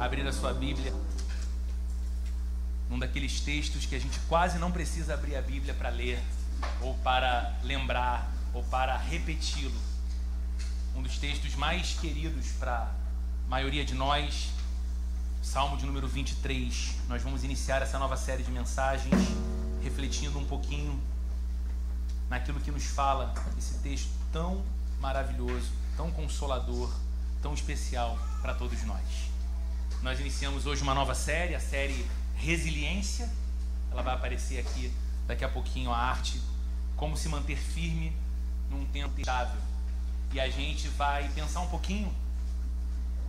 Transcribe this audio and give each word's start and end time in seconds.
abrir 0.00 0.26
a 0.26 0.32
sua 0.32 0.54
Bíblia, 0.54 0.94
num 2.88 2.98
daqueles 2.98 3.40
textos 3.42 3.84
que 3.84 3.94
a 3.94 3.98
gente 3.98 4.18
quase 4.20 4.58
não 4.58 4.72
precisa 4.72 5.12
abrir 5.12 5.36
a 5.36 5.42
Bíblia 5.42 5.74
para 5.74 5.90
ler, 5.90 6.18
ou 6.80 6.94
para 6.94 7.54
lembrar, 7.62 8.32
ou 8.54 8.64
para 8.64 8.96
repeti-lo. 8.96 9.78
Um 10.96 11.02
dos 11.02 11.18
textos 11.18 11.54
mais 11.54 11.92
queridos 12.00 12.46
para 12.58 12.78
a 12.78 12.90
maioria 13.48 13.84
de 13.84 13.94
nós, 13.94 14.48
Salmo 15.42 15.76
de 15.76 15.84
número 15.84 16.08
23. 16.08 16.96
Nós 17.06 17.22
vamos 17.22 17.44
iniciar 17.44 17.82
essa 17.82 17.98
nova 17.98 18.16
série 18.16 18.42
de 18.42 18.50
mensagens 18.50 19.14
refletindo 19.82 20.38
um 20.38 20.46
pouquinho 20.46 20.98
naquilo 22.30 22.58
que 22.60 22.70
nos 22.70 22.86
fala 22.86 23.34
esse 23.58 23.74
texto 23.78 24.10
tão 24.32 24.62
maravilhoso, 24.98 25.70
tão 25.94 26.10
consolador, 26.10 26.90
tão 27.42 27.52
especial 27.52 28.18
para 28.40 28.54
todos 28.54 28.82
nós. 28.84 29.29
Nós 30.02 30.18
iniciamos 30.18 30.64
hoje 30.64 30.82
uma 30.82 30.94
nova 30.94 31.14
série, 31.14 31.54
a 31.54 31.60
série 31.60 32.06
Resiliência. 32.34 33.28
Ela 33.92 34.00
vai 34.00 34.14
aparecer 34.14 34.58
aqui 34.58 34.90
daqui 35.26 35.44
a 35.44 35.48
pouquinho 35.48 35.92
a 35.92 35.98
arte 35.98 36.40
como 36.96 37.18
se 37.18 37.28
manter 37.28 37.58
firme 37.58 38.16
num 38.70 38.86
tempo 38.86 39.20
instável. 39.20 39.60
E 40.32 40.40
a 40.40 40.48
gente 40.48 40.88
vai 40.88 41.28
pensar 41.34 41.60
um 41.60 41.66
pouquinho 41.66 42.10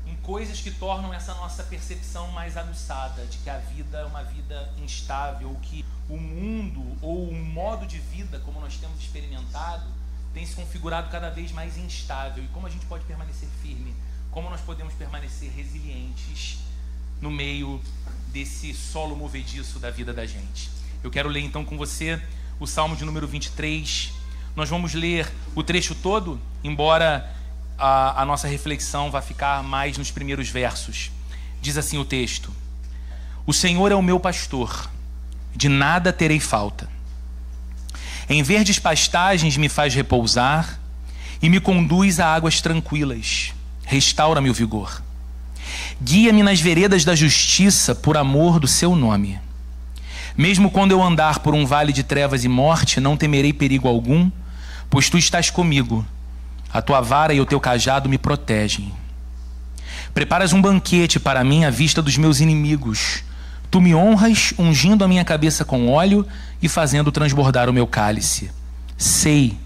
em 0.08 0.16
coisas 0.18 0.62
que 0.62 0.72
tornam 0.72 1.14
essa 1.14 1.34
nossa 1.34 1.62
percepção 1.64 2.32
mais 2.32 2.56
aguçada 2.56 3.26
de 3.26 3.40
que 3.40 3.50
a 3.50 3.58
vida 3.58 3.98
é 3.98 4.06
uma 4.06 4.24
vida 4.24 4.74
instável, 4.82 5.50
ou 5.50 5.56
que 5.56 5.84
o 6.10 6.16
mundo 6.16 6.98
ou 7.02 7.28
o 7.28 7.36
modo 7.36 7.86
de 7.86 8.00
vida 8.00 8.40
como 8.40 8.62
nós 8.62 8.78
temos 8.78 8.98
experimentado 8.98 9.86
tem 10.34 10.46
se 10.46 10.56
configurado 10.56 11.10
cada 11.10 11.30
vez 11.30 11.52
mais 11.52 11.78
instável 11.78 12.42
e 12.42 12.48
como 12.48 12.66
a 12.66 12.70
gente 12.70 12.86
pode 12.86 13.04
permanecer 13.04 13.50
firme, 13.62 13.94
como 14.32 14.50
nós 14.50 14.62
podemos 14.62 14.94
permanecer 14.94 15.52
resilientes 15.52 16.58
no 17.22 17.30
meio 17.30 17.82
desse 18.28 18.74
solo 18.74 19.16
movediço 19.16 19.78
da 19.78 19.92
vida 19.92 20.14
da 20.14 20.26
gente. 20.26 20.70
Eu 21.04 21.12
quero 21.12 21.28
ler 21.28 21.42
então 21.42 21.66
com 21.66 21.78
você 21.78 22.20
o 22.60 22.66
Salmo 22.66 22.96
de 22.96 23.04
número 23.04 23.28
23. 23.28 24.12
Nós 24.56 24.70
vamos 24.70 24.94
ler 24.94 25.30
o 25.54 25.62
trecho 25.62 25.94
todo, 25.94 26.40
embora 26.64 27.30
a, 27.78 28.22
a 28.22 28.26
nossa 28.26 28.48
reflexão 28.48 29.12
vá 29.12 29.22
ficar 29.22 29.62
mais 29.64 29.98
nos 29.98 30.12
primeiros 30.12 30.50
versos. 30.50 31.12
Diz 31.62 31.78
assim 31.78 31.98
o 31.98 32.06
texto: 32.06 32.52
O 33.46 33.54
Senhor 33.54 33.92
é 33.92 33.96
o 33.96 34.02
meu 34.02 34.20
pastor, 34.20 34.90
de 35.54 35.68
nada 35.68 36.14
terei 36.14 36.40
falta. 36.40 36.90
Em 38.30 38.42
verdes 38.44 38.80
pastagens 38.80 39.58
me 39.58 39.68
faz 39.68 39.94
repousar 39.94 40.80
e 41.42 41.50
me 41.50 41.60
conduz 41.60 42.20
a 42.20 42.34
águas 42.34 42.62
tranquilas. 42.62 43.54
Restaura-me 43.92 44.50
o 44.50 44.54
vigor. 44.54 45.04
Guia-me 46.02 46.42
nas 46.44 46.62
veredas 46.62 47.04
da 47.04 47.14
justiça 47.14 47.94
por 47.94 48.16
amor 48.16 48.58
do 48.58 48.66
seu 48.66 48.96
nome. 48.96 49.38
Mesmo 50.38 50.72
quando 50.72 50.92
eu 50.92 51.04
andar 51.04 51.40
por 51.40 51.54
um 51.54 51.66
vale 51.66 51.92
de 51.92 52.02
trevas 52.02 52.46
e 52.46 52.48
morte, 52.48 53.02
não 53.02 53.18
temerei 53.18 53.52
perigo 53.52 53.90
algum, 53.90 54.32
pois 54.90 55.10
tu 55.10 55.18
estás 55.18 55.50
comigo. 55.50 56.06
A 56.72 56.82
tua 56.82 57.02
vara 57.02 57.34
e 57.34 57.42
o 57.42 57.46
teu 57.46 57.60
cajado 57.60 58.08
me 58.08 58.18
protegem. 58.18 58.94
Preparas 60.14 60.54
um 60.54 60.62
banquete 60.62 61.20
para 61.20 61.44
mim 61.44 61.66
à 61.66 61.70
vista 61.70 62.02
dos 62.02 62.16
meus 62.16 62.40
inimigos. 62.40 63.26
Tu 63.70 63.82
me 63.82 63.94
honras 63.94 64.54
ungindo 64.58 65.04
a 65.04 65.08
minha 65.08 65.26
cabeça 65.26 65.66
com 65.66 65.90
óleo 65.90 66.26
e 66.62 66.70
fazendo 66.70 67.12
transbordar 67.12 67.70
o 67.70 67.74
meu 67.74 67.86
cálice. 67.86 68.52
Sei 68.98 69.58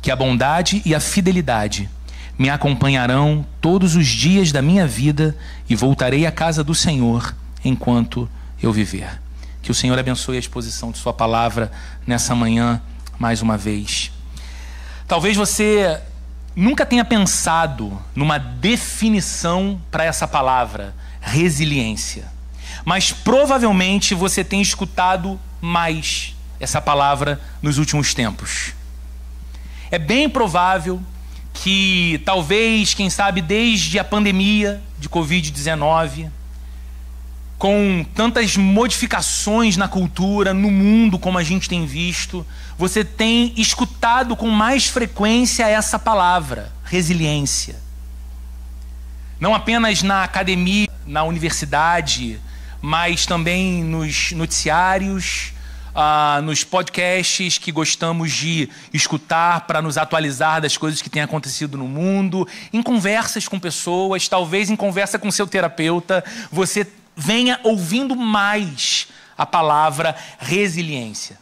que 0.00 0.12
a 0.12 0.16
bondade 0.16 0.80
e 0.84 0.94
a 0.94 1.00
fidelidade 1.00 1.90
me 2.38 2.48
acompanharão 2.48 3.44
todos 3.60 3.96
os 3.96 4.06
dias 4.06 4.52
da 4.52 4.62
minha 4.62 4.86
vida 4.86 5.36
e 5.68 5.74
voltarei 5.74 6.24
à 6.24 6.32
casa 6.32 6.62
do 6.62 6.74
Senhor 6.74 7.34
enquanto 7.64 8.28
eu 8.62 8.72
viver. 8.72 9.20
Que 9.60 9.70
o 9.70 9.74
Senhor 9.74 9.98
abençoe 9.98 10.36
a 10.36 10.40
exposição 10.40 10.90
de 10.90 10.98
Sua 10.98 11.12
palavra 11.12 11.70
nessa 12.06 12.34
manhã 12.34 12.80
mais 13.18 13.42
uma 13.42 13.56
vez. 13.56 14.12
Talvez 15.06 15.36
você 15.36 16.00
nunca 16.54 16.86
tenha 16.86 17.04
pensado 17.04 18.00
numa 18.14 18.38
definição 18.38 19.80
para 19.90 20.04
essa 20.04 20.28
palavra, 20.28 20.94
resiliência 21.20 22.38
mas 22.88 23.12
provavelmente 23.12 24.14
você 24.14 24.42
tem 24.42 24.62
escutado 24.62 25.38
mais 25.60 26.34
essa 26.58 26.80
palavra 26.80 27.38
nos 27.60 27.76
últimos 27.76 28.14
tempos. 28.14 28.72
É 29.90 29.98
bem 29.98 30.28
provável 30.28 30.98
que 31.62 32.22
talvez, 32.24 32.94
quem 32.94 33.10
sabe, 33.10 33.42
desde 33.42 33.98
a 33.98 34.04
pandemia 34.04 34.80
de 34.98 35.08
Covid-19, 35.08 36.30
com 37.58 38.06
tantas 38.14 38.56
modificações 38.56 39.76
na 39.76 39.88
cultura, 39.88 40.54
no 40.54 40.70
mundo, 40.70 41.18
como 41.18 41.36
a 41.36 41.42
gente 41.42 41.68
tem 41.68 41.84
visto, 41.84 42.46
você 42.76 43.04
tem 43.04 43.52
escutado 43.56 44.36
com 44.36 44.48
mais 44.48 44.86
frequência 44.86 45.68
essa 45.68 45.98
palavra, 45.98 46.72
resiliência. 46.84 47.76
Não 49.40 49.54
apenas 49.54 50.02
na 50.02 50.22
academia, 50.22 50.88
na 51.04 51.24
universidade, 51.24 52.40
mas 52.80 53.26
também 53.26 53.82
nos 53.82 54.30
noticiários, 54.30 55.52
uh, 55.94 56.42
nos 56.42 56.64
podcasts 56.64 57.58
que 57.58 57.72
gostamos 57.72 58.32
de 58.32 58.68
escutar 58.92 59.62
para 59.62 59.82
nos 59.82 59.98
atualizar 59.98 60.60
das 60.60 60.76
coisas 60.76 61.02
que 61.02 61.10
têm 61.10 61.22
acontecido 61.22 61.76
no 61.76 61.86
mundo, 61.86 62.46
em 62.72 62.82
conversas 62.82 63.48
com 63.48 63.58
pessoas, 63.58 64.28
talvez 64.28 64.70
em 64.70 64.76
conversa 64.76 65.18
com 65.18 65.30
seu 65.30 65.46
terapeuta, 65.46 66.24
você 66.50 66.86
venha 67.16 67.60
ouvindo 67.64 68.14
mais 68.14 69.08
a 69.36 69.44
palavra 69.44 70.16
resiliência. 70.38 71.38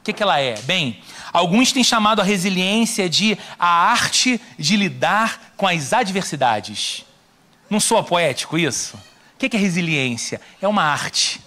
O 0.00 0.04
que, 0.04 0.12
que 0.12 0.22
ela 0.22 0.40
é? 0.40 0.56
Bem, 0.62 1.00
alguns 1.32 1.72
têm 1.72 1.84
chamado 1.84 2.20
a 2.20 2.24
resiliência 2.24 3.08
de 3.08 3.36
a 3.58 3.68
arte 3.68 4.40
de 4.58 4.76
lidar 4.76 5.52
com 5.56 5.66
as 5.66 5.92
adversidades. 5.92 7.04
Não 7.68 7.78
soa 7.78 8.02
poético 8.02 8.58
isso? 8.58 8.96
O 8.96 9.38
que 9.38 9.56
é 9.56 9.60
resiliência? 9.60 10.40
É 10.60 10.66
uma 10.66 10.82
arte. 10.82 11.40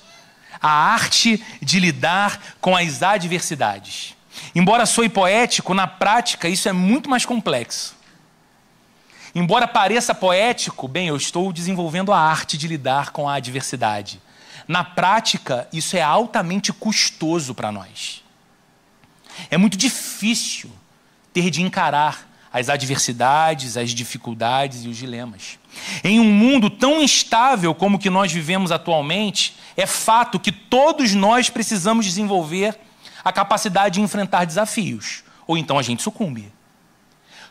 A 0.63 0.71
arte 0.71 1.43
de 1.61 1.79
lidar 1.79 2.55
com 2.59 2.75
as 2.75 3.03
adversidades. 3.03 4.15
Embora 4.55 4.85
soe 4.85 5.09
poético, 5.09 5.73
na 5.73 5.85
prática 5.85 6.47
isso 6.47 6.69
é 6.69 6.71
muito 6.71 7.09
mais 7.09 7.25
complexo. 7.25 7.95
Embora 9.35 9.67
pareça 9.67 10.15
poético, 10.15 10.87
bem, 10.87 11.07
eu 11.07 11.17
estou 11.17 11.51
desenvolvendo 11.51 12.13
a 12.13 12.19
arte 12.19 12.57
de 12.57 12.67
lidar 12.67 13.09
com 13.09 13.27
a 13.27 13.35
adversidade. 13.35 14.21
Na 14.67 14.83
prática, 14.83 15.67
isso 15.73 15.97
é 15.97 16.01
altamente 16.01 16.71
custoso 16.71 17.53
para 17.53 17.71
nós. 17.71 18.23
É 19.49 19.57
muito 19.57 19.75
difícil 19.75 20.71
ter 21.33 21.49
de 21.49 21.61
encarar 21.61 22.29
as 22.51 22.69
adversidades, 22.69 23.75
as 23.75 23.89
dificuldades 23.89 24.85
e 24.85 24.87
os 24.87 24.95
dilemas. 24.95 25.57
Em 26.03 26.19
um 26.19 26.31
mundo 26.31 26.69
tão 26.69 27.01
instável 27.01 27.73
como 27.73 27.97
o 27.97 27.99
que 27.99 28.09
nós 28.09 28.31
vivemos 28.31 28.71
atualmente, 28.71 29.55
é 29.75 29.85
fato 29.85 30.39
que 30.39 30.51
todos 30.51 31.13
nós 31.13 31.49
precisamos 31.49 32.05
desenvolver 32.05 32.77
a 33.23 33.31
capacidade 33.31 33.95
de 33.95 34.01
enfrentar 34.01 34.45
desafios, 34.45 35.23
ou 35.47 35.57
então 35.57 35.79
a 35.79 35.81
gente 35.81 36.03
sucumbe. 36.03 36.51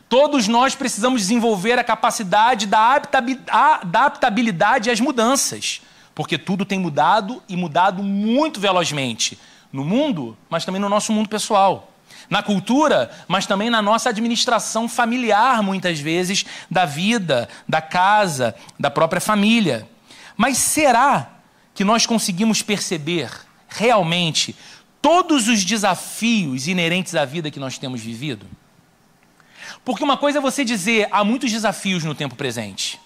Todos 0.07 0.47
nós 0.47 0.75
precisamos 0.75 1.21
desenvolver 1.21 1.79
a 1.79 1.83
capacidade 1.83 2.67
da 2.67 3.01
adaptabilidade 3.49 4.89
às 4.91 4.99
mudanças, 4.99 5.81
porque 6.13 6.37
tudo 6.37 6.65
tem 6.65 6.77
mudado 6.77 7.41
e 7.49 7.55
mudado 7.55 8.03
muito 8.03 8.59
velozmente 8.59 9.39
no 9.71 9.83
mundo, 9.83 10.37
mas 10.49 10.65
também 10.65 10.79
no 10.79 10.89
nosso 10.89 11.11
mundo 11.11 11.27
pessoal 11.27 11.92
na 12.29 12.41
cultura, 12.41 13.11
mas 13.27 13.45
também 13.45 13.69
na 13.69 13.81
nossa 13.81 14.09
administração 14.09 14.87
familiar, 14.87 15.61
muitas 15.61 15.99
vezes, 15.99 16.45
da 16.69 16.85
vida, 16.85 17.47
da 17.67 17.81
casa, 17.81 18.55
da 18.79 18.89
própria 18.89 19.21
família. 19.21 19.87
Mas 20.35 20.57
será 20.57 21.29
que 21.73 21.83
nós 21.83 22.05
conseguimos 22.05 22.61
perceber 22.61 23.31
realmente 23.67 24.55
todos 25.01 25.47
os 25.47 25.63
desafios 25.63 26.67
inerentes 26.67 27.15
à 27.15 27.25
vida 27.25 27.51
que 27.51 27.59
nós 27.59 27.77
temos 27.77 28.01
vivido? 28.01 28.45
Porque 29.83 30.03
uma 30.03 30.17
coisa 30.17 30.37
é 30.37 30.41
você 30.41 30.63
dizer, 30.63 31.07
há 31.11 31.23
muitos 31.23 31.51
desafios 31.51 32.03
no 32.03 32.15
tempo 32.15 32.35
presente. 32.35 32.99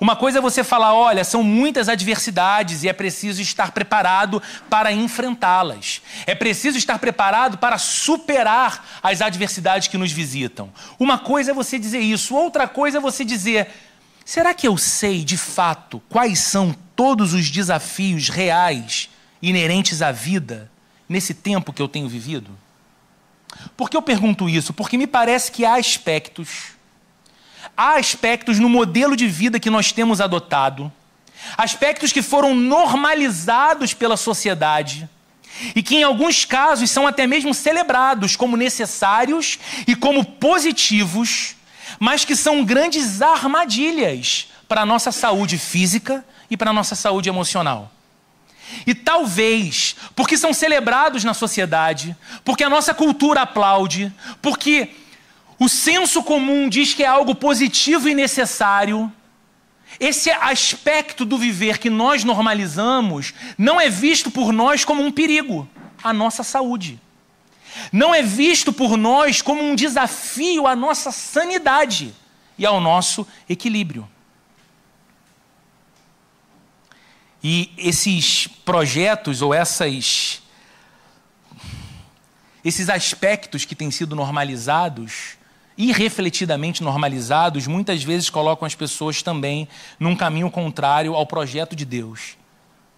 Uma 0.00 0.16
coisa 0.16 0.38
é 0.38 0.40
você 0.40 0.64
falar: 0.64 0.94
olha, 0.94 1.24
são 1.24 1.42
muitas 1.42 1.88
adversidades 1.88 2.82
e 2.82 2.88
é 2.88 2.92
preciso 2.92 3.40
estar 3.40 3.72
preparado 3.72 4.42
para 4.68 4.92
enfrentá-las. 4.92 6.02
É 6.26 6.34
preciso 6.34 6.78
estar 6.78 6.98
preparado 6.98 7.58
para 7.58 7.78
superar 7.78 8.84
as 9.02 9.20
adversidades 9.20 9.88
que 9.88 9.98
nos 9.98 10.12
visitam. 10.12 10.72
Uma 10.98 11.18
coisa 11.18 11.50
é 11.50 11.54
você 11.54 11.78
dizer 11.78 12.00
isso, 12.00 12.34
outra 12.34 12.66
coisa 12.66 12.98
é 12.98 13.00
você 13.00 13.24
dizer: 13.24 13.68
será 14.24 14.54
que 14.54 14.66
eu 14.66 14.76
sei 14.76 15.24
de 15.24 15.36
fato 15.36 16.02
quais 16.08 16.38
são 16.38 16.74
todos 16.96 17.32
os 17.32 17.50
desafios 17.50 18.28
reais 18.28 19.08
inerentes 19.40 20.02
à 20.02 20.12
vida 20.12 20.70
nesse 21.08 21.34
tempo 21.34 21.72
que 21.72 21.82
eu 21.82 21.88
tenho 21.88 22.08
vivido? 22.08 22.50
Por 23.76 23.90
que 23.90 23.96
eu 23.96 24.02
pergunto 24.02 24.48
isso? 24.48 24.72
Porque 24.72 24.96
me 24.96 25.06
parece 25.06 25.52
que 25.52 25.64
há 25.64 25.74
aspectos 25.74 26.72
há 27.76 27.96
aspectos 27.96 28.58
no 28.58 28.68
modelo 28.68 29.16
de 29.16 29.26
vida 29.28 29.60
que 29.60 29.70
nós 29.70 29.92
temos 29.92 30.20
adotado 30.20 30.92
aspectos 31.56 32.12
que 32.12 32.22
foram 32.22 32.54
normalizados 32.54 33.94
pela 33.94 34.16
sociedade 34.16 35.08
e 35.74 35.82
que, 35.82 35.96
em 35.96 36.02
alguns 36.02 36.44
casos, 36.44 36.90
são 36.90 37.06
até 37.06 37.26
mesmo 37.26 37.52
celebrados 37.52 38.36
como 38.36 38.56
necessários 38.56 39.58
e 39.86 39.94
como 39.94 40.24
positivos, 40.24 41.54
mas 41.98 42.24
que 42.24 42.34
são 42.34 42.64
grandes 42.64 43.20
armadilhas 43.20 44.48
para 44.66 44.82
a 44.82 44.86
nossa 44.86 45.12
saúde 45.12 45.58
física 45.58 46.24
e 46.50 46.56
para 46.56 46.70
a 46.70 46.74
nossa 46.74 46.94
saúde 46.94 47.28
emocional. 47.28 47.92
E 48.86 48.94
talvez, 48.94 49.94
porque 50.16 50.38
são 50.38 50.54
celebrados 50.54 51.24
na 51.24 51.34
sociedade, 51.34 52.16
porque 52.42 52.64
a 52.64 52.70
nossa 52.70 52.94
cultura 52.94 53.42
aplaude, 53.42 54.10
porque 54.40 54.88
o 55.62 55.68
senso 55.68 56.24
comum 56.24 56.68
diz 56.68 56.92
que 56.92 57.04
é 57.04 57.06
algo 57.06 57.36
positivo 57.36 58.08
e 58.08 58.14
necessário, 58.14 59.12
esse 60.00 60.28
aspecto 60.28 61.24
do 61.24 61.38
viver 61.38 61.78
que 61.78 61.88
nós 61.88 62.24
normalizamos 62.24 63.32
não 63.56 63.80
é 63.80 63.88
visto 63.88 64.28
por 64.28 64.52
nós 64.52 64.84
como 64.84 65.04
um 65.04 65.12
perigo 65.12 65.68
à 66.02 66.12
nossa 66.12 66.42
saúde. 66.42 67.00
Não 67.92 68.12
é 68.12 68.22
visto 68.22 68.72
por 68.72 68.96
nós 68.96 69.40
como 69.40 69.62
um 69.62 69.76
desafio 69.76 70.66
à 70.66 70.74
nossa 70.74 71.12
sanidade 71.12 72.12
e 72.58 72.66
ao 72.66 72.80
nosso 72.80 73.24
equilíbrio. 73.48 74.08
E 77.40 77.70
esses 77.78 78.48
projetos 78.48 79.40
ou 79.40 79.54
essas 79.54 80.42
esses 82.64 82.88
aspectos 82.88 83.64
que 83.64 83.76
têm 83.76 83.92
sido 83.92 84.16
normalizados 84.16 85.40
irrefletidamente 85.76 86.82
normalizados, 86.82 87.66
muitas 87.66 88.02
vezes 88.02 88.30
colocam 88.30 88.66
as 88.66 88.74
pessoas 88.74 89.22
também 89.22 89.68
num 89.98 90.14
caminho 90.14 90.50
contrário 90.50 91.14
ao 91.14 91.26
projeto 91.26 91.74
de 91.74 91.84
Deus. 91.84 92.36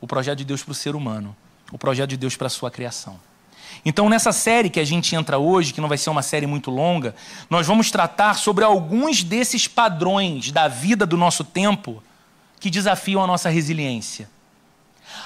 O 0.01 0.07
projeto 0.07 0.39
de 0.39 0.45
Deus 0.45 0.63
para 0.63 0.73
o 0.73 0.75
ser 0.75 0.95
humano, 0.95 1.35
o 1.73 1.79
projeto 1.79 2.11
de 2.11 2.17
Deus 2.17 2.37
para 2.37 2.49
a 2.49 2.51
sua 2.51 2.71
criação. 2.71 3.19
Então, 3.85 4.09
nessa 4.09 4.33
série 4.33 4.71
que 4.71 4.81
a 4.81 4.85
gente 4.85 5.15
entra 5.15 5.39
hoje, 5.39 5.73
que 5.73 5.81
não 5.81 5.89
vai 5.89 5.99
ser 5.99 6.11
uma 6.11 6.23
série 6.23 6.47
muito 6.47 6.71
longa, 6.71 7.15
nós 7.49 7.67
vamos 7.67 7.91
tratar 7.91 8.35
sobre 8.35 8.65
alguns 8.65 9.23
desses 9.23 9.67
padrões 9.67 10.51
da 10.51 10.69
vida 10.69 11.07
do 11.07 11.17
nosso 11.17 11.45
tempo 11.45 12.03
que 12.61 12.71
desafiam 12.71 13.23
a 13.23 13.27
nossa 13.27 13.49
resiliência. 13.49 14.29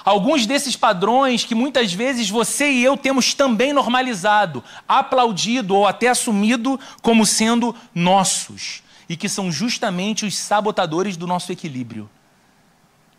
Alguns 0.05 0.47
desses 0.47 0.77
padrões 0.77 1.45
que 1.45 1.55
muitas 1.55 1.93
vezes 1.93 2.31
você 2.31 2.71
e 2.71 2.85
eu 2.85 2.97
temos 2.97 3.35
também 3.35 3.73
normalizado, 3.73 4.63
aplaudido 4.87 5.75
ou 5.77 5.87
até 5.87 6.09
assumido 6.09 6.79
como 7.03 7.27
sendo 7.27 7.75
nossos, 7.95 8.83
e 9.09 9.17
que 9.17 9.29
são 9.29 9.51
justamente 9.51 10.25
os 10.25 10.37
sabotadores 10.37 11.17
do 11.17 11.27
nosso 11.27 11.53
equilíbrio. 11.53 12.09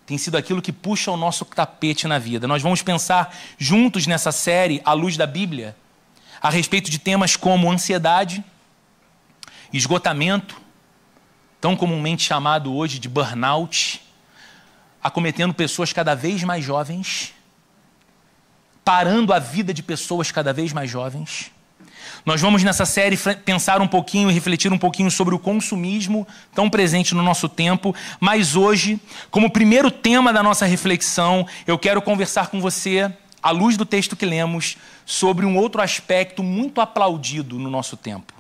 Tem 0.06 0.18
sido 0.18 0.38
aquilo 0.38 0.62
que 0.62 0.72
puxa 0.72 1.12
o 1.12 1.18
nosso 1.18 1.46
tapete 1.46 2.08
na 2.08 2.18
vida. 2.18 2.48
Nós 2.48 2.64
vamos 2.64 2.82
pensar 2.82 3.36
juntos 3.60 4.08
nessa 4.08 4.32
série, 4.32 4.82
à 4.84 4.94
luz 4.94 5.16
da 5.16 5.28
Bíblia, 5.28 5.76
a 6.42 6.50
respeito 6.50 6.90
de 6.90 6.98
temas 6.98 7.36
como 7.36 7.72
ansiedade, 7.72 8.44
esgotamento, 9.72 10.60
tão 11.62 11.76
comumente 11.76 12.24
chamado 12.24 12.74
hoje 12.74 12.98
de 12.98 13.08
burnout, 13.08 14.02
acometendo 15.04 15.54
pessoas 15.54 15.94
cada 15.94 16.16
vez 16.16 16.44
mais 16.44 16.64
jovens, 16.64 17.34
parando 18.84 19.34
a 19.34 19.40
vida 19.40 19.74
de 19.74 19.84
pessoas 19.84 20.32
cada 20.32 20.52
vez 20.52 20.74
mais 20.74 20.90
jovens. 20.90 21.52
Nós 22.26 22.42
vamos 22.42 22.64
nessa 22.64 22.86
série 22.86 23.18
pensar 23.46 23.82
um 23.82 23.88
pouquinho 23.88 24.30
e 24.30 24.34
refletir 24.34 24.72
um 24.74 24.78
pouquinho 24.78 25.10
sobre 25.10 25.34
o 25.34 25.40
consumismo 25.40 26.28
tão 26.54 26.70
presente 26.70 27.16
no 27.16 27.24
nosso 27.24 27.48
tempo, 27.48 27.96
mas 28.20 28.56
hoje, 28.56 29.00
como 29.32 29.50
primeiro 29.50 29.90
tema 29.90 30.34
da 30.34 30.44
nossa 30.44 30.66
reflexão, 30.66 31.48
eu 31.66 31.78
quero 31.78 32.02
conversar 32.02 32.48
com 32.48 32.60
você, 32.60 33.12
à 33.42 33.52
luz 33.52 33.78
do 33.78 33.86
texto 33.86 34.16
que 34.16 34.26
lemos, 34.26 34.78
sobre 35.06 35.46
um 35.46 35.58
outro 35.58 35.82
aspecto 35.82 36.44
muito 36.44 36.82
aplaudido 36.82 37.58
no 37.58 37.70
nosso 37.70 37.96
tempo 37.96 38.34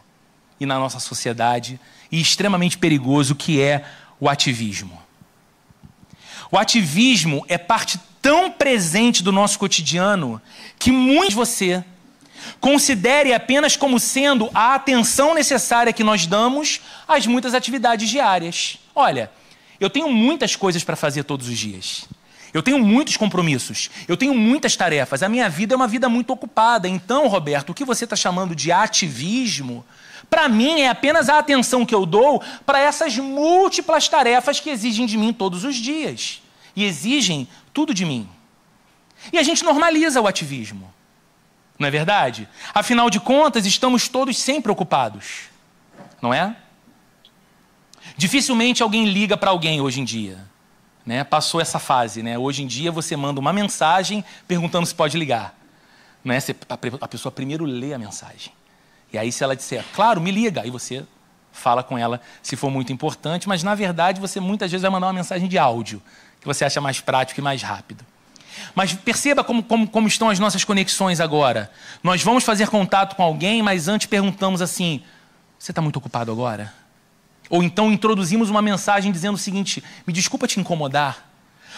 e 0.59 0.65
na 0.65 0.77
nossa 0.77 0.99
sociedade 0.99 1.79
e 2.11 2.19
extremamente 2.19 2.77
perigoso, 2.77 3.33
que 3.33 3.61
é 3.61 3.85
o 4.19 4.27
ativismo. 4.27 5.08
O 6.51 6.57
ativismo 6.57 7.45
é 7.47 7.57
parte 7.57 7.99
tão 8.21 8.51
presente 8.51 9.23
do 9.23 9.31
nosso 9.31 9.59
cotidiano 9.59 10.41
que 10.77 10.91
muitos 10.91 11.29
de 11.29 11.35
você 11.35 11.83
considere 12.59 13.33
apenas 13.33 13.75
como 13.75 13.99
sendo 13.99 14.49
a 14.53 14.75
atenção 14.75 15.33
necessária 15.33 15.93
que 15.93 16.03
nós 16.03 16.25
damos 16.25 16.81
às 17.07 17.25
muitas 17.27 17.53
atividades 17.53 18.09
diárias. 18.09 18.79
Olha, 18.95 19.31
eu 19.79 19.89
tenho 19.89 20.09
muitas 20.09 20.55
coisas 20.55 20.83
para 20.83 20.95
fazer 20.95 21.23
todos 21.23 21.47
os 21.47 21.57
dias. 21.57 22.05
Eu 22.51 22.63
tenho 22.63 22.79
muitos 22.79 23.15
compromissos, 23.15 23.91
eu 24.07 24.17
tenho 24.17 24.33
muitas 24.33 24.75
tarefas, 24.75 25.21
a 25.21 25.29
minha 25.29 25.47
vida 25.47 25.75
é 25.75 25.77
uma 25.77 25.87
vida 25.87 26.09
muito 26.09 26.33
ocupada. 26.33 26.87
Então, 26.87 27.27
Roberto, 27.27 27.69
o 27.69 27.73
que 27.75 27.85
você 27.85 28.05
está 28.05 28.15
chamando 28.15 28.55
de 28.55 28.71
ativismo, 28.71 29.85
para 30.29 30.47
mim 30.47 30.81
é 30.81 30.89
apenas 30.89 31.27
a 31.27 31.39
atenção 31.39 31.85
que 31.85 31.95
eu 31.95 32.05
dou 32.05 32.41
para 32.65 32.79
essas 32.79 33.17
múltiplas 33.17 34.07
tarefas 34.07 34.59
que 34.59 34.69
exigem 34.69 35.05
de 35.05 35.17
mim 35.17 35.33
todos 35.33 35.63
os 35.63 35.75
dias 35.75 36.41
e 36.75 36.85
exigem 36.85 37.47
tudo 37.73 37.93
de 37.93 38.05
mim. 38.05 38.29
E 39.33 39.37
a 39.37 39.43
gente 39.43 39.63
normaliza 39.63 40.21
o 40.21 40.27
ativismo. 40.27 40.93
Não 41.77 41.87
é 41.87 41.91
verdade? 41.91 42.47
Afinal 42.73 43.09
de 43.09 43.19
contas, 43.19 43.65
estamos 43.65 44.07
todos 44.07 44.37
sempre 44.37 44.71
ocupados. 44.71 45.49
Não 46.21 46.33
é? 46.33 46.55
Dificilmente 48.17 48.83
alguém 48.83 49.05
liga 49.05 49.37
para 49.37 49.49
alguém 49.49 49.81
hoje 49.81 50.01
em 50.01 50.03
dia. 50.03 50.37
Né? 51.05 51.23
Passou 51.23 51.59
essa 51.59 51.79
fase. 51.79 52.21
Né? 52.21 52.37
Hoje 52.37 52.63
em 52.63 52.67
dia 52.67 52.91
você 52.91 53.15
manda 53.15 53.39
uma 53.39 53.53
mensagem 53.53 54.23
perguntando 54.47 54.85
se 54.85 54.93
pode 54.93 55.17
ligar. 55.17 55.57
Não 56.23 56.35
é? 56.35 56.39
A 56.99 57.07
pessoa 57.07 57.31
primeiro 57.31 57.65
lê 57.65 57.93
a 57.93 57.97
mensagem. 57.97 58.51
E 59.11 59.17
aí, 59.17 59.31
se 59.31 59.43
ela 59.43 59.55
disser, 59.55 59.83
claro, 59.93 60.21
me 60.21 60.31
liga, 60.31 60.61
aí 60.61 60.69
você 60.69 61.05
fala 61.51 61.83
com 61.83 61.97
ela 61.97 62.21
se 62.41 62.55
for 62.55 62.69
muito 62.69 62.93
importante, 62.93 63.47
mas 63.47 63.63
na 63.63 63.75
verdade 63.75 64.21
você 64.21 64.39
muitas 64.39 64.71
vezes 64.71 64.81
vai 64.81 64.91
mandar 64.91 65.07
uma 65.07 65.13
mensagem 65.13 65.47
de 65.47 65.57
áudio 65.57 66.01
que 66.39 66.47
você 66.47 66.63
acha 66.63 66.79
mais 66.79 67.01
prático 67.01 67.39
e 67.39 67.43
mais 67.43 67.61
rápido. 67.61 68.05
Mas 68.73 68.93
perceba 68.93 69.43
como, 69.43 69.63
como, 69.63 69.87
como 69.87 70.07
estão 70.07 70.29
as 70.29 70.39
nossas 70.39 70.63
conexões 70.63 71.19
agora. 71.19 71.71
Nós 72.03 72.23
vamos 72.23 72.43
fazer 72.43 72.69
contato 72.69 73.15
com 73.15 73.23
alguém, 73.23 73.61
mas 73.61 73.87
antes 73.87 74.07
perguntamos 74.07 74.61
assim: 74.61 75.03
você 75.57 75.71
está 75.71 75.81
muito 75.81 75.97
ocupado 75.97 76.31
agora? 76.31 76.73
Ou 77.49 77.63
então 77.63 77.91
introduzimos 77.91 78.49
uma 78.49 78.61
mensagem 78.61 79.11
dizendo 79.11 79.35
o 79.35 79.39
seguinte: 79.39 79.83
me 80.05 80.13
desculpa 80.13 80.47
te 80.47 80.59
incomodar. 80.59 81.28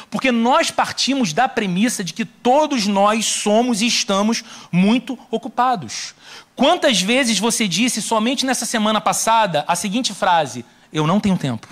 Porque 0.09 0.31
nós 0.31 0.71
partimos 0.71 1.33
da 1.33 1.47
premissa 1.47 2.03
de 2.03 2.13
que 2.13 2.25
todos 2.25 2.87
nós 2.87 3.25
somos 3.25 3.81
e 3.81 3.87
estamos 3.87 4.43
muito 4.71 5.17
ocupados. 5.29 6.13
Quantas 6.55 7.01
vezes 7.01 7.39
você 7.39 7.67
disse 7.67 8.01
somente 8.01 8.45
nessa 8.45 8.65
semana 8.65 8.99
passada 8.99 9.63
a 9.67 9.75
seguinte 9.75 10.13
frase: 10.13 10.65
Eu 10.91 11.07
não 11.07 11.19
tenho 11.19 11.37
tempo. 11.37 11.67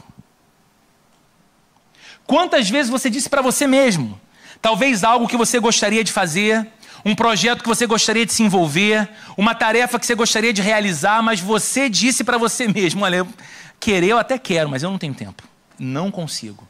Quantas 2.25 2.69
vezes 2.69 2.91
você 2.91 3.09
disse 3.09 3.27
para 3.27 3.41
você 3.41 3.65
mesmo, 3.65 4.19
talvez 4.61 5.03
algo 5.03 5.27
que 5.27 5.35
você 5.35 5.59
gostaria 5.59 6.03
de 6.03 6.11
fazer, 6.11 6.67
um 7.03 7.15
projeto 7.15 7.63
que 7.63 7.67
você 7.67 7.87
gostaria 7.87 8.23
de 8.23 8.31
se 8.31 8.43
envolver, 8.43 9.09
uma 9.35 9.55
tarefa 9.55 9.97
que 9.97 10.05
você 10.05 10.13
gostaria 10.13 10.53
de 10.53 10.61
realizar, 10.61 11.23
mas 11.23 11.39
você 11.39 11.89
disse 11.89 12.23
para 12.23 12.37
você 12.37 12.67
mesmo: 12.67 13.03
olha, 13.03 13.25
querer 13.79 14.09
eu 14.09 14.19
até 14.19 14.37
quero, 14.37 14.69
mas 14.69 14.83
eu 14.83 14.91
não 14.91 14.99
tenho 14.99 15.13
tempo. 15.13 15.43
Não 15.79 16.11
consigo. 16.11 16.67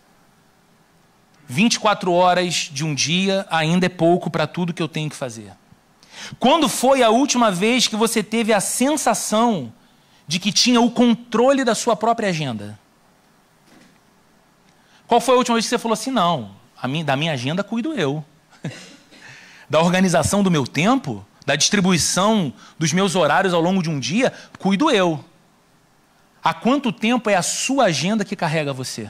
24 1.49 2.13
horas 2.13 2.69
de 2.71 2.85
um 2.85 2.93
dia 2.93 3.45
ainda 3.49 3.87
é 3.87 3.89
pouco 3.89 4.29
para 4.29 4.45
tudo 4.45 4.71
que 4.71 4.83
eu 4.83 4.87
tenho 4.87 5.09
que 5.09 5.15
fazer. 5.15 5.51
Quando 6.39 6.69
foi 6.69 7.01
a 7.01 7.09
última 7.09 7.51
vez 7.51 7.87
que 7.87 7.95
você 7.95 8.21
teve 8.21 8.53
a 8.53 8.59
sensação 8.59 9.73
de 10.27 10.37
que 10.37 10.51
tinha 10.51 10.79
o 10.79 10.91
controle 10.91 11.63
da 11.63 11.73
sua 11.73 11.95
própria 11.95 12.29
agenda? 12.29 12.79
Qual 15.07 15.19
foi 15.19 15.33
a 15.33 15.37
última 15.39 15.55
vez 15.55 15.65
que 15.65 15.69
você 15.69 15.79
falou 15.79 15.93
assim: 15.93 16.11
não, 16.11 16.51
minha, 16.83 17.03
da 17.03 17.15
minha 17.15 17.33
agenda 17.33 17.63
cuido 17.63 17.93
eu. 17.93 18.23
da 19.67 19.79
organização 19.79 20.43
do 20.43 20.51
meu 20.51 20.67
tempo, 20.67 21.25
da 21.47 21.55
distribuição 21.55 22.53
dos 22.77 22.93
meus 22.93 23.15
horários 23.15 23.55
ao 23.55 23.61
longo 23.61 23.81
de 23.81 23.89
um 23.89 23.99
dia, 23.99 24.31
cuido 24.59 24.91
eu. 24.91 25.25
Há 26.43 26.53
quanto 26.53 26.91
tempo 26.91 27.27
é 27.27 27.35
a 27.35 27.41
sua 27.41 27.85
agenda 27.85 28.23
que 28.23 28.35
carrega 28.35 28.71
você? 28.71 29.09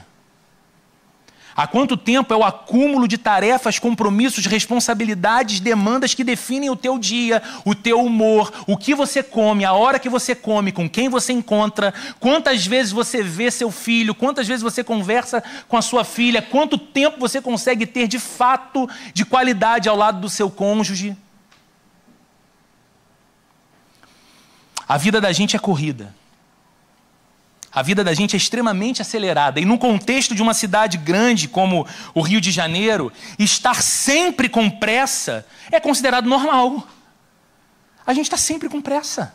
Há 1.56 1.66
quanto 1.66 1.96
tempo 1.96 2.32
é 2.32 2.36
o 2.36 2.44
acúmulo 2.44 3.08
de 3.08 3.18
tarefas, 3.18 3.78
compromissos, 3.78 4.46
responsabilidades, 4.46 5.60
demandas 5.60 6.14
que 6.14 6.22
definem 6.22 6.70
o 6.70 6.76
teu 6.76 6.98
dia, 6.98 7.42
o 7.64 7.74
teu 7.74 8.00
humor, 8.00 8.52
o 8.66 8.76
que 8.76 8.94
você 8.94 9.22
come, 9.22 9.64
a 9.64 9.72
hora 9.72 9.98
que 9.98 10.08
você 10.08 10.34
come, 10.34 10.70
com 10.70 10.88
quem 10.88 11.08
você 11.08 11.32
encontra, 11.32 11.92
quantas 12.20 12.64
vezes 12.64 12.92
você 12.92 13.22
vê 13.22 13.50
seu 13.50 13.70
filho, 13.70 14.14
quantas 14.14 14.46
vezes 14.46 14.62
você 14.62 14.84
conversa 14.84 15.42
com 15.68 15.76
a 15.76 15.82
sua 15.82 16.04
filha, 16.04 16.40
quanto 16.40 16.78
tempo 16.78 17.18
você 17.18 17.40
consegue 17.40 17.84
ter 17.84 18.06
de 18.06 18.18
fato 18.18 18.88
de 19.12 19.24
qualidade 19.24 19.88
ao 19.88 19.96
lado 19.96 20.20
do 20.20 20.28
seu 20.28 20.50
cônjuge? 20.50 21.16
A 24.88 24.96
vida 24.96 25.20
da 25.20 25.32
gente 25.32 25.54
é 25.54 25.58
corrida. 25.58 26.19
A 27.72 27.82
vida 27.82 28.02
da 28.02 28.12
gente 28.12 28.34
é 28.34 28.36
extremamente 28.36 29.00
acelerada. 29.00 29.60
E 29.60 29.64
num 29.64 29.78
contexto 29.78 30.34
de 30.34 30.42
uma 30.42 30.52
cidade 30.52 30.98
grande 30.98 31.46
como 31.46 31.86
o 32.12 32.20
Rio 32.20 32.40
de 32.40 32.50
Janeiro, 32.50 33.12
estar 33.38 33.80
sempre 33.80 34.48
com 34.48 34.68
pressa 34.68 35.46
é 35.70 35.78
considerado 35.78 36.28
normal. 36.28 36.86
A 38.04 38.12
gente 38.12 38.26
está 38.26 38.36
sempre 38.36 38.68
com 38.68 38.80
pressa. 38.80 39.34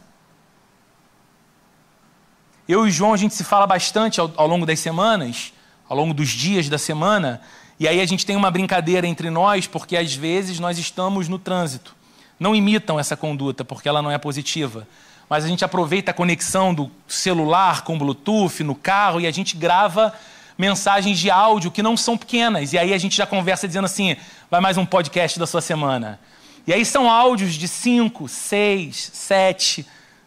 Eu 2.68 2.86
e 2.86 2.90
o 2.90 2.92
João, 2.92 3.14
a 3.14 3.18
gente 3.18 3.34
se 3.34 3.44
fala 3.44 3.66
bastante 3.66 4.20
ao, 4.20 4.34
ao 4.36 4.48
longo 4.48 4.66
das 4.66 4.80
semanas, 4.80 5.54
ao 5.88 5.96
longo 5.96 6.14
dos 6.14 6.30
dias 6.30 6.68
da 6.68 6.78
semana, 6.78 7.40
e 7.80 7.88
aí 7.88 8.02
a 8.02 8.06
gente 8.06 8.26
tem 8.26 8.36
uma 8.36 8.50
brincadeira 8.52 9.08
entre 9.08 9.30
nós, 9.30 9.68
porque 9.68 9.96
às 9.96 10.14
vezes 10.14 10.60
nós 10.60 10.78
estamos 10.78 11.30
no 11.30 11.38
trânsito. 11.38 11.96
Não 12.40 12.56
imitam 12.56 13.00
essa 13.00 13.16
conduta, 13.16 13.64
porque 13.64 13.88
ela 13.88 14.02
não 14.02 14.12
é 14.12 14.18
positiva 14.18 14.86
mas 15.30 15.44
a 15.44 15.48
gente 15.48 15.66
aproveita 15.66 16.12
a 16.12 16.14
conexão 16.14 16.74
do 16.74 16.92
celular 17.08 17.84
com 17.84 17.98
Bluetooth 17.98 18.64
no 18.64 18.76
carro 18.76 19.20
e 19.20 19.28
a 19.28 19.32
gente 19.32 19.56
grava 19.56 20.14
mensagens 20.58 21.20
de 21.20 21.30
áudio 21.30 21.72
que 21.72 21.84
não 21.84 21.98
são 21.98 22.18
pequenas. 22.18 22.74
E 22.74 22.78
aí 22.78 22.94
a 22.94 22.98
gente 22.98 23.18
já 23.18 23.26
conversa 23.26 23.68
dizendo 23.68 23.86
assim: 23.86 24.16
vai 24.50 24.62
mais 24.62 24.78
um 24.78 24.86
podcast 24.86 25.40
da 25.40 25.48
sua 25.48 25.62
semana. 25.62 26.20
E 26.68 26.74
aí 26.74 26.84
são 26.84 27.10
áudios 27.10 27.54
de 27.54 27.68
5, 27.68 28.28
6, 28.28 29.12
7 29.14 29.86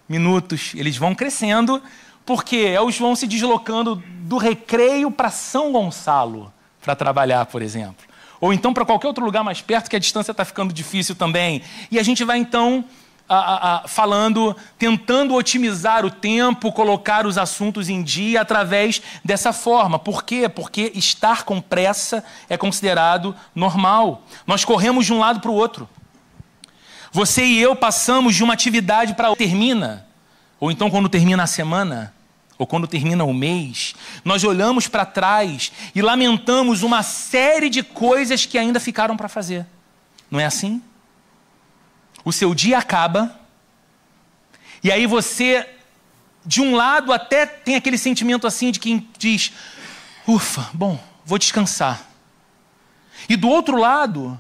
minutos. 0.09 0.73
Eles 0.75 0.97
vão 0.97 1.15
crescendo, 1.15 1.83
porque 2.25 2.57
é 2.57 2.81
o 2.81 2.91
João 2.91 3.17
se 3.17 3.27
deslocando 3.27 4.03
do 4.21 4.37
recreio 4.37 5.11
para 5.11 5.31
São 5.31 5.73
Gonçalo 5.73 6.53
para 6.81 6.95
trabalhar, 6.95 7.47
por 7.47 7.61
exemplo. 7.61 8.07
Ou 8.41 8.53
então 8.53 8.73
para 8.73 8.85
qualquer 8.85 9.09
outro 9.09 9.25
lugar 9.25 9.43
mais 9.43 9.61
perto, 9.61 9.91
que 9.91 9.97
a 9.97 9.99
distância 9.99 10.31
está 10.31 10.45
ficando 10.45 10.73
difícil 10.73 11.15
também. 11.15 11.61
E 11.91 11.99
a 11.99 12.03
gente 12.03 12.25
vai 12.25 12.39
então 12.39 12.85
falando, 13.87 14.57
tentando 14.79 15.35
otimizar 15.35 16.05
o 16.05 16.11
tempo, 16.11 16.73
colocar 16.73 17.27
os 17.27 17.37
assuntos 17.37 17.89
em 17.89 18.03
dia 18.03 18.41
através 18.41 19.03
dessa 19.25 19.53
forma. 19.53 19.99
Por 19.99 20.25
quê? 20.25 20.49
Porque 20.49 20.93
estar 20.95 21.45
com 21.45 21.61
pressa 21.61 22.25
é 22.49 22.57
considerado 22.57 23.35
normal. 23.55 24.23
Nós 24.47 24.65
corremos 24.65 25.07
de 25.07 25.13
um 25.13 25.19
lado 25.19 25.41
para 25.41 25.51
o 25.51 25.55
outro. 25.55 25.89
Você 27.13 27.45
e 27.45 27.59
eu 27.59 27.77
passamos 27.77 28.35
de 28.35 28.43
uma 28.43 28.55
atividade 28.55 29.15
para 29.15 29.31
outra. 29.31 29.45
Termina, 29.45 30.07
ou 30.59 30.71
então 30.71 30.91
quando 30.91 31.09
termina 31.09 31.43
a 31.43 31.47
semana, 31.47 32.15
ou 32.59 32.67
quando 32.67 32.89
termina 32.89 33.25
o 33.25 33.33
mês, 33.33 33.95
nós 34.25 34.43
olhamos 34.43 34.89
para 34.89 35.07
trás 35.07 35.71
e 35.95 36.03
lamentamos 36.03 36.83
uma 36.83 37.03
série 37.03 37.71
de 37.71 37.83
coisas 37.83 38.45
que 38.45 38.59
ainda 38.59 38.81
ficaram 38.81 39.17
para 39.17 39.29
fazer. 39.29 39.65
Não 40.31 40.41
é 40.41 40.45
assim? 40.45 40.83
O 42.25 42.33
seu 42.33 42.55
dia 42.55 42.79
acaba, 42.79 43.39
e 44.83 44.93
aí 44.93 45.07
você, 45.07 45.69
de 46.45 46.61
um 46.61 46.75
lado, 46.75 47.13
até 47.13 47.47
tem 47.47 47.75
aquele 47.75 47.99
sentimento 47.99 48.47
assim 48.47 48.71
de 48.71 48.81
quem 48.81 49.09
diz: 49.19 49.53
ufa, 50.27 50.69
bom, 50.73 50.99
vou 51.25 51.39
descansar. 51.39 52.03
E 53.29 53.37
do 53.37 53.49
outro 53.49 53.77
lado, 53.77 54.39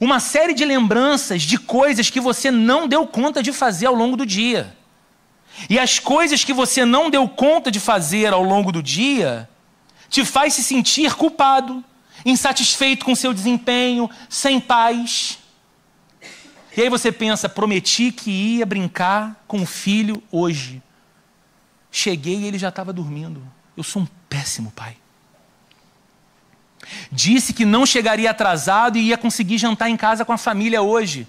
uma 0.00 0.20
série 0.20 0.54
de 0.54 0.64
lembranças 0.64 1.42
de 1.42 1.58
coisas 1.58 2.10
que 2.10 2.20
você 2.20 2.50
não 2.50 2.86
deu 2.86 3.06
conta 3.06 3.42
de 3.42 3.52
fazer 3.52 3.86
ao 3.86 3.94
longo 3.94 4.16
do 4.16 4.26
dia. 4.26 4.76
E 5.68 5.78
as 5.78 5.98
coisas 5.98 6.44
que 6.44 6.52
você 6.52 6.84
não 6.84 7.10
deu 7.10 7.28
conta 7.28 7.70
de 7.70 7.78
fazer 7.78 8.32
ao 8.32 8.42
longo 8.42 8.72
do 8.72 8.82
dia 8.82 9.48
te 10.08 10.24
faz 10.24 10.54
se 10.54 10.62
sentir 10.62 11.14
culpado, 11.14 11.84
insatisfeito 12.24 13.04
com 13.04 13.14
seu 13.14 13.32
desempenho, 13.32 14.10
sem 14.28 14.60
paz. 14.60 15.38
E 16.76 16.82
aí 16.82 16.88
você 16.88 17.12
pensa, 17.12 17.48
prometi 17.48 18.10
que 18.10 18.30
ia 18.30 18.66
brincar 18.66 19.42
com 19.46 19.62
o 19.62 19.66
filho 19.66 20.22
hoje. 20.30 20.82
Cheguei 21.90 22.36
e 22.40 22.46
ele 22.46 22.58
já 22.58 22.70
estava 22.70 22.92
dormindo. 22.92 23.42
Eu 23.76 23.82
sou 23.82 24.02
um 24.02 24.08
péssimo 24.28 24.70
pai. 24.70 24.96
Disse 27.10 27.52
que 27.52 27.64
não 27.64 27.84
chegaria 27.84 28.30
atrasado 28.30 28.96
e 28.96 29.08
ia 29.08 29.18
conseguir 29.18 29.58
jantar 29.58 29.88
em 29.88 29.96
casa 29.96 30.24
com 30.24 30.32
a 30.32 30.38
família 30.38 30.82
hoje. 30.82 31.26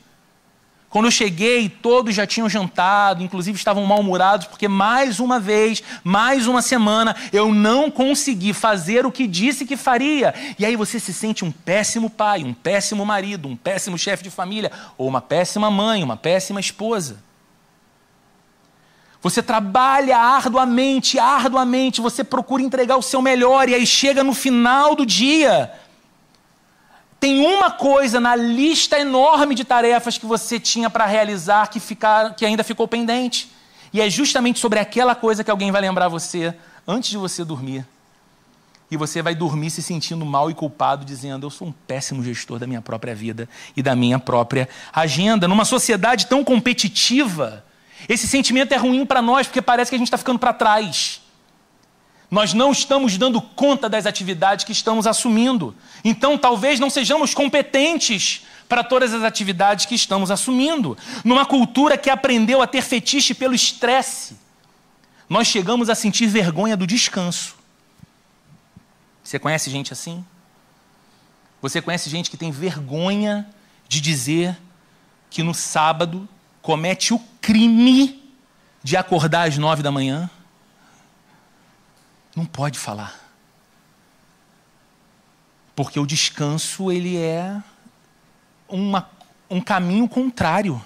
Quando 0.93 1.05
eu 1.05 1.11
cheguei, 1.11 1.69
todos 1.69 2.13
já 2.13 2.27
tinham 2.27 2.47
jantado, 2.47 3.23
inclusive 3.23 3.57
estavam 3.57 3.83
mal-humorados, 3.83 4.45
porque 4.45 4.67
mais 4.67 5.19
uma 5.19 5.39
vez, 5.39 5.81
mais 6.03 6.45
uma 6.45 6.61
semana, 6.61 7.15
eu 7.31 7.51
não 7.51 7.89
consegui 7.89 8.53
fazer 8.53 9.03
o 9.03 9.11
que 9.11 9.25
disse 9.25 9.65
que 9.65 9.75
faria. 9.75 10.35
E 10.59 10.63
aí 10.63 10.75
você 10.75 10.99
se 10.99 11.11
sente 11.11 11.43
um 11.43 11.51
péssimo 11.51 12.11
pai, 12.11 12.43
um 12.43 12.53
péssimo 12.53 13.03
marido, 13.03 13.47
um 13.47 13.55
péssimo 13.55 13.97
chefe 13.97 14.23
de 14.23 14.29
família, 14.29 14.71
ou 14.95 15.07
uma 15.07 15.19
péssima 15.19 15.71
mãe, 15.71 16.03
uma 16.03 16.15
péssima 16.15 16.59
esposa. 16.59 17.17
Você 19.19 19.41
trabalha 19.41 20.15
arduamente, 20.15 21.17
arduamente, 21.17 22.01
você 22.01 22.23
procura 22.23 22.61
entregar 22.61 22.97
o 22.97 23.01
seu 23.01 23.19
melhor, 23.19 23.67
e 23.67 23.73
aí 23.73 23.87
chega 23.87 24.23
no 24.23 24.35
final 24.35 24.93
do 24.93 25.07
dia 25.07 25.71
tem 27.23 27.39
uma 27.39 27.71
coisa 27.71 28.19
na 28.19 28.35
lista 28.35 28.99
enorme 28.99 29.55
de 29.55 29.63
tarefas 29.63 30.17
que 30.17 30.25
você 30.25 30.59
tinha 30.59 30.89
para 30.89 31.05
realizar 31.05 31.69
que, 31.69 31.79
ficar, 31.79 32.35
que 32.35 32.45
ainda 32.45 32.65
ficou 32.65 32.85
pendente. 32.85 33.49
E 33.93 34.01
é 34.01 34.09
justamente 34.09 34.59
sobre 34.59 34.77
aquela 34.77 35.15
coisa 35.15 35.41
que 35.41 35.49
alguém 35.49 35.71
vai 35.71 35.79
lembrar 35.79 36.09
você 36.09 36.53
antes 36.85 37.11
de 37.11 37.17
você 37.17 37.45
dormir. 37.45 37.87
E 38.91 38.97
você 38.97 39.21
vai 39.21 39.33
dormir 39.33 39.69
se 39.69 39.81
sentindo 39.81 40.25
mal 40.25 40.51
e 40.51 40.53
culpado, 40.53 41.05
dizendo: 41.05 41.45
Eu 41.45 41.49
sou 41.49 41.69
um 41.69 41.71
péssimo 41.71 42.21
gestor 42.21 42.59
da 42.59 42.67
minha 42.67 42.81
própria 42.81 43.15
vida 43.15 43.47
e 43.73 43.81
da 43.81 43.95
minha 43.95 44.19
própria 44.19 44.67
agenda. 44.91 45.47
Numa 45.47 45.63
sociedade 45.63 46.27
tão 46.27 46.43
competitiva, 46.43 47.63
esse 48.09 48.27
sentimento 48.27 48.73
é 48.73 48.77
ruim 48.77 49.05
para 49.05 49.21
nós 49.21 49.47
porque 49.47 49.61
parece 49.61 49.89
que 49.89 49.95
a 49.95 49.97
gente 49.97 50.09
está 50.09 50.17
ficando 50.17 50.39
para 50.39 50.51
trás. 50.51 51.21
Nós 52.33 52.51
não 52.51 52.71
estamos 52.71 53.15
dando 53.15 53.39
conta 53.39 53.87
das 53.87 54.07
atividades 54.07 54.65
que 54.65 54.71
estamos 54.71 55.05
assumindo. 55.05 55.75
Então, 56.03 56.35
talvez 56.35 56.79
não 56.79 56.89
sejamos 56.89 57.31
competentes 57.31 58.41
para 58.67 58.83
todas 58.83 59.13
as 59.13 59.21
atividades 59.21 59.85
que 59.85 59.93
estamos 59.93 60.31
assumindo. 60.31 60.97
Numa 61.23 61.45
cultura 61.45 61.95
que 61.95 62.09
aprendeu 62.09 62.59
a 62.59 62.65
ter 62.65 62.81
fetiche 62.81 63.35
pelo 63.35 63.53
estresse, 63.53 64.35
nós 65.29 65.47
chegamos 65.47 65.91
a 65.91 65.95
sentir 65.95 66.25
vergonha 66.25 66.75
do 66.75 66.87
descanso. 66.87 67.55
Você 69.23 69.37
conhece 69.37 69.69
gente 69.69 69.93
assim? 69.93 70.25
Você 71.61 71.83
conhece 71.83 72.09
gente 72.09 72.31
que 72.31 72.37
tem 72.37 72.49
vergonha 72.49 73.47
de 73.87 74.01
dizer 74.01 74.57
que 75.29 75.43
no 75.43 75.53
sábado 75.53 76.27
comete 76.63 77.13
o 77.13 77.19
crime 77.39 78.23
de 78.83 78.97
acordar 78.97 79.47
às 79.47 79.55
nove 79.55 79.83
da 79.83 79.91
manhã? 79.91 80.31
Não 82.35 82.45
pode 82.45 82.79
falar. 82.79 83.19
Porque 85.75 85.99
o 85.99 86.05
descanso 86.05 86.91
ele 86.91 87.17
é 87.17 87.61
uma, 88.67 89.09
um 89.49 89.61
caminho 89.61 90.07
contrário 90.07 90.83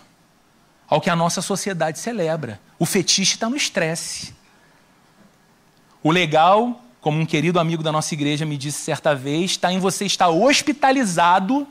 ao 0.90 1.02
que 1.02 1.10
a 1.10 1.16
nossa 1.16 1.42
sociedade 1.42 2.00
celebra. 2.00 2.60
O 2.80 2.86
fetiche 2.86 3.34
está 3.34 3.50
no 3.50 3.56
estresse. 3.56 4.34
O 6.02 6.12
legal, 6.12 6.82
como 7.02 7.20
um 7.20 7.26
querido 7.26 7.60
amigo 7.60 7.84
da 7.84 7.92
nossa 7.92 8.14
igreja 8.14 8.46
me 8.46 8.58
disse 8.58 8.80
certa 8.80 9.14
vez, 9.16 9.52
está 9.52 9.72
em 9.72 9.80
você 9.80 10.06
estar 10.06 10.30
hospitalizado, 10.30 11.68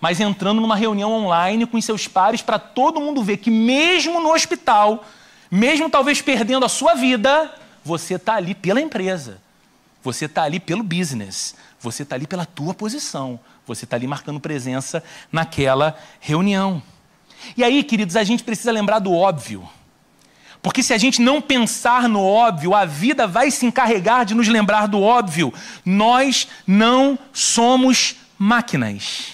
mas 0.00 0.20
entrando 0.20 0.60
numa 0.60 0.76
reunião 0.76 1.12
online 1.12 1.66
com 1.66 1.80
seus 1.80 2.06
pares 2.06 2.42
para 2.42 2.58
todo 2.58 3.00
mundo 3.00 3.22
ver 3.22 3.38
que, 3.38 3.50
mesmo 3.50 4.20
no 4.20 4.32
hospital, 4.32 5.04
mesmo 5.50 5.90
talvez 5.90 6.20
perdendo 6.22 6.64
a 6.64 6.68
sua 6.68 6.94
vida, 6.94 7.52
você 7.84 8.14
está 8.14 8.34
ali 8.34 8.54
pela 8.54 8.80
empresa, 8.80 9.40
você 10.02 10.24
está 10.24 10.42
ali 10.42 10.58
pelo 10.58 10.82
business, 10.82 11.54
você 11.78 12.02
está 12.02 12.16
ali 12.16 12.26
pela 12.26 12.46
tua 12.46 12.72
posição, 12.74 13.38
você 13.66 13.84
está 13.84 13.96
ali 13.96 14.06
marcando 14.06 14.40
presença 14.40 15.04
naquela 15.30 15.96
reunião. 16.18 16.82
E 17.56 17.62
aí, 17.62 17.84
queridos, 17.84 18.16
a 18.16 18.24
gente 18.24 18.42
precisa 18.42 18.72
lembrar 18.72 18.98
do 18.98 19.12
óbvio. 19.12 19.68
Porque 20.62 20.82
se 20.82 20.94
a 20.94 20.98
gente 20.98 21.20
não 21.20 21.42
pensar 21.42 22.08
no 22.08 22.24
óbvio, 22.24 22.74
a 22.74 22.86
vida 22.86 23.26
vai 23.26 23.50
se 23.50 23.66
encarregar 23.66 24.24
de 24.24 24.34
nos 24.34 24.48
lembrar 24.48 24.88
do 24.88 24.98
óbvio. 24.98 25.52
Nós 25.84 26.48
não 26.66 27.18
somos 27.34 28.16
máquinas. 28.38 29.33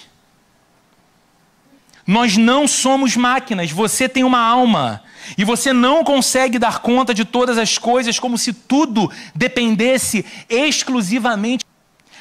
Nós 2.10 2.36
não 2.36 2.66
somos 2.66 3.14
máquinas. 3.14 3.70
Você 3.70 4.08
tem 4.08 4.24
uma 4.24 4.40
alma. 4.40 5.00
E 5.38 5.44
você 5.44 5.72
não 5.72 6.02
consegue 6.02 6.58
dar 6.58 6.80
conta 6.80 7.14
de 7.14 7.24
todas 7.24 7.56
as 7.56 7.78
coisas 7.78 8.18
como 8.18 8.36
se 8.36 8.52
tudo 8.52 9.08
dependesse 9.32 10.26
exclusivamente. 10.48 11.64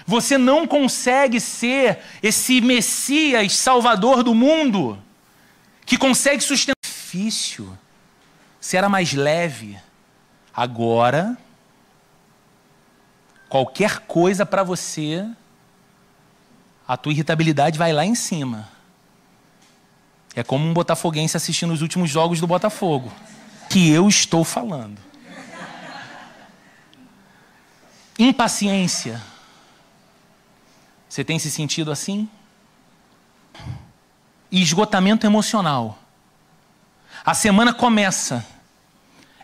Você 0.06 0.38
não 0.38 0.68
consegue 0.68 1.40
ser 1.40 1.98
esse 2.22 2.62
Messias 2.62 3.56
Salvador 3.56 4.22
do 4.22 4.36
mundo 4.36 4.96
que 5.88 5.98
consegue 5.98 6.44
sustentar. 6.44 6.76
Difícil. 6.86 7.76
Se 8.62 8.78
era 8.78 8.88
mais 8.88 9.12
leve. 9.14 9.76
Agora, 10.56 11.36
qualquer 13.50 14.02
coisa 14.02 14.46
para 14.46 14.62
você, 14.62 15.28
a 16.88 16.96
tua 16.96 17.12
irritabilidade 17.12 17.80
vai 17.80 17.92
lá 17.92 18.06
em 18.06 18.14
cima. 18.14 18.78
É 20.40 20.44
como 20.44 20.66
um 20.66 20.74
botafoguense 20.74 21.36
assistindo 21.36 21.74
os 21.74 21.82
últimos 21.82 22.10
jogos 22.10 22.40
do 22.40 22.48
Botafogo. 22.48 23.12
Que 23.70 23.90
eu 23.92 24.08
estou 24.08 24.46
falando. 24.46 24.98
Impaciência. 28.18 29.22
Você 31.10 31.26
tem 31.26 31.38
se 31.38 31.52
sentido 31.52 31.92
assim? 31.92 32.30
Esgotamento 34.50 35.28
emocional. 35.28 36.00
A 37.26 37.34
semana 37.34 37.74
começa. 37.74 38.46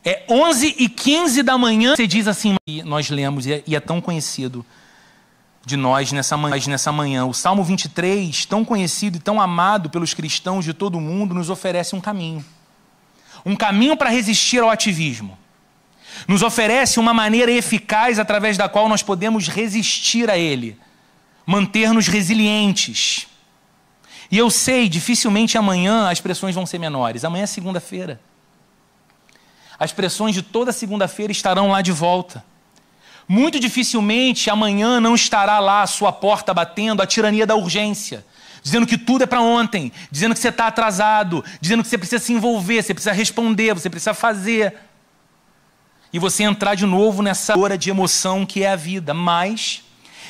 É 0.01 0.23
11 0.29 0.75
e 0.79 0.87
15 0.87 1.43
da 1.43 1.57
manhã. 1.57 1.93
Você 1.93 2.07
diz 2.07 2.25
assim, 2.25 2.55
nós 2.85 3.09
lemos, 3.09 3.45
e 3.45 3.75
é, 3.75 3.79
tão 3.81 3.99
conhecido 3.99 4.65
de 5.65 5.75
nós 5.75 6.11
nessa 6.11 6.37
manhã, 6.37 6.67
nessa 6.67 6.91
manhã. 6.91 7.25
O 7.25 7.33
Salmo 7.33 7.63
23, 7.63 8.45
tão 8.45 8.63
conhecido 8.63 9.17
e 9.17 9.19
tão 9.19 9.41
amado 9.41 9.89
pelos 9.89 10.13
cristãos 10.13 10.63
de 10.63 10.73
todo 10.73 10.97
o 10.97 11.01
mundo, 11.01 11.33
nos 11.33 11.49
oferece 11.49 11.95
um 11.95 12.01
caminho. 12.01 12.45
Um 13.43 13.55
caminho 13.55 13.97
para 13.97 14.09
resistir 14.09 14.61
ao 14.61 14.69
ativismo. 14.69 15.37
Nos 16.27 16.43
oferece 16.43 16.99
uma 16.99 17.13
maneira 17.13 17.51
eficaz 17.51 18.19
através 18.19 18.57
da 18.57 18.69
qual 18.69 18.87
nós 18.87 19.03
podemos 19.03 19.47
resistir 19.47 20.29
a 20.29 20.37
ele, 20.37 20.77
manter-nos 21.45 22.07
resilientes. 22.07 23.27
E 24.31 24.37
eu 24.37 24.49
sei, 24.49 24.87
dificilmente 24.87 25.57
amanhã 25.57 26.09
as 26.09 26.21
pressões 26.21 26.55
vão 26.55 26.65
ser 26.65 26.79
menores. 26.79 27.25
Amanhã 27.25 27.43
é 27.43 27.47
segunda-feira. 27.47 28.19
As 29.77 29.91
pressões 29.91 30.33
de 30.33 30.41
toda 30.41 30.71
segunda-feira 30.71 31.31
estarão 31.31 31.69
lá 31.69 31.81
de 31.81 31.91
volta. 31.91 32.43
Muito 33.27 33.59
dificilmente 33.59 34.49
amanhã 34.49 34.99
não 34.99 35.15
estará 35.15 35.59
lá 35.59 35.81
a 35.81 35.87
sua 35.87 36.11
porta 36.11 36.53
batendo 36.53 37.01
a 37.01 37.07
tirania 37.07 37.45
da 37.45 37.55
urgência, 37.55 38.23
dizendo 38.61 38.85
que 38.85 38.97
tudo 38.97 39.23
é 39.23 39.27
para 39.27 39.41
ontem, 39.41 39.91
dizendo 40.11 40.33
que 40.35 40.39
você 40.39 40.49
está 40.49 40.67
atrasado, 40.67 41.43
dizendo 41.59 41.81
que 41.81 41.89
você 41.89 41.97
precisa 41.97 42.23
se 42.23 42.33
envolver, 42.33 42.83
você 42.83 42.93
precisa 42.93 43.13
responder, 43.13 43.73
você 43.73 43.89
precisa 43.89 44.13
fazer. 44.13 44.75
E 46.13 46.19
você 46.19 46.43
entrar 46.43 46.75
de 46.75 46.85
novo 46.85 47.23
nessa 47.23 47.57
hora 47.57 47.77
de 47.77 47.89
emoção 47.89 48.45
que 48.45 48.63
é 48.63 48.71
a 48.71 48.75
vida, 48.75 49.13
mas 49.13 49.83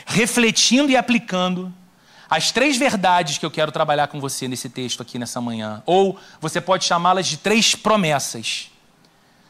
refletindo 0.05 0.91
e 0.91 0.95
aplicando 0.95 1.73
as 2.29 2.51
três 2.51 2.77
verdades 2.77 3.37
que 3.37 3.45
eu 3.45 3.51
quero 3.51 3.71
trabalhar 3.71 4.07
com 4.07 4.19
você 4.19 4.47
nesse 4.47 4.69
texto 4.69 5.01
aqui 5.01 5.19
nessa 5.19 5.39
manhã, 5.41 5.83
ou 5.85 6.17
você 6.39 6.59
pode 6.59 6.85
chamá-las 6.85 7.27
de 7.27 7.37
três 7.37 7.75
promessas 7.75 8.71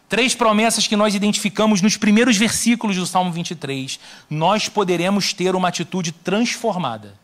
Três 0.08 0.36
promessas 0.36 0.86
que 0.86 0.96
nós 0.96 1.16
identificamos 1.16 1.82
nos 1.82 1.98
primeiros 1.98 2.38
versículos 2.38 2.96
do 2.96 3.08
Salmo 3.08 3.32
23. 3.32 4.00
Nós 4.30 4.70
poderemos 4.70 5.34
ter 5.34 5.56
uma 5.56 5.70
atitude 5.70 6.12
transformada 6.12 7.16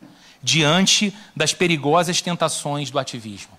diante 0.41 1.13
das 1.35 1.53
perigosas 1.53 2.21
tentações 2.21 2.89
do 2.89 2.97
ativismo. 2.97 3.51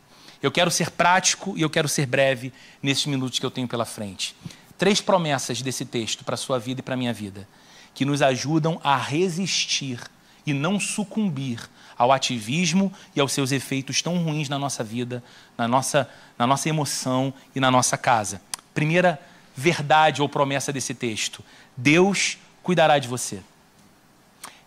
Eu 0.43 0.50
quero 0.50 0.73
ser 0.73 0.91
prático 0.91 1.55
e 1.57 1.62
eu 1.62 1.71
quero 1.71 1.88
ser 1.88 2.05
breve 2.05 2.52
nesses 2.83 3.07
minutos 3.07 3.38
que 3.38 3.47
eu 3.47 3.50
tenho 3.50 3.69
pela 3.69 3.85
frente. 3.85 4.35
Três 4.76 5.00
promessas 5.00 5.62
desse 5.62 5.85
texto 5.85 6.25
para 6.25 6.35
a 6.35 6.38
sua 6.38 6.59
vida 6.59 6.81
e 6.81 6.83
para 6.83 6.95
a 6.95 6.97
minha 6.97 7.12
vida, 7.12 7.47
que 7.95 8.05
nos 8.05 8.21
ajudam 8.23 8.81
a 8.83 8.97
resistir 8.97 10.00
e 10.45 10.52
não 10.52 10.81
sucumbir 10.81 11.61
ao 11.97 12.11
ativismo 12.11 12.93
e 13.14 13.21
aos 13.21 13.31
seus 13.31 13.52
efeitos 13.52 14.02
tão 14.02 14.19
ruins 14.19 14.49
na 14.49 14.59
nossa 14.59 14.83
vida, 14.83 15.23
na 15.57 15.69
nossa, 15.69 16.11
na 16.37 16.45
nossa 16.45 16.69
emoção 16.69 17.33
e 17.55 17.61
na 17.61 17.71
nossa 17.71 17.97
casa. 17.97 18.41
Primeira 18.75 19.21
verdade 19.55 20.23
ou 20.23 20.29
promessa 20.29 20.73
desse 20.73 20.95
texto: 20.95 21.45
Deus 21.76 22.38
cuidará 22.62 22.99
de 22.99 23.09
você. 23.09 23.43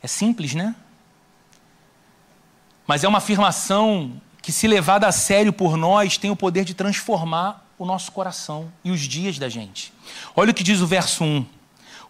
É 0.01 0.07
simples, 0.07 0.53
né? 0.53 0.75
Mas 2.85 3.03
é 3.03 3.07
uma 3.07 3.17
afirmação 3.17 4.21
que, 4.41 4.51
se 4.51 4.67
levada 4.67 5.07
a 5.07 5.12
sério 5.12 5.51
por 5.51 5.75
nós, 5.75 6.17
tem 6.17 6.29
o 6.29 6.35
poder 6.35 6.63
de 6.63 6.75
transformar 6.75 7.65
o 7.77 7.85
nosso 7.85 8.12
coração 8.12 8.71
e 8.83 8.91
os 8.91 9.01
dias 9.01 9.39
da 9.39 9.50
gente. 9.50 9.91
Olha 10.35 10.51
o 10.51 10.53
que 10.53 10.63
diz 10.63 10.81
o 10.81 10.88
verso 10.88 11.24
1: 11.24 11.45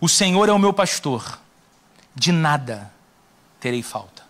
O 0.01 0.09
Senhor 0.09 0.49
é 0.49 0.51
o 0.51 0.59
meu 0.59 0.73
pastor, 0.73 1.39
de 2.13 2.31
nada 2.31 2.91
terei 3.59 3.81
falta. 3.81 4.23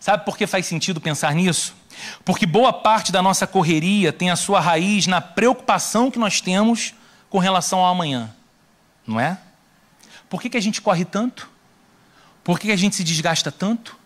Sabe 0.00 0.24
por 0.24 0.36
que 0.36 0.46
faz 0.46 0.66
sentido 0.66 1.00
pensar 1.00 1.34
nisso? 1.34 1.74
Porque 2.24 2.46
boa 2.46 2.72
parte 2.72 3.12
da 3.12 3.22
nossa 3.22 3.46
correria 3.46 4.12
tem 4.12 4.30
a 4.30 4.36
sua 4.36 4.60
raiz 4.60 5.06
na 5.06 5.20
preocupação 5.20 6.10
que 6.10 6.18
nós 6.18 6.40
temos 6.40 6.94
com 7.28 7.38
relação 7.38 7.80
ao 7.80 7.92
amanhã. 7.92 8.34
Não 9.06 9.18
é? 9.20 9.38
Por 10.28 10.40
que, 10.40 10.50
que 10.50 10.56
a 10.56 10.62
gente 10.62 10.80
corre 10.80 11.04
tanto? 11.04 11.48
Por 12.42 12.58
que, 12.58 12.66
que 12.66 12.72
a 12.72 12.76
gente 12.76 12.96
se 12.96 13.04
desgasta 13.04 13.50
tanto? 13.50 13.96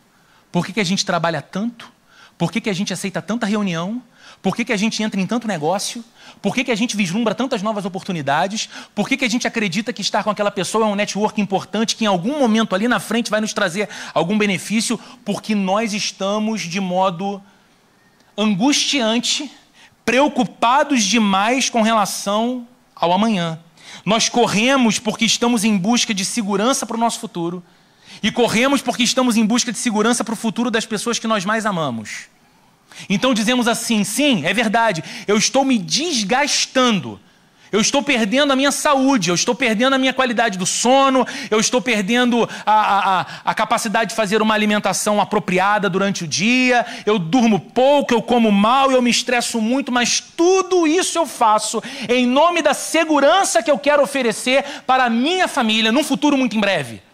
Por 0.50 0.64
que, 0.64 0.72
que 0.72 0.80
a 0.80 0.84
gente 0.84 1.04
trabalha 1.04 1.42
tanto? 1.42 1.92
Por 2.36 2.52
que, 2.52 2.60
que 2.60 2.70
a 2.70 2.72
gente 2.72 2.92
aceita 2.92 3.20
tanta 3.20 3.46
reunião? 3.46 4.02
Por 4.40 4.54
que, 4.54 4.64
que 4.64 4.72
a 4.72 4.76
gente 4.76 5.02
entra 5.02 5.20
em 5.20 5.26
tanto 5.26 5.48
negócio? 5.48 6.04
Por 6.40 6.54
que, 6.54 6.62
que 6.62 6.70
a 6.70 6.74
gente 6.76 6.96
vislumbra 6.96 7.34
tantas 7.34 7.62
novas 7.62 7.84
oportunidades? 7.84 8.68
Por 8.94 9.08
que, 9.08 9.16
que 9.16 9.24
a 9.24 9.28
gente 9.28 9.48
acredita 9.48 9.92
que 9.92 10.00
estar 10.00 10.22
com 10.22 10.30
aquela 10.30 10.50
pessoa 10.50 10.84
é 10.84 10.88
um 10.88 10.94
network 10.94 11.40
importante 11.40 11.96
que 11.96 12.04
em 12.04 12.06
algum 12.06 12.38
momento 12.38 12.74
ali 12.74 12.86
na 12.86 13.00
frente 13.00 13.30
vai 13.30 13.40
nos 13.40 13.52
trazer 13.52 13.88
algum 14.14 14.38
benefício? 14.38 14.98
Porque 15.24 15.54
nós 15.54 15.92
estamos 15.92 16.62
de 16.62 16.80
modo 16.80 17.42
angustiante, 18.38 19.50
preocupados 20.04 21.02
demais 21.02 21.68
com 21.68 21.82
relação 21.82 22.66
ao 22.94 23.12
amanhã. 23.12 23.58
Nós 24.04 24.28
corremos 24.28 25.00
porque 25.00 25.24
estamos 25.24 25.64
em 25.64 25.76
busca 25.76 26.14
de 26.14 26.24
segurança 26.24 26.86
para 26.86 26.96
o 26.96 27.00
nosso 27.00 27.18
futuro 27.18 27.62
e 28.22 28.30
corremos 28.30 28.80
porque 28.80 29.02
estamos 29.02 29.36
em 29.36 29.44
busca 29.44 29.72
de 29.72 29.78
segurança 29.78 30.22
para 30.22 30.34
o 30.34 30.36
futuro 30.36 30.70
das 30.70 30.86
pessoas 30.86 31.18
que 31.18 31.26
nós 31.26 31.44
mais 31.44 31.66
amamos. 31.66 32.28
Então 33.08 33.34
dizemos 33.34 33.66
assim: 33.66 34.04
sim, 34.04 34.46
é 34.46 34.54
verdade, 34.54 35.02
eu 35.26 35.36
estou 35.36 35.64
me 35.64 35.76
desgastando 35.76 37.20
eu 37.70 37.80
estou 37.80 38.02
perdendo 38.02 38.52
a 38.52 38.56
minha 38.56 38.70
saúde, 38.70 39.30
eu 39.30 39.34
estou 39.34 39.54
perdendo 39.54 39.94
a 39.94 39.98
minha 39.98 40.12
qualidade 40.12 40.58
do 40.58 40.66
sono, 40.66 41.26
eu 41.50 41.60
estou 41.60 41.80
perdendo 41.80 42.48
a, 42.64 43.20
a, 43.20 43.26
a, 43.44 43.54
capacidade 43.54 44.10
de 44.10 44.16
fazer 44.16 44.40
uma 44.42 44.54
alimentação 44.54 45.20
apropriada 45.20 45.88
durante 45.88 46.24
o 46.24 46.28
dia, 46.28 46.84
eu 47.04 47.18
durmo 47.18 47.60
pouco, 47.60 48.14
eu 48.14 48.22
como 48.22 48.50
mal, 48.50 48.90
eu 48.90 49.02
me 49.02 49.10
estresso 49.10 49.60
muito, 49.60 49.92
mas 49.92 50.20
tudo 50.20 50.86
isso 50.86 51.18
eu 51.18 51.26
faço 51.26 51.82
em 52.08 52.26
nome 52.26 52.62
da 52.62 52.74
segurança 52.74 53.62
que 53.62 53.70
eu 53.70 53.78
quero 53.78 54.02
oferecer 54.02 54.64
para 54.86 55.04
a 55.04 55.10
minha 55.10 55.48
família 55.48 55.92
num 55.92 56.04
futuro 56.04 56.36
muito 56.36 56.56
em 56.56 56.60
breve. 56.60 57.07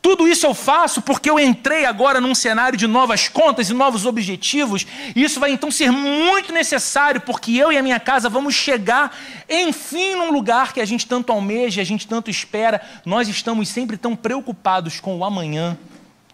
Tudo 0.00 0.26
isso 0.26 0.44
eu 0.44 0.52
faço 0.52 1.00
porque 1.00 1.30
eu 1.30 1.38
entrei 1.38 1.84
agora 1.84 2.20
num 2.20 2.34
cenário 2.34 2.76
de 2.76 2.86
novas 2.86 3.28
contas 3.28 3.70
e 3.70 3.74
novos 3.74 4.04
objetivos, 4.04 4.86
e 5.14 5.22
isso 5.22 5.38
vai 5.38 5.52
então 5.52 5.70
ser 5.70 5.90
muito 5.92 6.52
necessário, 6.52 7.20
porque 7.20 7.52
eu 7.52 7.72
e 7.72 7.78
a 7.78 7.82
minha 7.82 8.00
casa 8.00 8.28
vamos 8.28 8.54
chegar, 8.54 9.16
enfim, 9.48 10.16
num 10.16 10.32
lugar 10.32 10.72
que 10.72 10.80
a 10.80 10.84
gente 10.84 11.06
tanto 11.06 11.32
almeja, 11.32 11.80
a 11.80 11.84
gente 11.84 12.06
tanto 12.06 12.30
espera. 12.30 12.82
Nós 13.04 13.28
estamos 13.28 13.68
sempre 13.68 13.96
tão 13.96 14.16
preocupados 14.16 14.98
com 14.98 15.16
o 15.16 15.24
amanhã, 15.24 15.78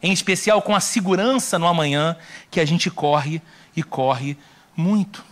em 0.03 0.12
especial 0.12 0.62
com 0.62 0.74
a 0.74 0.81
segurança 0.81 1.59
no 1.59 1.66
amanhã, 1.66 2.16
que 2.51 2.61
a 2.61 2.64
gente 2.64 2.90
corre 2.90 3.42
e 3.77 3.83
corre 3.83 4.37
muito. 4.77 5.24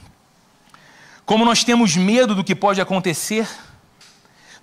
Como 1.24 1.44
nós 1.44 1.64
temos 1.64 1.96
medo 1.96 2.34
do 2.34 2.44
que 2.44 2.54
pode 2.54 2.80
acontecer, 2.80 3.48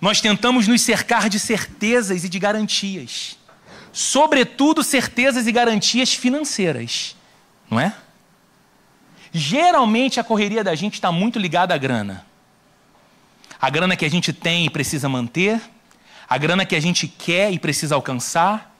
nós 0.04 0.20
tentamos 0.20 0.68
nos 0.68 0.82
cercar 0.82 1.28
de 1.28 1.40
certezas 1.40 2.22
e 2.24 2.28
de 2.28 2.38
garantias 2.38 3.36
sobretudo 3.94 4.82
certezas 4.82 5.46
e 5.46 5.52
garantias 5.52 6.12
financeiras, 6.12 7.16
não 7.70 7.78
é? 7.78 7.94
Geralmente 9.32 10.18
a 10.18 10.24
correria 10.24 10.64
da 10.64 10.74
gente 10.74 10.94
está 10.94 11.12
muito 11.12 11.38
ligada 11.38 11.72
à 11.72 11.78
grana. 11.78 12.26
A 13.60 13.70
grana 13.70 13.96
que 13.96 14.04
a 14.04 14.10
gente 14.10 14.32
tem 14.32 14.66
e 14.66 14.70
precisa 14.70 15.08
manter, 15.08 15.60
a 16.28 16.36
grana 16.36 16.66
que 16.66 16.74
a 16.74 16.80
gente 16.80 17.06
quer 17.06 17.52
e 17.52 17.58
precisa 17.58 17.94
alcançar. 17.94 18.74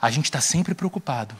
A 0.00 0.10
gente 0.10 0.24
está 0.24 0.40
sempre 0.40 0.74
preocupado 0.74 1.36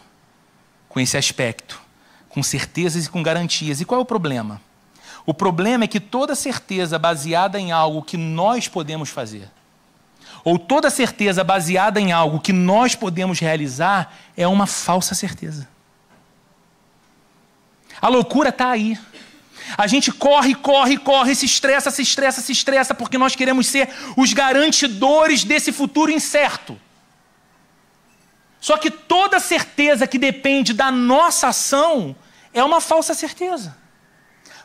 com 0.86 1.00
esse 1.00 1.16
aspecto, 1.16 1.80
com 2.28 2.42
certezas 2.42 3.06
e 3.06 3.08
com 3.08 3.22
garantias. 3.22 3.80
E 3.80 3.86
qual 3.86 4.00
é 4.00 4.02
o 4.02 4.06
problema? 4.06 4.60
O 5.26 5.32
problema 5.32 5.84
é 5.84 5.88
que 5.88 6.00
toda 6.00 6.34
certeza 6.34 6.98
baseada 6.98 7.58
em 7.58 7.72
algo 7.72 8.02
que 8.02 8.16
nós 8.16 8.68
podemos 8.68 9.08
fazer, 9.08 9.50
ou 10.44 10.58
toda 10.58 10.90
certeza 10.90 11.42
baseada 11.42 11.98
em 11.98 12.12
algo 12.12 12.38
que 12.38 12.52
nós 12.52 12.94
podemos 12.94 13.38
realizar 13.38 14.14
é 14.36 14.46
uma 14.46 14.66
falsa 14.66 15.14
certeza. 15.14 15.66
A 18.00 18.08
loucura 18.08 18.50
está 18.50 18.70
aí. 18.70 18.98
A 19.78 19.86
gente 19.86 20.12
corre, 20.12 20.54
corre, 20.54 20.98
corre, 20.98 21.34
se 21.34 21.46
estressa, 21.46 21.90
se 21.90 22.02
estressa, 22.02 22.42
se 22.42 22.52
estressa, 22.52 22.94
porque 22.94 23.16
nós 23.16 23.34
queremos 23.34 23.66
ser 23.66 23.88
os 24.14 24.34
garantidores 24.34 25.42
desse 25.42 25.72
futuro 25.72 26.10
incerto. 26.10 26.78
Só 28.60 28.76
que 28.76 28.90
toda 28.90 29.40
certeza 29.40 30.06
que 30.06 30.18
depende 30.18 30.74
da 30.74 30.90
nossa 30.90 31.48
ação 31.48 32.14
é 32.52 32.62
uma 32.62 32.80
falsa 32.80 33.14
certeza. 33.14 33.74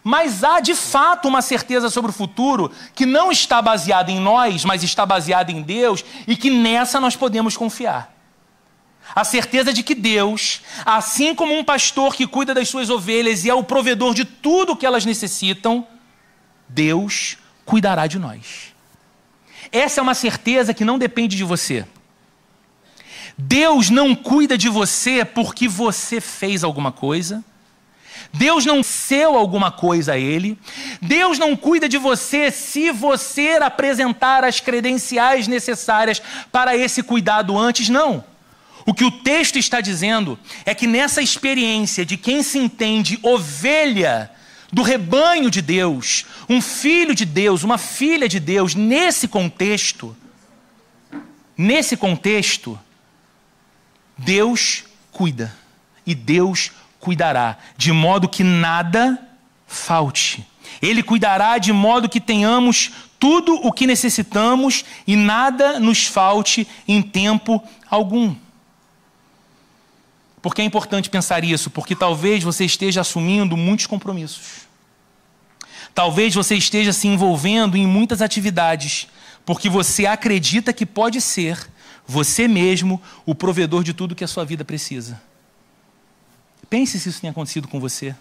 Mas 0.09 0.43
há 0.43 0.59
de 0.59 0.73
fato 0.73 1.27
uma 1.27 1.39
certeza 1.39 1.87
sobre 1.87 2.09
o 2.09 2.13
futuro 2.13 2.71
que 2.95 3.05
não 3.05 3.31
está 3.31 3.61
baseada 3.61 4.11
em 4.11 4.19
nós, 4.19 4.65
mas 4.65 4.81
está 4.81 5.05
baseada 5.05 5.51
em 5.51 5.61
Deus 5.61 6.03
e 6.27 6.35
que 6.35 6.49
nessa 6.49 6.99
nós 6.99 7.15
podemos 7.15 7.55
confiar. 7.55 8.11
A 9.13 9.23
certeza 9.23 9.71
de 9.71 9.83
que 9.83 9.93
Deus, 9.93 10.61
assim 10.83 11.35
como 11.35 11.55
um 11.55 11.63
pastor 11.63 12.15
que 12.15 12.25
cuida 12.25 12.55
das 12.55 12.67
suas 12.67 12.89
ovelhas 12.89 13.45
e 13.45 13.51
é 13.51 13.53
o 13.53 13.63
provedor 13.63 14.15
de 14.15 14.25
tudo 14.25 14.71
o 14.71 14.75
que 14.75 14.83
elas 14.83 15.05
necessitam, 15.05 15.85
Deus 16.67 17.37
cuidará 17.63 18.07
de 18.07 18.17
nós. 18.17 18.73
Essa 19.71 19.99
é 19.99 20.01
uma 20.01 20.15
certeza 20.15 20.73
que 20.73 20.83
não 20.83 20.97
depende 20.97 21.37
de 21.37 21.43
você. 21.43 21.85
Deus 23.37 23.91
não 23.91 24.15
cuida 24.15 24.57
de 24.57 24.69
você 24.69 25.23
porque 25.23 25.67
você 25.67 26.19
fez 26.19 26.63
alguma 26.63 26.91
coisa. 26.91 27.43
Deus 28.33 28.65
não 28.65 28.83
seu 28.83 29.35
alguma 29.35 29.71
coisa 29.71 30.13
a 30.13 30.17
Ele. 30.17 30.57
Deus 31.01 31.39
não 31.39 31.55
cuida 31.55 31.89
de 31.89 31.97
você 31.97 32.51
se 32.51 32.91
você 32.91 33.59
apresentar 33.61 34.43
as 34.43 34.59
credenciais 34.59 35.47
necessárias 35.47 36.21
para 36.51 36.75
esse 36.75 37.01
cuidado 37.01 37.57
antes, 37.57 37.89
não. 37.89 38.23
O 38.85 38.93
que 38.93 39.03
o 39.03 39.11
texto 39.11 39.57
está 39.57 39.81
dizendo 39.81 40.39
é 40.65 40.73
que 40.73 40.87
nessa 40.87 41.21
experiência 41.21 42.05
de 42.05 42.17
quem 42.17 42.41
se 42.41 42.57
entende 42.57 43.19
ovelha 43.21 44.31
do 44.71 44.83
rebanho 44.83 45.49
de 45.49 45.61
Deus, 45.61 46.25
um 46.47 46.61
filho 46.61 47.15
de 47.15 47.25
Deus, 47.25 47.63
uma 47.63 47.77
filha 47.77 48.29
de 48.29 48.39
Deus, 48.39 48.75
nesse 48.75 49.27
contexto, 49.27 50.15
nesse 51.57 51.97
contexto, 51.97 52.79
Deus 54.17 54.83
cuida 55.11 55.55
e 56.05 56.13
Deus 56.13 56.71
cuidará, 56.99 57.57
de 57.77 57.91
modo 57.91 58.27
que 58.27 58.43
nada 58.43 59.19
falte. 59.67 60.45
Ele 60.81 61.03
cuidará 61.03 61.57
de 61.57 61.73
modo 61.73 62.09
que 62.09 62.19
tenhamos 62.19 62.91
tudo 63.19 63.53
o 63.55 63.71
que 63.71 63.85
necessitamos 63.85 64.85
e 65.05 65.15
nada 65.15 65.79
nos 65.79 66.05
falte 66.05 66.67
em 66.87 67.01
tempo 67.01 67.61
algum. 67.89 68.35
Por 70.41 70.55
que 70.55 70.61
é 70.61 70.65
importante 70.65 71.09
pensar 71.09 71.43
isso? 71.43 71.69
Porque 71.69 71.95
talvez 71.95 72.43
você 72.43 72.63
esteja 72.63 73.01
assumindo 73.01 73.57
muitos 73.57 73.87
compromissos. 73.87 74.69
Talvez 75.93 76.33
você 76.33 76.55
esteja 76.55 76.93
se 76.93 77.07
envolvendo 77.07 77.75
em 77.75 77.85
muitas 77.85 78.21
atividades, 78.21 79.07
porque 79.45 79.69
você 79.69 80.05
acredita 80.05 80.71
que 80.71 80.85
pode 80.85 81.19
ser 81.19 81.69
você 82.07 82.47
mesmo 82.47 83.01
o 83.25 83.35
provedor 83.35 83.83
de 83.83 83.93
tudo 83.93 84.15
que 84.15 84.23
a 84.23 84.27
sua 84.27 84.45
vida 84.45 84.63
precisa. 84.63 85.21
Pense 86.69 86.99
se 86.99 87.09
isso 87.09 87.21
tem 87.21 87.29
acontecido 87.29 87.67
com 87.67 87.79
você. 87.79 88.15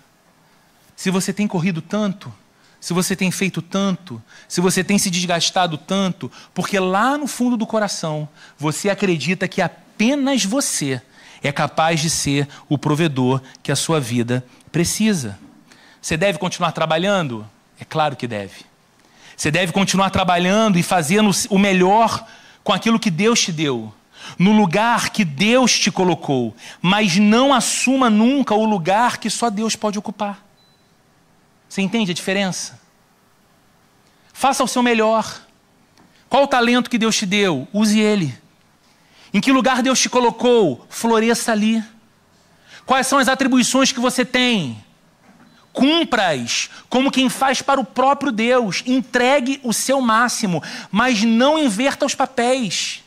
Se 0.97 1.11
você 1.11 1.33
tem 1.33 1.47
corrido 1.47 1.83
tanto, 1.83 2.33
se 2.81 2.93
você 2.93 3.15
tem 3.15 3.31
feito 3.31 3.61
tanto, 3.61 4.23
se 4.49 4.61
você 4.61 4.83
tem 4.83 4.99
se 4.99 5.11
desgastado 5.11 5.77
tanto, 5.77 6.31
porque 6.55 6.79
lá 6.79 7.19
no 7.19 7.27
fundo 7.27 7.57
do 7.57 7.67
coração 7.67 8.29
você 8.57 8.89
acredita 8.89 9.49
que 9.49 9.61
apenas 9.61 10.45
você 10.45 11.03
é 11.43 11.53
capaz 11.53 12.01
de 12.01 12.09
ser 12.09 12.49
o 12.69 12.79
provedor 12.79 13.43
que 13.63 13.71
a 13.71 13.77
sua 13.77 14.01
vida 14.01 14.45
precisa. 14.73 15.39
Você 16.01 16.17
deve 16.17 16.39
continuar 16.39 16.73
trabalhando? 16.73 17.49
É 17.79 17.85
claro 17.85 18.17
que 18.17 18.27
deve. 18.27 18.67
Você 19.37 19.51
deve 19.51 19.73
continuar 19.73 20.11
trabalhando 20.11 20.79
e 20.79 20.83
fazendo 20.83 21.31
o 21.51 21.59
melhor 21.59 22.27
com 22.65 22.73
aquilo 22.73 22.99
que 22.99 23.11
Deus 23.11 23.41
te 23.41 23.53
deu 23.53 23.93
no 24.39 24.53
lugar 24.53 25.11
que 25.11 25.25
Deus 25.25 25.79
te 25.79 25.91
colocou, 25.91 26.55
mas 26.83 27.17
não 27.17 27.55
assuma 27.55 28.11
nunca 28.11 28.55
o 28.55 28.65
lugar 28.65 29.19
que 29.19 29.31
só 29.31 29.49
Deus 29.49 29.77
pode 29.77 29.99
ocupar. 29.99 30.45
Você 31.69 31.83
entende 31.83 32.11
a 32.11 32.15
diferença? 32.15 32.81
Faça 34.33 34.65
o 34.65 34.69
seu 34.69 34.83
melhor. 34.83 35.41
Qual 36.29 36.45
o 36.45 36.49
talento 36.49 36.91
que 36.91 36.99
Deus 36.99 37.17
te 37.17 37.27
deu? 37.27 37.67
Use 37.73 37.99
ele. 37.99 38.37
Em 39.33 39.41
que 39.41 39.53
lugar 39.53 39.83
Deus 39.83 40.01
te 40.01 40.09
colocou? 40.09 40.87
Floresça 40.89 41.53
ali. 41.53 41.83
Quais 42.87 43.07
são 43.07 43.19
as 43.19 43.29
atribuições 43.29 43.93
que 43.93 44.01
você 44.01 44.25
tem? 44.25 44.83
Cumpra-as 45.73 46.71
como 46.89 47.11
quem 47.11 47.29
faz 47.29 47.61
para 47.61 47.81
o 47.81 47.85
próprio 47.85 48.33
Deus. 48.33 48.83
Entregue 48.87 49.61
o 49.63 49.73
seu 49.73 50.01
máximo, 50.01 50.63
mas 50.91 51.23
não 51.23 51.59
inverta 51.59 52.07
os 52.07 52.15
papéis. 52.15 53.05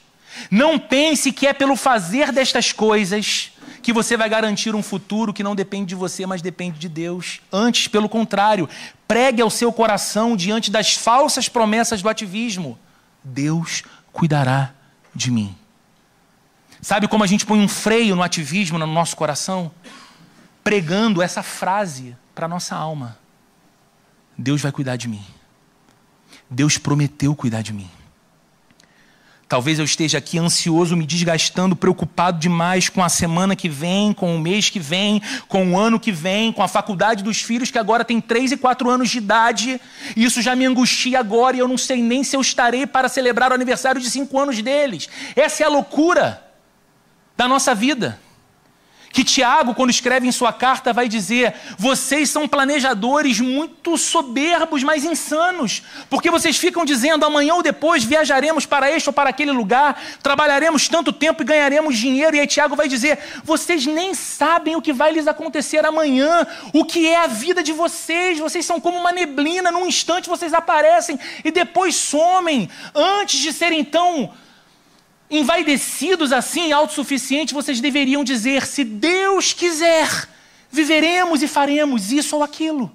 Não 0.49 0.79
pense 0.79 1.31
que 1.31 1.47
é 1.47 1.53
pelo 1.53 1.75
fazer 1.75 2.31
destas 2.31 2.71
coisas 2.71 3.51
que 3.81 3.91
você 3.91 4.15
vai 4.15 4.29
garantir 4.29 4.75
um 4.75 4.83
futuro 4.83 5.33
que 5.33 5.43
não 5.43 5.55
depende 5.55 5.87
de 5.87 5.95
você, 5.95 6.25
mas 6.25 6.41
depende 6.41 6.79
de 6.79 6.87
Deus. 6.87 7.41
Antes, 7.51 7.87
pelo 7.87 8.07
contrário, 8.07 8.69
pregue 9.07 9.41
ao 9.41 9.49
seu 9.49 9.73
coração 9.73 10.35
diante 10.35 10.69
das 10.69 10.93
falsas 10.93 11.49
promessas 11.49 12.01
do 12.01 12.09
ativismo: 12.09 12.77
Deus 13.23 13.83
cuidará 14.11 14.73
de 15.13 15.31
mim. 15.31 15.55
Sabe 16.81 17.07
como 17.07 17.23
a 17.23 17.27
gente 17.27 17.45
põe 17.45 17.59
um 17.59 17.67
freio 17.67 18.15
no 18.15 18.23
ativismo 18.23 18.77
no 18.77 18.87
nosso 18.87 19.15
coração? 19.15 19.71
Pregando 20.63 21.21
essa 21.21 21.43
frase 21.43 22.15
para 22.33 22.47
nossa 22.47 22.75
alma: 22.75 23.17
Deus 24.37 24.61
vai 24.61 24.71
cuidar 24.71 24.95
de 24.95 25.07
mim. 25.07 25.23
Deus 26.49 26.77
prometeu 26.77 27.35
cuidar 27.35 27.61
de 27.61 27.73
mim. 27.73 27.89
Talvez 29.51 29.79
eu 29.79 29.83
esteja 29.83 30.17
aqui 30.17 30.39
ansioso, 30.39 30.95
me 30.95 31.05
desgastando, 31.05 31.75
preocupado 31.75 32.39
demais 32.39 32.87
com 32.87 33.03
a 33.03 33.09
semana 33.09 33.53
que 33.53 33.67
vem, 33.67 34.13
com 34.13 34.33
o 34.33 34.39
mês 34.39 34.69
que 34.69 34.79
vem, 34.79 35.21
com 35.49 35.73
o 35.73 35.77
ano 35.77 35.99
que 35.99 36.09
vem, 36.09 36.53
com 36.53 36.63
a 36.63 36.69
faculdade 36.69 37.21
dos 37.21 37.41
filhos 37.41 37.69
que 37.69 37.77
agora 37.77 38.05
tem 38.05 38.21
3 38.21 38.53
e 38.53 38.57
4 38.57 38.89
anos 38.89 39.09
de 39.09 39.17
idade. 39.17 39.81
E 40.15 40.23
isso 40.23 40.41
já 40.41 40.55
me 40.55 40.65
angustia 40.65 41.19
agora 41.19 41.57
e 41.57 41.59
eu 41.59 41.67
não 41.67 41.77
sei 41.77 42.01
nem 42.01 42.23
se 42.23 42.33
eu 42.33 42.39
estarei 42.39 42.87
para 42.87 43.09
celebrar 43.09 43.51
o 43.51 43.53
aniversário 43.53 43.99
de 43.99 44.09
5 44.09 44.39
anos 44.39 44.61
deles. 44.61 45.09
Essa 45.35 45.63
é 45.63 45.65
a 45.65 45.69
loucura 45.69 46.41
da 47.35 47.45
nossa 47.45 47.75
vida 47.75 48.17
que 49.11 49.23
Tiago, 49.23 49.75
quando 49.75 49.89
escreve 49.89 50.27
em 50.27 50.31
sua 50.31 50.53
carta, 50.53 50.93
vai 50.93 51.07
dizer: 51.07 51.53
vocês 51.77 52.29
são 52.29 52.47
planejadores 52.47 53.39
muito 53.39 53.97
soberbos, 53.97 54.83
mas 54.83 55.03
insanos, 55.03 55.83
porque 56.09 56.31
vocês 56.31 56.57
ficam 56.57 56.85
dizendo 56.85 57.25
amanhã 57.25 57.55
ou 57.55 57.63
depois 57.63 58.03
viajaremos 58.03 58.65
para 58.65 58.89
este 58.89 59.09
ou 59.09 59.13
para 59.13 59.29
aquele 59.29 59.51
lugar, 59.51 60.01
trabalharemos 60.23 60.87
tanto 60.87 61.11
tempo 61.11 61.41
e 61.41 61.45
ganharemos 61.45 61.97
dinheiro. 61.97 62.35
E 62.35 62.39
aí 62.39 62.47
Tiago 62.47 62.75
vai 62.75 62.87
dizer: 62.87 63.19
vocês 63.43 63.85
nem 63.85 64.13
sabem 64.13 64.75
o 64.75 64.81
que 64.81 64.93
vai 64.93 65.11
lhes 65.11 65.27
acontecer 65.27 65.85
amanhã, 65.85 66.47
o 66.73 66.85
que 66.85 67.07
é 67.07 67.17
a 67.17 67.27
vida 67.27 67.61
de 67.61 67.73
vocês. 67.73 68.39
Vocês 68.39 68.65
são 68.65 68.79
como 68.79 68.97
uma 68.97 69.11
neblina, 69.11 69.71
num 69.71 69.85
instante 69.85 70.29
vocês 70.29 70.53
aparecem 70.53 71.19
e 71.43 71.51
depois 71.51 71.95
somem, 71.95 72.69
antes 72.95 73.39
de 73.39 73.51
serem 73.51 73.83
tão 73.83 74.31
envaidecidos 75.31 76.33
assim, 76.33 76.73
autossuficientes, 76.73 77.53
vocês 77.53 77.79
deveriam 77.79 78.23
dizer: 78.23 78.65
se 78.67 78.83
Deus 78.83 79.53
quiser, 79.53 80.27
viveremos 80.69 81.41
e 81.41 81.47
faremos 81.47 82.11
isso 82.11 82.35
ou 82.35 82.43
aquilo. 82.43 82.91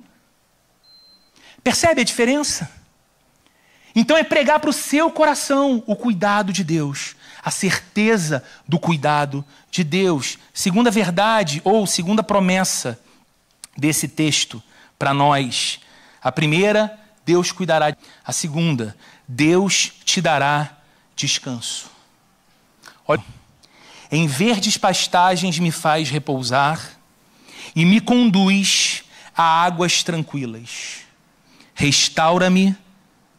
Percebe 1.65 2.03
a 2.03 2.05
diferença? 2.05 2.71
Então 3.95 4.17
é 4.17 4.23
pregar 4.23 4.61
para 4.61 4.69
o 4.69 4.75
seu 4.75 5.11
coração 5.11 5.83
o 5.87 5.97
cuidado 5.97 6.53
de 6.53 6.63
Deus, 6.63 7.17
a 7.43 7.51
certeza 7.51 8.45
do 8.69 8.79
cuidado 8.79 9.43
de 9.71 9.83
Deus. 9.83 10.39
Segunda 10.53 10.91
verdade 10.91 11.63
ou 11.65 11.87
segunda 11.87 12.23
promessa 12.23 13.01
desse 13.75 14.07
texto 14.07 14.63
para 14.99 15.15
nós. 15.15 15.81
A 16.23 16.31
primeira, 16.31 16.99
Deus 17.25 17.51
cuidará. 17.51 17.97
A 18.23 18.33
segunda, 18.33 18.95
Deus 19.27 19.93
te 20.05 20.21
dará 20.21 20.77
descanso. 21.17 21.96
Olha, 23.07 23.25
em 24.11 24.27
verdes 24.27 24.77
pastagens 24.77 25.59
me 25.59 25.71
faz 25.71 26.11
repousar 26.11 26.97
e 27.75 27.85
me 27.85 28.01
conduz 28.01 29.05
a 29.37 29.43
águas 29.43 30.03
tranquilas. 30.03 30.99
Restaura-me 31.75 32.77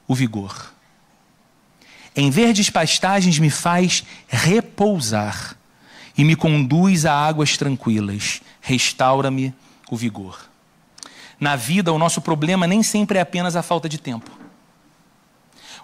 o 0.07 0.13
vigor. 0.13 0.73
Em 2.15 2.29
verdes 2.29 2.69
pastagens 2.69 3.39
me 3.39 3.49
faz 3.49 4.03
repousar 4.27 5.55
e 6.17 6.23
me 6.23 6.35
conduz 6.35 7.05
a 7.05 7.13
águas 7.13 7.57
tranquilas. 7.57 8.41
Restaura-me 8.61 9.53
o 9.89 9.95
vigor. 9.95 10.49
Na 11.39 11.55
vida, 11.55 11.93
o 11.93 11.99
nosso 11.99 12.19
problema 12.21 12.65
nem 12.65 12.81
sempre 12.81 13.19
é 13.19 13.21
apenas 13.21 13.55
a 13.55 13.61
falta 13.61 13.87
de 13.87 13.99
tempo. 13.99 14.46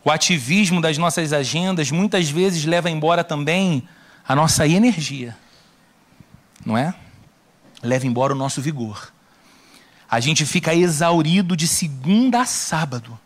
O 0.04 0.12
ativismo 0.12 0.82
das 0.82 0.98
nossas 0.98 1.32
agendas 1.32 1.90
muitas 1.90 2.30
vezes 2.30 2.66
leva 2.66 2.90
embora 2.90 3.24
também 3.24 3.88
a 4.28 4.36
nossa 4.36 4.68
energia, 4.68 5.38
não 6.66 6.78
é? 6.78 6.94
Leva 7.82 8.06
embora 8.06 8.34
o 8.34 8.36
nosso 8.36 8.62
vigor. 8.62 9.14
A 10.10 10.20
gente 10.20 10.46
fica 10.46 10.76
exaurido 10.76 11.56
de 11.56 11.68
segunda 11.68 12.42
a 12.42 12.46
sábado. 12.46 13.20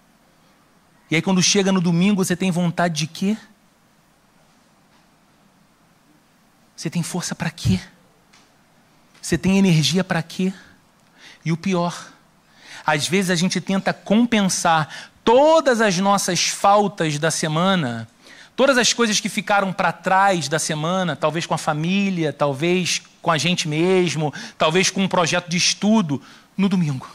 E 1.10 1.16
aí, 1.16 1.22
quando 1.22 1.42
chega 1.42 1.72
no 1.72 1.82
domingo, 1.82 2.24
você 2.24 2.36
tem 2.36 2.52
vontade 2.52 2.96
de 2.96 3.08
quê? 3.08 3.38
Você 6.76 6.90
tem 6.90 7.02
força 7.02 7.34
para 7.34 7.50
quê? 7.50 7.80
Você 9.22 9.38
tem 9.38 9.58
energia 9.58 10.04
para 10.04 10.22
quê? 10.22 10.54
E 11.44 11.52
o 11.52 11.58
pior, 11.58 12.14
às 12.86 13.08
vezes 13.08 13.32
a 13.32 13.36
gente 13.36 13.60
tenta 13.60 13.94
compensar 13.94 15.12
todas 15.28 15.82
as 15.82 15.98
nossas 15.98 16.48
faltas 16.48 17.20
da 17.20 17.30
semana, 17.30 18.08
todas 18.56 18.78
as 18.78 18.94
coisas 18.94 19.20
que 19.20 19.28
ficaram 19.28 19.74
para 19.74 19.92
trás 19.92 20.48
da 20.48 20.58
semana, 20.58 21.18
talvez 21.18 21.46
com 21.46 21.54
a 21.54 21.58
família, 21.58 22.32
talvez 22.32 23.02
com 23.22 23.30
a 23.30 23.38
gente 23.38 23.68
mesmo, 23.68 24.34
talvez 24.58 24.90
com 24.90 25.04
um 25.04 25.08
projeto 25.08 25.50
de 25.50 25.58
estudo, 25.58 26.22
no 26.56 26.70
domingo. 26.70 27.10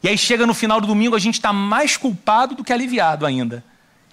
E 0.00 0.08
aí 0.08 0.16
chega 0.16 0.46
no 0.46 0.54
final 0.54 0.80
do 0.80 0.86
domingo, 0.86 1.16
a 1.16 1.18
gente 1.18 1.34
está 1.34 1.52
mais 1.52 1.96
culpado 1.96 2.54
do 2.54 2.62
que 2.62 2.72
aliviado 2.72 3.26
ainda. 3.26 3.64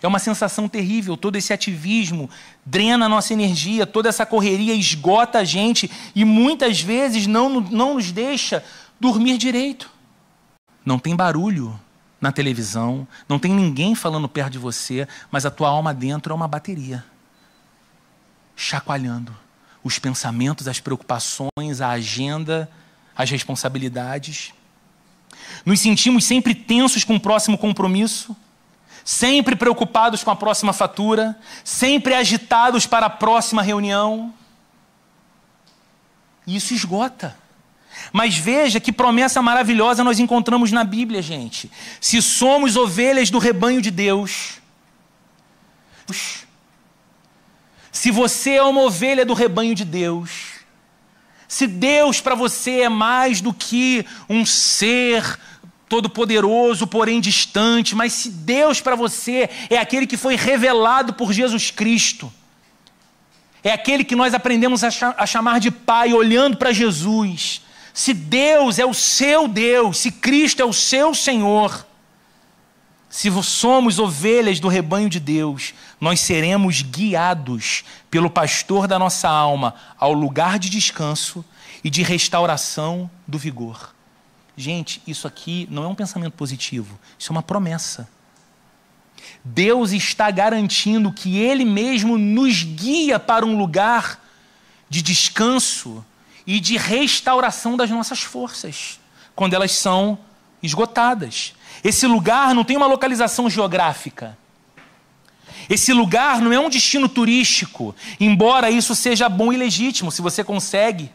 É 0.02 0.08
uma 0.08 0.18
sensação 0.18 0.68
terrível, 0.68 1.16
todo 1.16 1.36
esse 1.36 1.54
ativismo 1.54 2.28
drena 2.66 3.06
a 3.06 3.10
nossa 3.10 3.34
energia, 3.34 3.86
toda 3.86 4.10
essa 4.10 4.26
correria 4.26 4.74
esgota 4.74 5.38
a 5.38 5.44
gente 5.44 5.92
e 6.16 6.26
muitas 6.26 6.82
vezes 6.82 7.28
não, 7.28 7.62
não 7.62 7.94
nos 7.94 8.12
deixa 8.12 8.64
dormir 9.00 9.38
direito. 9.38 9.92
Não 10.84 10.98
tem 10.98 11.16
barulho 11.16 11.80
na 12.20 12.32
televisão, 12.32 13.08
não 13.28 13.40
tem 13.40 13.54
ninguém 13.54 13.96
falando 13.96 14.28
perto 14.28 14.52
de 14.52 14.58
você, 14.58 15.08
mas 15.32 15.46
a 15.46 15.52
tua 15.52 15.70
alma 15.70 15.94
dentro 15.94 16.34
é 16.34 16.36
uma 16.36 16.48
bateria 16.48 17.04
chacoalhando 18.56 19.36
os 19.82 19.98
pensamentos, 19.98 20.68
as 20.68 20.82
preocupações, 20.82 21.80
a 21.80 21.90
agenda, 21.92 22.70
as 23.16 23.30
responsabilidades. 23.30 24.54
Nos 25.66 25.80
sentimos 25.80 26.26
sempre 26.26 26.54
tensos 26.54 27.06
com 27.06 27.16
o 27.16 27.20
próximo 27.20 27.58
compromisso, 27.58 28.36
sempre 29.06 29.56
preocupados 29.56 30.24
com 30.24 30.32
a 30.32 30.36
próxima 30.36 30.74
fatura, 30.74 31.38
sempre 31.64 32.14
agitados 32.14 32.86
para 32.86 33.06
a 33.06 33.10
próxima 33.10 33.62
reunião. 33.62 34.34
Isso 36.46 36.74
esgota. 36.74 37.38
Mas 38.12 38.36
veja 38.38 38.80
que 38.80 38.92
promessa 38.92 39.42
maravilhosa 39.42 40.04
nós 40.04 40.20
encontramos 40.20 40.72
na 40.72 40.84
Bíblia, 40.84 41.22
gente. 41.22 41.72
Se 42.00 42.22
somos 42.22 42.76
ovelhas 42.76 43.30
do 43.30 43.40
rebanho 43.40 43.82
de 43.82 43.92
Deus, 43.92 44.60
se 47.92 48.12
você 48.12 48.52
é 48.52 48.64
uma 48.64 48.82
ovelha 48.82 49.26
do 49.26 49.34
rebanho 49.34 49.76
de 49.76 49.86
Deus, 49.86 50.60
se 51.48 51.66
Deus 51.66 52.22
para 52.22 52.36
você 52.36 52.82
é 52.82 52.90
mais 52.90 53.42
do 53.42 53.54
que 53.54 54.06
um 54.30 54.46
ser 54.46 55.40
todo-poderoso, 55.88 56.86
porém 56.86 57.20
distante, 57.20 57.96
mas 57.96 58.14
se 58.14 58.30
Deus 58.30 58.80
para 58.80 58.96
você 58.96 59.50
é 59.70 59.78
aquele 59.78 60.06
que 60.06 60.16
foi 60.16 60.36
revelado 60.36 61.14
por 61.14 61.34
Jesus 61.34 61.72
Cristo, 61.72 62.32
é 63.64 63.72
aquele 63.72 64.04
que 64.04 64.16
nós 64.16 64.34
aprendemos 64.34 64.84
a, 64.84 65.26
chamar 65.26 65.60
de 65.60 65.72
Pai, 65.72 66.14
olhando 66.14 66.56
para 66.56 66.72
Jesus. 66.72 67.62
Se 68.00 68.14
Deus 68.14 68.80
é 68.80 68.86
o 68.86 68.94
seu 68.94 69.46
Deus, 69.46 69.98
se 69.98 70.10
Cristo 70.10 70.62
é 70.62 70.66
o 70.66 70.72
seu 70.72 71.14
Senhor, 71.14 71.86
se 73.10 73.30
somos 73.44 74.00
ovelhas 74.00 74.58
do 74.58 74.70
rebanho 74.70 75.10
de 75.10 75.20
Deus, 75.20 75.74
nós 76.00 76.22
seremos 76.22 76.82
guiados 76.82 77.84
pelo 78.10 78.30
pastor 78.30 78.88
da 78.88 78.98
nossa 78.98 79.28
alma 79.28 79.76
ao 79.98 80.14
lugar 80.14 80.58
de 80.58 80.70
descanso 80.70 81.44
e 81.84 81.90
de 81.90 82.02
restauração 82.02 83.12
do 83.28 83.38
vigor. 83.38 83.94
Gente, 84.56 85.02
isso 85.06 85.28
aqui 85.28 85.68
não 85.70 85.84
é 85.84 85.88
um 85.90 85.94
pensamento 85.94 86.36
positivo, 86.36 86.98
isso 87.20 87.34
é 87.34 87.36
uma 87.36 87.44
promessa. 87.44 88.08
Deus 89.44 89.92
está 89.92 90.32
garantindo 90.32 91.12
que 91.12 91.38
Ele 91.38 91.66
mesmo 91.66 92.18
nos 92.18 92.64
guia 92.64 93.20
para 93.20 93.46
um 93.46 93.58
lugar 93.58 94.24
de 94.90 95.02
descanso 95.02 96.02
e 96.50 96.60
de 96.60 96.78
restauração 96.78 97.78
das 97.78 97.92
nossas 97.92 98.24
forças, 98.24 99.00
quando 99.36 99.54
elas 99.54 99.72
são 99.72 100.18
esgotadas. 100.64 101.54
Esse 101.84 102.08
lugar 102.08 102.56
não 102.56 102.64
tem 102.64 102.76
uma 102.76 102.88
localização 102.88 103.48
geográfica. 103.48 104.36
Esse 105.70 105.94
lugar 105.94 106.42
não 106.42 106.52
é 106.52 106.60
um 106.60 106.68
destino 106.68 107.08
turístico, 107.08 107.96
embora 108.20 108.72
isso 108.72 108.96
seja 108.96 109.30
bom 109.30 109.54
e 109.54 109.58
legítimo, 109.58 110.12
se 110.12 110.24
você 110.24 110.44
consegue. 110.44 111.12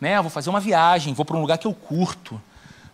Né? 0.00 0.18
Vou 0.22 0.30
fazer 0.30 0.48
uma 0.48 0.60
viagem, 0.60 1.12
vou 1.12 1.26
para 1.26 1.36
um 1.36 1.42
lugar 1.42 1.58
que 1.58 1.66
eu 1.66 1.74
curto, 1.74 2.40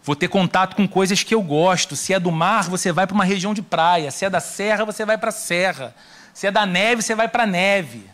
vou 0.03 0.17
ter 0.17 0.27
contato 0.27 0.75
com 0.75 0.89
coisas 0.89 1.23
que 1.23 1.33
eu 1.33 1.41
gosto. 1.41 1.95
Se 1.95 2.13
é 2.13 2.19
do 2.19 2.33
mar, 2.33 2.65
você 2.65 2.91
vai 2.91 3.07
para 3.07 3.15
uma 3.15 3.25
região 3.25 3.55
de 3.55 3.63
praia. 3.63 4.11
Se 4.11 4.25
é 4.25 4.31
da 4.31 4.41
serra, 4.41 4.85
você 4.85 5.05
vai 5.05 5.17
para 5.17 5.29
a 5.29 5.33
serra. 5.33 5.95
Se 6.35 6.49
é 6.49 6.51
da 6.51 6.67
neve, 6.67 7.01
você 7.01 7.15
vai 7.15 7.29
para 7.29 7.45
a 7.45 7.47
neve. 7.47 8.11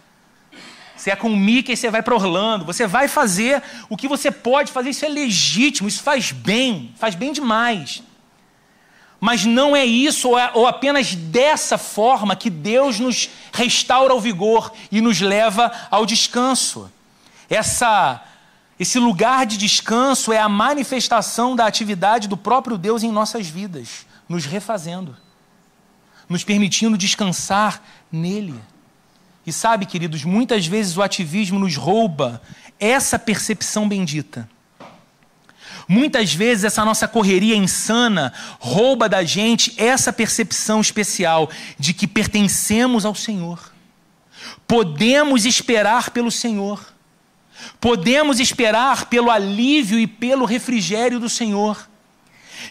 Se 0.96 1.10
é 1.10 1.16
com 1.16 1.28
o 1.28 1.36
Mickey, 1.36 1.76
você 1.76 1.90
vai 1.90 2.02
para 2.02 2.14
Orlando. 2.14 2.64
Você 2.64 2.86
vai 2.86 3.06
fazer 3.06 3.62
o 3.88 3.96
que 3.96 4.08
você 4.08 4.30
pode 4.30 4.72
fazer, 4.72 4.90
isso 4.90 5.04
é 5.04 5.08
legítimo, 5.08 5.88
isso 5.88 6.02
faz 6.02 6.32
bem, 6.32 6.92
faz 6.96 7.14
bem 7.14 7.32
demais. 7.32 8.02
Mas 9.20 9.44
não 9.44 9.74
é 9.74 9.84
isso, 9.84 10.30
ou, 10.30 10.38
é, 10.38 10.50
ou 10.54 10.66
apenas 10.66 11.14
dessa 11.14 11.78
forma, 11.78 12.36
que 12.36 12.50
Deus 12.50 12.98
nos 12.98 13.30
restaura 13.52 14.14
o 14.14 14.20
vigor 14.20 14.72
e 14.90 15.00
nos 15.00 15.20
leva 15.20 15.72
ao 15.90 16.04
descanso. 16.04 16.90
Essa, 17.48 18.22
esse 18.78 18.98
lugar 18.98 19.46
de 19.46 19.56
descanso 19.56 20.32
é 20.32 20.38
a 20.38 20.48
manifestação 20.48 21.56
da 21.56 21.66
atividade 21.66 22.28
do 22.28 22.36
próprio 22.36 22.76
Deus 22.76 23.02
em 23.02 23.10
nossas 23.10 23.46
vidas, 23.46 24.06
nos 24.28 24.44
refazendo, 24.44 25.16
nos 26.28 26.44
permitindo 26.44 26.98
descansar 26.98 27.82
nele. 28.12 28.60
E 29.46 29.52
sabe, 29.52 29.86
queridos, 29.86 30.24
muitas 30.24 30.66
vezes 30.66 30.96
o 30.96 31.02
ativismo 31.02 31.58
nos 31.58 31.76
rouba 31.76 32.42
essa 32.80 33.18
percepção 33.18 33.88
bendita. 33.88 34.48
Muitas 35.88 36.34
vezes 36.34 36.64
essa 36.64 36.84
nossa 36.84 37.06
correria 37.06 37.54
insana 37.54 38.32
rouba 38.58 39.08
da 39.08 39.22
gente 39.22 39.72
essa 39.76 40.12
percepção 40.12 40.80
especial 40.80 41.48
de 41.78 41.94
que 41.94 42.08
pertencemos 42.08 43.04
ao 43.04 43.14
Senhor. 43.14 43.72
Podemos 44.66 45.46
esperar 45.46 46.10
pelo 46.10 46.30
Senhor. 46.30 46.84
Podemos 47.80 48.40
esperar 48.40 49.06
pelo 49.06 49.30
alívio 49.30 49.98
e 49.98 50.08
pelo 50.08 50.44
refrigério 50.44 51.20
do 51.20 51.28
Senhor 51.28 51.88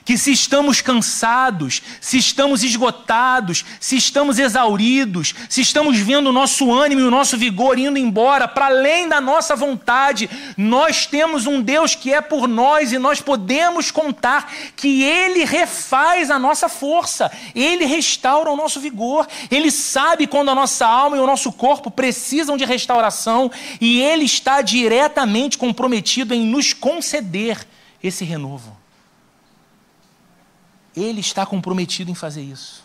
que 0.04 0.18
se 0.18 0.32
estamos 0.32 0.82
cansados, 0.82 1.82
se 2.00 2.18
estamos 2.18 2.64
esgotados, 2.64 3.66
se 3.80 3.96
estamos 3.96 4.40
exauridos, 4.40 5.34
se 5.50 5.62
estamos 5.62 5.98
vendo 5.98 6.30
o 6.30 6.34
nosso 6.34 6.72
ânimo 6.74 7.02
e 7.02 7.06
o 7.06 7.12
nosso 7.12 7.38
vigor 7.38 7.78
indo 7.78 7.98
embora 7.98 8.48
para 8.48 8.68
além 8.68 9.08
da 9.08 9.20
nossa 9.20 9.56
vontade, 9.56 10.30
nós 10.58 11.06
temos 11.06 11.46
um 11.46 11.62
Deus 11.62 11.96
que 11.96 12.14
é 12.14 12.22
por 12.22 12.48
nós 12.48 12.92
e 12.92 12.98
nós 12.98 13.22
podemos 13.22 13.92
contar 13.92 14.52
que 14.76 15.04
Ele 15.04 15.44
refaz 15.44 16.30
a 16.30 16.38
nossa 16.40 16.70
força, 16.70 17.32
Ele 17.54 17.86
restaura 17.86 18.50
o 18.50 18.56
nosso 18.56 18.80
vigor, 18.80 19.28
Ele 19.50 19.72
sabe 19.72 20.28
quando 20.28 20.50
a 20.50 20.56
nossa 20.56 20.86
alma 20.86 21.18
e 21.18 21.20
o 21.20 21.28
nosso 21.28 21.52
corpo 21.52 21.90
precisam 21.90 22.58
de 22.58 22.66
restauração 22.66 23.52
e 23.80 24.02
Ele 24.02 24.26
está 24.26 24.62
diretamente 24.62 25.58
comprometido 25.58 26.34
em 26.34 26.46
nos 26.46 26.74
conceder 26.74 27.66
esse 28.04 28.24
renovo. 28.24 28.85
Ele 30.96 31.20
está 31.20 31.46
comprometido 31.46 32.10
em 32.10 32.16
fazer 32.16 32.42
isso. 32.42 32.84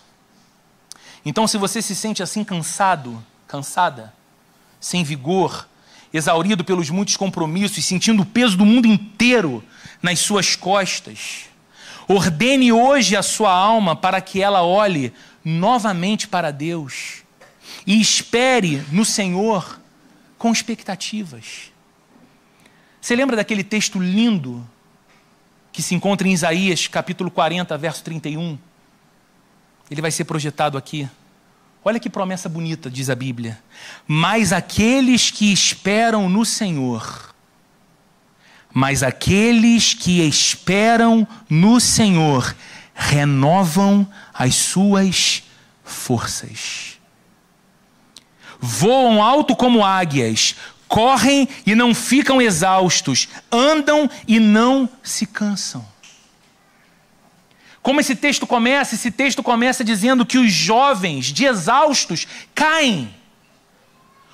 Então, 1.24 1.46
se 1.46 1.58
você 1.58 1.82
se 1.82 1.94
sente 1.94 2.22
assim 2.22 2.42
cansado, 2.42 3.22
cansada, 3.46 4.12
sem 4.80 5.04
vigor, 5.04 5.68
exaurido 6.12 6.64
pelos 6.64 6.90
muitos 6.90 7.16
compromissos, 7.16 7.84
sentindo 7.84 8.22
o 8.22 8.26
peso 8.26 8.56
do 8.56 8.64
mundo 8.64 8.86
inteiro 8.86 9.62
nas 10.02 10.18
suas 10.18 10.56
costas, 10.56 11.46
ordene 12.08 12.72
hoje 12.72 13.16
a 13.16 13.22
sua 13.22 13.52
alma 13.52 13.94
para 13.94 14.20
que 14.20 14.42
ela 14.42 14.62
olhe 14.62 15.12
novamente 15.44 16.26
para 16.26 16.50
Deus 16.50 17.22
e 17.86 18.00
espere 18.00 18.82
no 18.90 19.04
Senhor 19.04 19.80
com 20.38 20.50
expectativas. 20.50 21.70
Você 23.00 23.14
lembra 23.14 23.36
daquele 23.36 23.62
texto 23.62 23.98
lindo 23.98 24.66
que 25.72 25.82
se 25.82 25.94
encontra 25.94 26.26
em 26.26 26.32
Isaías, 26.32 26.88
capítulo 26.88 27.30
40, 27.30 27.76
verso 27.78 28.02
31. 28.02 28.58
Ele 29.90 30.00
vai 30.00 30.10
ser 30.10 30.24
projetado 30.24 30.76
aqui. 30.76 31.08
Olha 31.84 31.98
que 31.98 32.10
promessa 32.10 32.48
bonita, 32.48 32.90
diz 32.90 33.08
a 33.08 33.14
Bíblia. 33.14 33.60
Mas 34.06 34.52
aqueles 34.52 35.30
que 35.30 35.52
esperam 35.52 36.28
no 36.28 36.44
Senhor, 36.44 37.34
mas 38.72 39.02
aqueles 39.02 39.94
que 39.94 40.20
esperam 40.20 41.26
no 41.48 41.80
Senhor, 41.80 42.54
renovam 42.94 44.06
as 44.32 44.54
suas 44.54 45.42
forças. 45.82 46.98
Voam 48.60 49.22
alto 49.22 49.56
como 49.56 49.84
águias, 49.84 50.54
correm 50.90 51.48
e 51.64 51.72
não 51.76 51.94
ficam 51.94 52.42
exaustos, 52.42 53.28
andam 53.50 54.10
e 54.26 54.40
não 54.40 54.88
se 55.04 55.24
cansam. 55.24 55.86
Como 57.80 58.00
esse 58.00 58.16
texto 58.16 58.44
começa? 58.44 58.96
Esse 58.96 59.12
texto 59.12 59.40
começa 59.40 59.84
dizendo 59.84 60.26
que 60.26 60.36
os 60.36 60.52
jovens, 60.52 61.26
de 61.26 61.44
exaustos, 61.46 62.26
caem. 62.52 63.14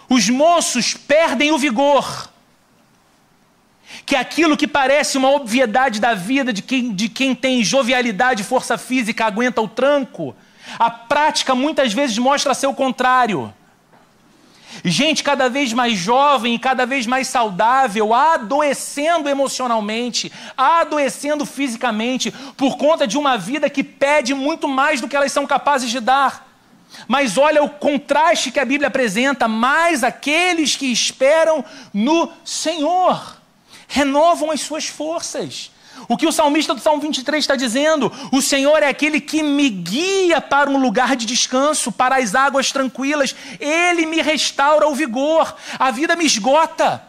Os 0.09 0.31
moços 0.31 0.95
perdem 0.95 1.53
o 1.53 1.59
vigor. 1.59 2.33
Que 4.07 4.17
aquilo 4.17 4.57
que 4.57 4.67
parece 4.67 5.19
uma 5.19 5.31
obviedade 5.31 6.01
da 6.01 6.15
vida 6.15 6.55
de 6.55 6.63
quem, 6.63 6.95
de 6.95 7.11
quem 7.11 7.35
tem 7.35 7.63
jovialidade 7.63 8.41
e 8.41 8.47
força 8.47 8.79
física 8.79 9.27
aguenta 9.27 9.61
o 9.61 9.69
tranco, 9.69 10.35
a 10.79 10.91
prática 10.91 11.55
muitas 11.55 11.93
vezes 11.93 12.17
mostra 12.17 12.55
ser 12.55 12.67
o 12.67 12.75
contrário. 12.75 13.53
Gente 14.85 15.23
cada 15.23 15.49
vez 15.49 15.73
mais 15.73 15.99
jovem 15.99 16.55
e 16.55 16.59
cada 16.59 16.85
vez 16.85 17.07
mais 17.07 17.29
saudável, 17.29 18.13
adoecendo 18.13 19.29
emocionalmente, 19.29 20.31
adoecendo 20.57 21.47
fisicamente, 21.47 22.31
por 22.57 22.77
conta 22.77 23.07
de 23.07 23.17
uma 23.17 23.37
vida 23.37 23.71
que 23.71 23.83
pede 23.83 24.35
muito 24.35 24.69
mais 24.69 25.01
do 25.01 25.09
que 25.09 25.17
elas 25.17 25.33
são 25.33 25.47
capazes 25.47 25.91
de 25.91 26.01
dar. 26.01 26.47
Mas 27.09 27.37
olha 27.37 27.63
o 27.63 27.71
contraste 27.71 28.51
que 28.51 28.61
a 28.61 28.65
Bíblia 28.65 28.89
apresenta: 28.89 29.49
mais 29.49 30.05
aqueles 30.05 30.77
que 30.77 30.87
esperam 30.87 31.65
no 31.93 32.31
Senhor 32.45 33.37
renovam 33.89 34.51
as 34.51 34.61
suas 34.61 34.87
forças. 34.87 35.71
O 36.09 36.17
que 36.17 36.27
o 36.27 36.33
salmista 36.33 36.75
do 36.75 36.81
Salmo 36.81 37.01
23 37.01 37.43
está 37.43 37.57
dizendo? 37.57 38.13
O 38.31 38.41
Senhor 38.41 38.83
é 38.83 38.89
aquele 38.89 39.21
que 39.21 39.43
me 39.43 39.69
guia 39.69 40.41
para 40.41 40.71
um 40.71 40.79
lugar 40.79 41.17
de 41.17 41.27
descanso, 41.27 41.91
para 41.91 42.17
as 42.17 42.35
águas 42.35 42.71
tranquilas. 42.71 43.35
Ele 43.59 44.07
me 44.07 44.21
restaura 44.21 44.87
o 44.87 44.95
vigor. 44.95 45.57
A 45.79 45.91
vida 45.91 46.15
me 46.15 46.25
esgota. 46.25 47.03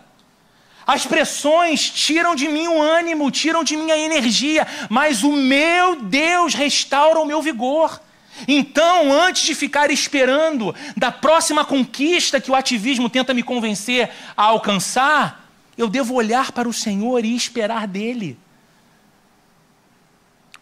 As 0.86 1.06
pressões 1.06 1.90
tiram 1.90 2.34
de 2.34 2.48
mim 2.48 2.68
o 2.68 2.82
ânimo, 2.82 3.30
tiram 3.30 3.64
de 3.64 3.76
mim 3.76 3.92
a 3.92 3.98
energia, 3.98 4.66
mas 4.90 5.22
o 5.22 5.34
meu 5.34 5.98
Deus 5.98 6.54
restaura 6.54 7.20
o 7.20 7.26
meu 7.26 7.42
vigor. 7.42 8.02
Então, 8.48 9.12
antes 9.12 9.44
de 9.44 9.54
ficar 9.54 9.92
esperando 9.92 10.74
da 10.96 11.12
próxima 11.12 11.66
conquista 11.66 12.40
que 12.40 12.50
o 12.50 12.56
ativismo 12.56 13.10
tenta 13.10 13.34
me 13.34 13.44
convencer 13.44 14.10
a 14.36 14.44
alcançar, 14.44 15.50
eu 15.78 15.90
devo 15.90 16.14
olhar 16.14 16.52
para 16.54 16.70
o 16.70 16.74
Senhor 16.74 17.26
e 17.26 17.36
esperar 17.36 17.86
dele 17.86 18.38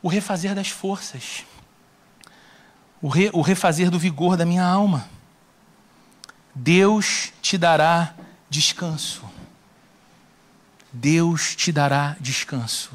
o 0.06 0.08
refazer 0.08 0.54
das 0.54 0.70
forças, 0.70 1.44
o, 3.02 3.08
re, 3.08 3.32
o 3.34 3.42
refazer 3.42 3.90
do 3.90 3.98
vigor 3.98 4.38
da 4.38 4.46
minha 4.46 4.64
alma. 4.64 5.10
Deus 6.54 7.34
te 7.42 7.58
dará 7.58 8.14
descanso. 8.48 9.24
Deus 10.94 11.56
te 11.56 11.72
dará 11.72 12.16
descanso. 12.20 12.92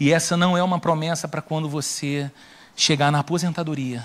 E 0.00 0.12
essa 0.12 0.36
não 0.36 0.58
é 0.58 0.62
uma 0.62 0.80
promessa 0.80 1.28
para 1.28 1.40
quando 1.40 1.68
você 1.68 2.28
chegar 2.74 3.12
na 3.12 3.20
aposentadoria. 3.20 4.04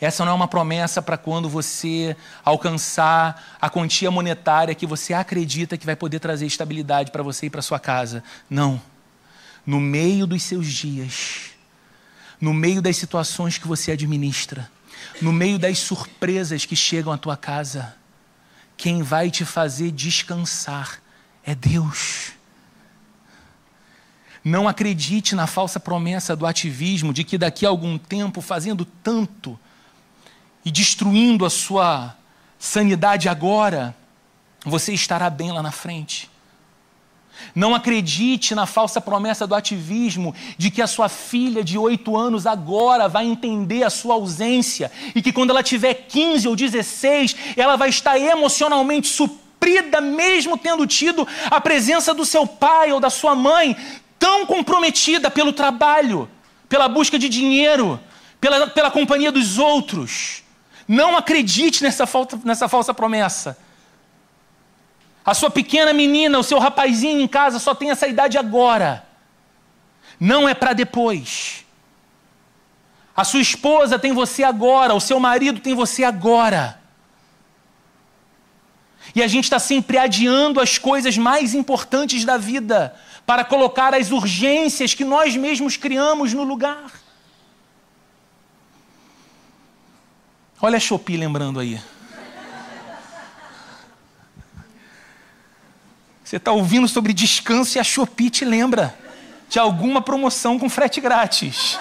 Essa 0.00 0.24
não 0.24 0.32
é 0.32 0.34
uma 0.34 0.48
promessa 0.48 1.00
para 1.00 1.16
quando 1.16 1.48
você 1.48 2.16
alcançar 2.44 3.56
a 3.60 3.70
quantia 3.70 4.10
monetária 4.10 4.74
que 4.74 4.88
você 4.88 5.14
acredita 5.14 5.78
que 5.78 5.86
vai 5.86 5.94
poder 5.94 6.18
trazer 6.18 6.46
estabilidade 6.46 7.12
para 7.12 7.22
você 7.22 7.46
e 7.46 7.50
para 7.50 7.62
sua 7.62 7.78
casa. 7.78 8.24
Não 8.50 8.82
no 9.68 9.78
meio 9.78 10.26
dos 10.26 10.44
seus 10.44 10.66
dias, 10.66 11.50
no 12.40 12.54
meio 12.54 12.80
das 12.80 12.96
situações 12.96 13.58
que 13.58 13.68
você 13.68 13.92
administra, 13.92 14.70
no 15.20 15.30
meio 15.30 15.58
das 15.58 15.78
surpresas 15.78 16.64
que 16.64 16.74
chegam 16.74 17.12
à 17.12 17.18
tua 17.18 17.36
casa, 17.36 17.94
quem 18.78 19.02
vai 19.02 19.30
te 19.30 19.44
fazer 19.44 19.90
descansar 19.90 21.02
é 21.44 21.54
Deus. 21.54 22.32
Não 24.42 24.66
acredite 24.66 25.34
na 25.34 25.46
falsa 25.46 25.78
promessa 25.78 26.34
do 26.34 26.46
ativismo 26.46 27.12
de 27.12 27.22
que 27.22 27.36
daqui 27.36 27.66
a 27.66 27.68
algum 27.68 27.98
tempo, 27.98 28.40
fazendo 28.40 28.86
tanto 28.86 29.60
e 30.64 30.70
destruindo 30.70 31.44
a 31.44 31.50
sua 31.50 32.16
sanidade 32.58 33.28
agora, 33.28 33.94
você 34.64 34.94
estará 34.94 35.28
bem 35.28 35.52
lá 35.52 35.62
na 35.62 35.72
frente. 35.72 36.30
Não 37.54 37.74
acredite 37.74 38.54
na 38.54 38.66
falsa 38.66 39.00
promessa 39.00 39.46
do 39.46 39.54
ativismo 39.54 40.34
de 40.56 40.70
que 40.70 40.82
a 40.82 40.86
sua 40.86 41.08
filha 41.08 41.64
de 41.64 41.78
oito 41.78 42.16
anos 42.16 42.46
agora 42.46 43.08
vai 43.08 43.26
entender 43.26 43.82
a 43.82 43.90
sua 43.90 44.14
ausência 44.14 44.90
e 45.14 45.22
que 45.22 45.32
quando 45.32 45.50
ela 45.50 45.62
tiver 45.62 45.94
15 45.94 46.48
ou 46.48 46.56
16, 46.56 47.36
ela 47.56 47.76
vai 47.76 47.88
estar 47.88 48.18
emocionalmente 48.18 49.08
suprida, 49.08 50.00
mesmo 50.00 50.56
tendo 50.56 50.86
tido 50.86 51.26
a 51.50 51.60
presença 51.60 52.14
do 52.14 52.24
seu 52.24 52.46
pai 52.46 52.92
ou 52.92 53.00
da 53.00 53.10
sua 53.10 53.34
mãe 53.34 53.76
tão 54.18 54.44
comprometida 54.46 55.30
pelo 55.30 55.52
trabalho, 55.52 56.28
pela 56.68 56.88
busca 56.88 57.18
de 57.18 57.28
dinheiro, 57.28 57.98
pela, 58.40 58.66
pela 58.68 58.90
companhia 58.90 59.32
dos 59.32 59.58
outros. 59.58 60.42
Não 60.86 61.16
acredite 61.16 61.82
nessa, 61.82 62.04
nessa 62.44 62.68
falsa 62.68 62.94
promessa. 62.94 63.56
A 65.28 65.34
sua 65.34 65.50
pequena 65.50 65.92
menina, 65.92 66.38
o 66.38 66.42
seu 66.42 66.58
rapazinho 66.58 67.20
em 67.20 67.28
casa 67.28 67.58
só 67.58 67.74
tem 67.74 67.90
essa 67.90 68.08
idade 68.08 68.38
agora. 68.38 69.06
Não 70.18 70.48
é 70.48 70.54
para 70.54 70.72
depois. 70.72 71.66
A 73.14 73.24
sua 73.24 73.42
esposa 73.42 73.98
tem 73.98 74.14
você 74.14 74.42
agora, 74.42 74.94
o 74.94 75.00
seu 75.00 75.20
marido 75.20 75.60
tem 75.60 75.74
você 75.74 76.02
agora. 76.02 76.80
E 79.14 79.22
a 79.22 79.26
gente 79.26 79.44
está 79.44 79.58
sempre 79.58 79.98
adiando 79.98 80.62
as 80.62 80.78
coisas 80.78 81.18
mais 81.18 81.52
importantes 81.54 82.24
da 82.24 82.38
vida 82.38 82.96
para 83.26 83.44
colocar 83.44 83.94
as 83.94 84.10
urgências 84.10 84.94
que 84.94 85.04
nós 85.04 85.36
mesmos 85.36 85.76
criamos 85.76 86.32
no 86.32 86.42
lugar. 86.42 86.90
Olha 90.58 90.78
a 90.78 90.80
Shopee 90.80 91.18
lembrando 91.18 91.60
aí. 91.60 91.78
Você 96.28 96.36
está 96.36 96.52
ouvindo 96.52 96.86
sobre 96.86 97.14
descanso 97.14 97.78
e 97.78 97.80
a 97.80 97.82
Shopee 97.82 98.28
te 98.28 98.44
lembra 98.44 98.94
de 99.48 99.58
alguma 99.58 100.02
promoção 100.02 100.58
com 100.58 100.68
frete 100.68 101.00
grátis. 101.00 101.78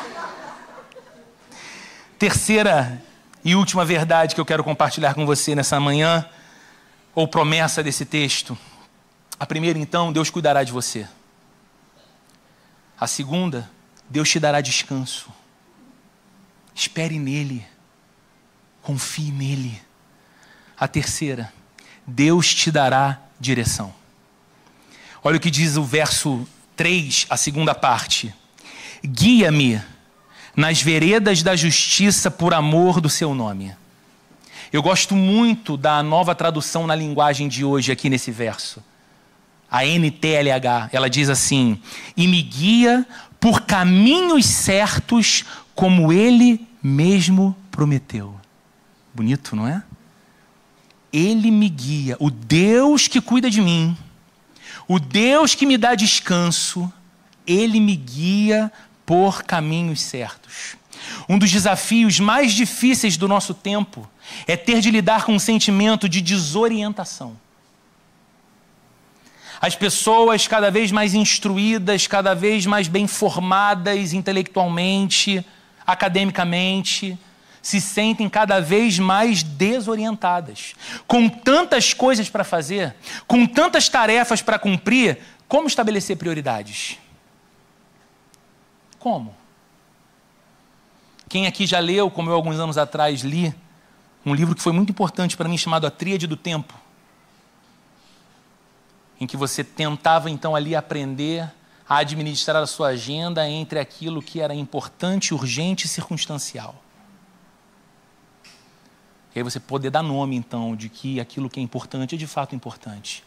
Terceira 2.17 3.03
e 3.43 3.55
última 3.55 3.83
verdade 3.83 4.33
que 4.33 4.39
eu 4.39 4.45
quero 4.45 4.63
compartilhar 4.63 5.13
com 5.15 5.25
você 5.25 5.53
nessa 5.53 5.81
manhã, 5.81 6.25
ou 7.13 7.27
promessa 7.27 7.83
desse 7.83 8.05
texto. 8.05 8.57
A 9.37 9.45
primeira, 9.45 9.77
então, 9.77 10.13
Deus 10.13 10.29
cuidará 10.29 10.63
de 10.63 10.71
você. 10.71 11.05
A 12.97 13.05
segunda, 13.05 13.69
Deus 14.09 14.29
te 14.29 14.39
dará 14.39 14.61
descanso. 14.61 15.29
Espere 16.73 17.19
nele. 17.19 17.67
Confie 18.81 19.29
nele. 19.29 19.81
A 20.79 20.87
terceira, 20.87 21.51
Deus 22.07 22.55
te 22.55 22.71
dará 22.71 23.19
direção. 23.37 23.96
Olha 25.27 25.35
o 25.35 25.41
que 25.41 25.51
diz 25.51 25.75
o 25.75 25.83
verso 25.83 26.47
3, 26.77 27.27
a 27.29 27.35
segunda 27.35 27.75
parte. 27.75 28.33
Guia-me 29.05 29.81
nas 30.55 30.81
veredas 30.81 31.43
da 31.43 31.53
justiça 31.53 32.31
por 32.31 32.53
amor 32.53 33.01
do 33.01 33.09
seu 33.09 33.35
nome. 33.35 33.75
Eu 34.71 34.81
gosto 34.81 35.17
muito 35.17 35.75
da 35.75 36.01
nova 36.01 36.33
tradução 36.33 36.87
na 36.87 36.95
linguagem 36.95 37.49
de 37.49 37.65
hoje 37.65 37.91
aqui 37.91 38.09
nesse 38.09 38.31
verso. 38.31 38.81
A 39.69 39.85
NTLH, 39.85 40.91
ela 40.93 41.09
diz 41.09 41.27
assim: 41.27 41.77
"E 42.15 42.25
me 42.25 42.41
guia 42.41 43.05
por 43.37 43.63
caminhos 43.63 44.45
certos 44.45 45.43
como 45.75 46.13
ele 46.13 46.65
mesmo 46.81 47.53
prometeu". 47.69 48.33
Bonito, 49.13 49.57
não 49.57 49.67
é? 49.67 49.83
Ele 51.11 51.51
me 51.51 51.67
guia, 51.67 52.15
o 52.17 52.31
Deus 52.31 53.09
que 53.09 53.19
cuida 53.19 53.49
de 53.49 53.59
mim 53.59 53.97
o 54.87 54.99
Deus 54.99 55.53
que 55.53 55.65
me 55.65 55.77
dá 55.77 55.95
descanso, 55.95 56.91
ele 57.45 57.79
me 57.79 57.95
guia 57.95 58.71
por 59.05 59.43
caminhos 59.43 60.01
certos. 60.01 60.77
Um 61.27 61.37
dos 61.37 61.51
desafios 61.51 62.19
mais 62.19 62.53
difíceis 62.53 63.17
do 63.17 63.27
nosso 63.27 63.53
tempo 63.53 64.09
é 64.45 64.55
ter 64.55 64.81
de 64.81 64.91
lidar 64.91 65.23
com 65.23 65.33
um 65.33 65.39
sentimento 65.39 66.07
de 66.07 66.21
desorientação. 66.21 67.37
As 69.59 69.75
pessoas 69.75 70.47
cada 70.47 70.69
vez 70.69 70.91
mais 70.91 71.13
instruídas, 71.13 72.05
cada 72.05 72.33
vez 72.35 72.65
mais 72.65 72.87
bem 72.87 73.07
formadas 73.07 74.13
intelectualmente, 74.13 75.43
academicamente, 75.85 77.17
se 77.61 77.81
sentem 77.81 78.29
cada 78.29 78.59
vez 78.59 78.99
mais 78.99 79.43
desorientadas. 79.43 80.75
Com 81.07 81.27
tantas 81.27 81.93
coisas 81.93 82.29
para 82.29 82.43
fazer, 82.43 82.95
com 83.27 83.45
tantas 83.45 83.89
tarefas 83.89 84.41
para 84.41 84.59
cumprir, 84.59 85.19
como 85.47 85.67
estabelecer 85.67 86.17
prioridades? 86.17 86.97
Como? 88.99 89.35
Quem 91.29 91.45
aqui 91.45 91.65
já 91.65 91.79
leu, 91.79 92.09
como 92.09 92.29
eu 92.29 92.35
alguns 92.35 92.59
anos 92.59 92.77
atrás 92.77 93.21
li, 93.21 93.53
um 94.25 94.33
livro 94.33 94.55
que 94.55 94.61
foi 94.61 94.73
muito 94.73 94.91
importante 94.91 95.37
para 95.37 95.47
mim 95.47 95.57
chamado 95.57 95.85
A 95.87 95.91
Tríade 95.91 96.27
do 96.27 96.35
Tempo, 96.35 96.73
em 99.19 99.27
que 99.27 99.37
você 99.37 99.63
tentava 99.63 100.29
então 100.29 100.55
ali 100.55 100.75
aprender 100.75 101.51
a 101.87 101.97
administrar 101.97 102.61
a 102.61 102.67
sua 102.67 102.89
agenda 102.89 103.47
entre 103.47 103.79
aquilo 103.79 104.21
que 104.21 104.41
era 104.41 104.53
importante, 104.53 105.33
urgente 105.33 105.85
e 105.85 105.89
circunstancial. 105.89 106.75
E 109.37 109.39
aí 109.39 109.43
você 109.43 109.59
poder 109.59 109.91
dar 109.91 110.01
nome, 110.01 110.35
então, 110.35 110.75
de 110.75 110.89
que 110.89 111.19
aquilo 111.19 111.47
que 111.47 111.59
é 111.59 111.63
importante 111.63 112.15
é 112.15 112.17
de 112.17 112.25
fato 112.25 112.55
importante. 112.55 113.23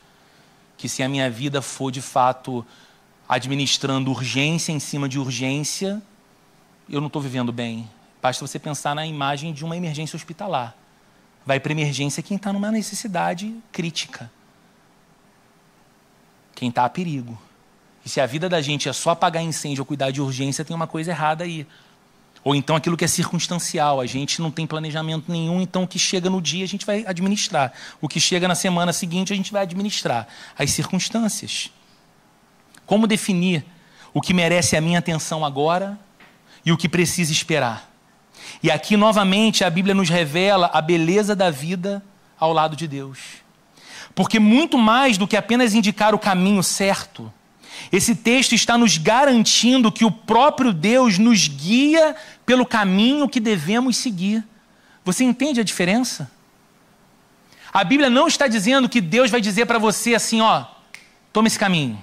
Que 0.76 0.88
se 0.88 1.04
a 1.04 1.08
minha 1.08 1.30
vida 1.30 1.62
for 1.62 1.92
de 1.92 2.02
fato 2.02 2.66
administrando 3.28 4.10
urgência 4.10 4.72
em 4.72 4.80
cima 4.80 5.08
de 5.08 5.20
urgência, 5.20 6.02
eu 6.88 7.00
não 7.00 7.06
estou 7.06 7.22
vivendo 7.22 7.52
bem. 7.52 7.88
Basta 8.20 8.44
você 8.44 8.58
pensar 8.58 8.92
na 8.92 9.06
imagem 9.06 9.52
de 9.52 9.64
uma 9.64 9.76
emergência 9.76 10.16
hospitalar. 10.16 10.74
Vai 11.46 11.60
para 11.60 11.70
emergência 11.70 12.24
quem 12.24 12.36
está 12.36 12.52
numa 12.52 12.72
necessidade 12.72 13.54
crítica. 13.70 14.28
Quem 16.56 16.70
está 16.70 16.86
a 16.86 16.90
perigo. 16.90 17.40
E 18.04 18.08
se 18.08 18.20
a 18.20 18.26
vida 18.26 18.48
da 18.48 18.60
gente 18.60 18.88
é 18.88 18.92
só 18.92 19.10
apagar 19.10 19.44
incêndio 19.44 19.82
ou 19.82 19.86
cuidar 19.86 20.10
de 20.10 20.20
urgência, 20.20 20.64
tem 20.64 20.74
uma 20.74 20.88
coisa 20.88 21.12
errada 21.12 21.44
aí. 21.44 21.64
Ou 22.42 22.54
então 22.54 22.74
aquilo 22.74 22.96
que 22.96 23.04
é 23.04 23.08
circunstancial, 23.08 24.00
a 24.00 24.06
gente 24.06 24.40
não 24.40 24.50
tem 24.50 24.66
planejamento 24.66 25.30
nenhum, 25.30 25.60
então 25.60 25.82
o 25.82 25.88
que 25.88 25.98
chega 25.98 26.30
no 26.30 26.40
dia 26.40 26.64
a 26.64 26.68
gente 26.68 26.86
vai 26.86 27.04
administrar. 27.06 27.72
O 28.00 28.08
que 28.08 28.18
chega 28.18 28.48
na 28.48 28.54
semana 28.54 28.92
seguinte 28.92 29.32
a 29.32 29.36
gente 29.36 29.52
vai 29.52 29.62
administrar. 29.62 30.26
As 30.58 30.70
circunstâncias. 30.70 31.70
Como 32.86 33.06
definir 33.06 33.64
o 34.14 34.20
que 34.20 34.32
merece 34.32 34.76
a 34.76 34.80
minha 34.80 34.98
atenção 34.98 35.44
agora 35.44 35.98
e 36.64 36.72
o 36.72 36.76
que 36.76 36.88
precisa 36.88 37.30
esperar? 37.30 37.90
E 38.62 38.70
aqui 38.70 38.96
novamente 38.96 39.62
a 39.62 39.70
Bíblia 39.70 39.94
nos 39.94 40.08
revela 40.08 40.70
a 40.72 40.80
beleza 40.80 41.36
da 41.36 41.50
vida 41.50 42.02
ao 42.38 42.52
lado 42.52 42.74
de 42.74 42.88
Deus. 42.88 43.18
Porque 44.14 44.38
muito 44.38 44.78
mais 44.78 45.18
do 45.18 45.28
que 45.28 45.36
apenas 45.36 45.74
indicar 45.74 46.14
o 46.14 46.18
caminho 46.18 46.62
certo, 46.62 47.32
esse 47.92 48.14
texto 48.14 48.54
está 48.54 48.78
nos 48.78 48.98
garantindo 48.98 49.90
que 49.90 50.04
o 50.04 50.10
próprio 50.10 50.72
Deus 50.72 51.18
nos 51.18 51.48
guia 51.48 52.14
pelo 52.46 52.64
caminho 52.64 53.28
que 53.28 53.40
devemos 53.40 53.96
seguir. 53.96 54.44
Você 55.04 55.24
entende 55.24 55.60
a 55.60 55.64
diferença? 55.64 56.30
A 57.72 57.82
Bíblia 57.84 58.10
não 58.10 58.26
está 58.26 58.46
dizendo 58.46 58.88
que 58.88 59.00
Deus 59.00 59.30
vai 59.30 59.40
dizer 59.40 59.66
para 59.66 59.78
você 59.78 60.14
assim, 60.14 60.40
ó, 60.40 60.64
toma 61.32 61.48
esse 61.48 61.58
caminho. 61.58 62.00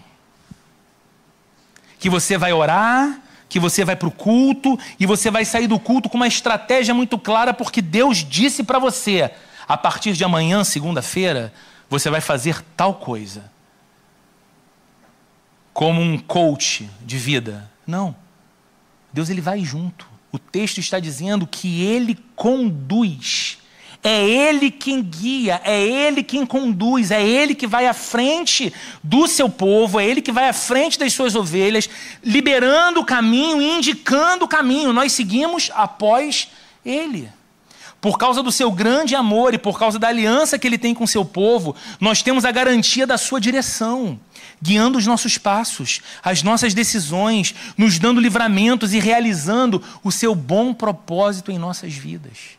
Que 1.99 2.09
você 2.09 2.38
vai 2.38 2.53
orar, 2.53 3.19
que 3.49 3.59
você 3.59 3.84
vai 3.84 3.95
para 3.95 4.07
o 4.07 4.11
culto 4.11 4.78
e 4.99 5.05
você 5.05 5.32
vai 5.32 5.45
sair 5.45 5.67
do 5.67 5.80
culto 5.80 6.09
com 6.09 6.17
uma 6.17 6.28
estratégia 6.28 6.93
muito 6.93 7.17
clara, 7.17 7.53
porque 7.53 7.82
Deus 7.82 8.17
disse 8.17 8.63
para 8.63 8.80
você: 8.80 9.32
a 9.67 9.78
partir 9.78 10.13
de 10.13 10.23
amanhã, 10.23 10.63
segunda-feira, 10.63 11.53
você 11.89 12.09
vai 12.09 12.21
fazer 12.21 12.61
tal 12.75 12.95
coisa 12.95 13.57
como 15.78 16.01
um 16.01 16.17
coach 16.17 16.89
de 17.05 17.19
vida. 17.19 17.69
Não. 17.86 18.15
Deus 19.13 19.30
ele 19.30 19.41
vai 19.41 19.63
junto. 19.63 20.07
O 20.32 20.39
texto 20.39 20.80
está 20.80 20.99
dizendo 20.99 21.45
que 21.45 21.84
ele 21.84 22.17
conduz. 22.36 23.59
É 24.03 24.28
ele 24.28 24.71
quem 24.71 25.03
guia, 25.03 25.61
é 25.63 25.80
ele 25.80 26.23
quem 26.23 26.47
conduz, 26.47 27.11
é 27.11 27.23
ele 27.23 27.53
que 27.53 27.67
vai 27.67 27.86
à 27.86 27.93
frente 27.93 28.73
do 29.03 29.28
seu 29.28 29.47
povo, 29.49 29.99
é 29.99 30.05
ele 30.07 30.19
que 30.19 30.32
vai 30.32 30.49
à 30.49 30.53
frente 30.53 30.97
das 30.97 31.13
suas 31.13 31.36
ovelhas, 31.36 31.88
liberando 32.23 33.01
o 33.01 33.05
caminho, 33.05 33.61
indicando 33.61 34.45
o 34.45 34.47
caminho. 34.47 34.91
Nós 34.91 35.11
seguimos 35.11 35.69
após 35.75 36.47
ele. 36.84 37.30
Por 38.08 38.18
causa 38.18 38.41
do 38.41 38.53
seu 38.53 38.72
grande 38.72 39.18
amor 39.18 39.53
e 39.53 39.58
por 39.58 39.78
causa 39.78 39.99
da 39.99 40.08
aliança 40.08 40.58
que 40.58 40.66
ele 40.66 40.78
tem 40.78 40.95
com 40.95 41.05
seu 41.05 41.26
povo, 41.26 41.76
nós 41.99 42.22
temos 42.22 42.45
a 42.45 42.51
garantia 42.53 43.05
da 43.05 43.18
sua 43.18 43.38
direção 43.38 44.18
guiando 44.62 44.97
os 44.97 45.05
nossos 45.05 45.38
passos, 45.38 45.99
as 46.24 46.41
nossas 46.41 46.74
decisões, 46.74 47.53
nos 47.78 47.99
dando 47.99 48.22
livramentos 48.22 48.93
e 48.93 48.99
realizando 48.99 49.84
o 50.01 50.10
seu 50.10 50.34
bom 50.34 50.74
propósito 50.74 51.51
em 51.51 51.58
nossas 51.58 51.95
vidas. 51.95 52.58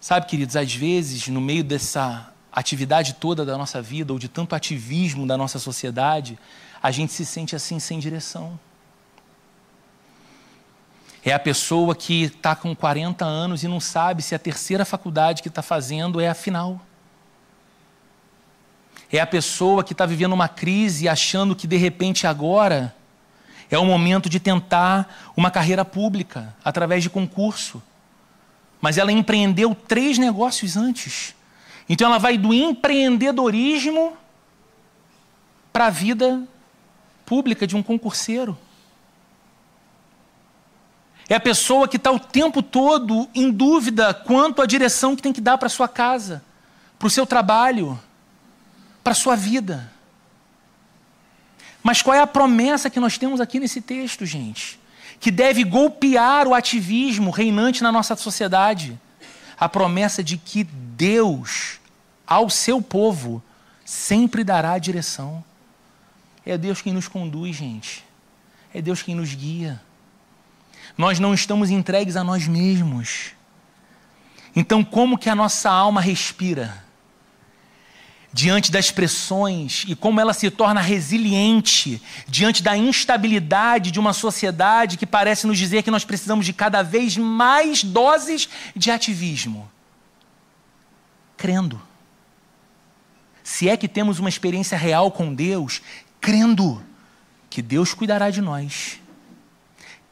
Sabe, 0.00 0.26
queridos, 0.26 0.54
às 0.54 0.72
vezes, 0.72 1.26
no 1.26 1.40
meio 1.40 1.64
dessa 1.64 2.32
atividade 2.52 3.14
toda 3.14 3.44
da 3.44 3.58
nossa 3.58 3.82
vida, 3.82 4.12
ou 4.12 4.20
de 4.20 4.28
tanto 4.28 4.54
ativismo 4.54 5.26
da 5.26 5.36
nossa 5.36 5.58
sociedade, 5.58 6.38
a 6.80 6.92
gente 6.92 7.12
se 7.12 7.26
sente 7.26 7.56
assim 7.56 7.80
sem 7.80 7.98
direção. 7.98 8.56
É 11.24 11.32
a 11.32 11.38
pessoa 11.38 11.94
que 11.94 12.24
está 12.24 12.54
com 12.54 12.74
40 12.74 13.24
anos 13.24 13.62
e 13.62 13.68
não 13.68 13.80
sabe 13.80 14.22
se 14.22 14.34
a 14.34 14.38
terceira 14.38 14.84
faculdade 14.84 15.42
que 15.42 15.48
está 15.48 15.62
fazendo 15.62 16.20
é 16.20 16.28
a 16.28 16.34
final. 16.34 16.80
É 19.10 19.18
a 19.18 19.26
pessoa 19.26 19.82
que 19.82 19.92
está 19.92 20.06
vivendo 20.06 20.32
uma 20.32 20.48
crise 20.48 21.08
achando 21.08 21.56
que 21.56 21.66
de 21.66 21.76
repente 21.76 22.26
agora 22.26 22.94
é 23.70 23.78
o 23.78 23.84
momento 23.84 24.28
de 24.28 24.38
tentar 24.38 25.32
uma 25.36 25.50
carreira 25.50 25.84
pública 25.84 26.54
através 26.64 27.02
de 27.02 27.10
concurso. 27.10 27.82
Mas 28.80 28.96
ela 28.96 29.10
empreendeu 29.10 29.74
três 29.74 30.18
negócios 30.18 30.76
antes. 30.76 31.34
Então 31.88 32.06
ela 32.06 32.18
vai 32.18 32.38
do 32.38 32.54
empreendedorismo 32.54 34.16
para 35.72 35.86
a 35.86 35.90
vida 35.90 36.42
pública 37.24 37.66
de 37.66 37.76
um 37.76 37.82
concurseiro. 37.82 38.56
É 41.28 41.34
a 41.34 41.40
pessoa 41.40 41.86
que 41.86 41.96
está 41.96 42.10
o 42.10 42.18
tempo 42.18 42.62
todo 42.62 43.28
em 43.34 43.50
dúvida 43.50 44.14
quanto 44.14 44.62
à 44.62 44.66
direção 44.66 45.14
que 45.14 45.22
tem 45.22 45.32
que 45.32 45.40
dar 45.40 45.58
para 45.58 45.68
sua 45.68 45.86
casa, 45.86 46.42
para 46.98 47.06
o 47.06 47.10
seu 47.10 47.26
trabalho 47.26 47.98
para 49.08 49.12
a 49.12 49.14
sua 49.14 49.34
vida. 49.34 49.90
Mas 51.82 52.02
qual 52.02 52.14
é 52.14 52.20
a 52.20 52.26
promessa 52.26 52.90
que 52.90 53.00
nós 53.00 53.16
temos 53.16 53.40
aqui 53.40 53.58
nesse 53.58 53.80
texto, 53.80 54.26
gente? 54.26 54.78
Que 55.18 55.30
deve 55.30 55.64
golpear 55.64 56.46
o 56.46 56.52
ativismo 56.52 57.30
reinante 57.30 57.82
na 57.82 57.90
nossa 57.90 58.14
sociedade. 58.16 59.00
A 59.58 59.66
promessa 59.66 60.22
de 60.22 60.36
que 60.36 60.62
Deus, 60.62 61.80
ao 62.26 62.50
seu 62.50 62.82
povo, 62.82 63.42
sempre 63.82 64.44
dará 64.44 64.72
a 64.72 64.78
direção. 64.78 65.42
É 66.44 66.58
Deus 66.58 66.82
quem 66.82 66.92
nos 66.92 67.08
conduz, 67.08 67.56
gente. 67.56 68.04
É 68.74 68.82
Deus 68.82 69.00
quem 69.00 69.14
nos 69.14 69.32
guia. 69.32 69.80
Nós 70.98 71.20
não 71.20 71.32
estamos 71.32 71.70
entregues 71.70 72.16
a 72.16 72.24
nós 72.24 72.46
mesmos. 72.46 73.30
Então, 74.54 74.84
como 74.84 75.16
que 75.16 75.30
a 75.30 75.34
nossa 75.34 75.70
alma 75.70 76.00
respira? 76.00 76.86
diante 78.32 78.70
das 78.70 78.90
pressões 78.90 79.84
e 79.88 79.96
como 79.96 80.20
ela 80.20 80.34
se 80.34 80.50
torna 80.50 80.80
resiliente 80.80 82.00
diante 82.26 82.62
da 82.62 82.76
instabilidade 82.76 83.90
de 83.90 83.98
uma 83.98 84.12
sociedade 84.12 84.96
que 84.98 85.06
parece 85.06 85.46
nos 85.46 85.58
dizer 85.58 85.82
que 85.82 85.90
nós 85.90 86.04
precisamos 86.04 86.44
de 86.44 86.52
cada 86.52 86.82
vez 86.82 87.16
mais 87.16 87.82
doses 87.82 88.48
de 88.76 88.90
ativismo. 88.90 89.70
Crendo. 91.36 91.80
Se 93.42 93.68
é 93.68 93.76
que 93.76 93.88
temos 93.88 94.18
uma 94.18 94.28
experiência 94.28 94.76
real 94.76 95.10
com 95.10 95.34
Deus, 95.34 95.80
crendo 96.20 96.84
que 97.48 97.62
Deus 97.62 97.94
cuidará 97.94 98.28
de 98.30 98.42
nós. 98.42 99.00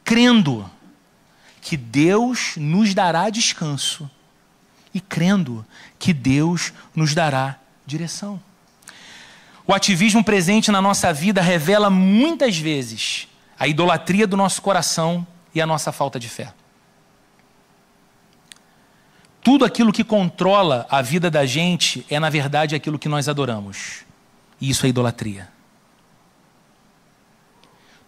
Crendo 0.03 0.69
que 1.67 1.75
Deus 1.75 2.53
nos 2.55 2.93
dará 2.93 3.29
descanso. 3.29 4.09
E 4.93 5.01
crendo 5.01 5.65
que 5.99 6.13
Deus 6.13 6.71
nos 6.95 7.13
dará 7.13 7.59
direção. 7.85 8.41
O 9.65 9.73
ativismo 9.73 10.23
presente 10.23 10.71
na 10.71 10.81
nossa 10.81 11.11
vida 11.11 11.41
revela 11.41 11.89
muitas 11.89 12.57
vezes 12.57 13.27
a 13.59 13.67
idolatria 13.67 14.25
do 14.25 14.37
nosso 14.37 14.61
coração 14.61 15.27
e 15.53 15.59
a 15.59 15.65
nossa 15.65 15.91
falta 15.91 16.17
de 16.17 16.29
fé. 16.29 16.53
Tudo 19.43 19.65
aquilo 19.65 19.91
que 19.91 20.05
controla 20.05 20.87
a 20.89 21.01
vida 21.01 21.29
da 21.29 21.45
gente 21.45 22.05
é, 22.09 22.17
na 22.17 22.29
verdade, 22.29 22.75
aquilo 22.75 22.97
que 22.97 23.09
nós 23.09 23.27
adoramos. 23.27 24.05
E 24.61 24.69
isso 24.69 24.85
é 24.85 24.89
idolatria. 24.89 25.49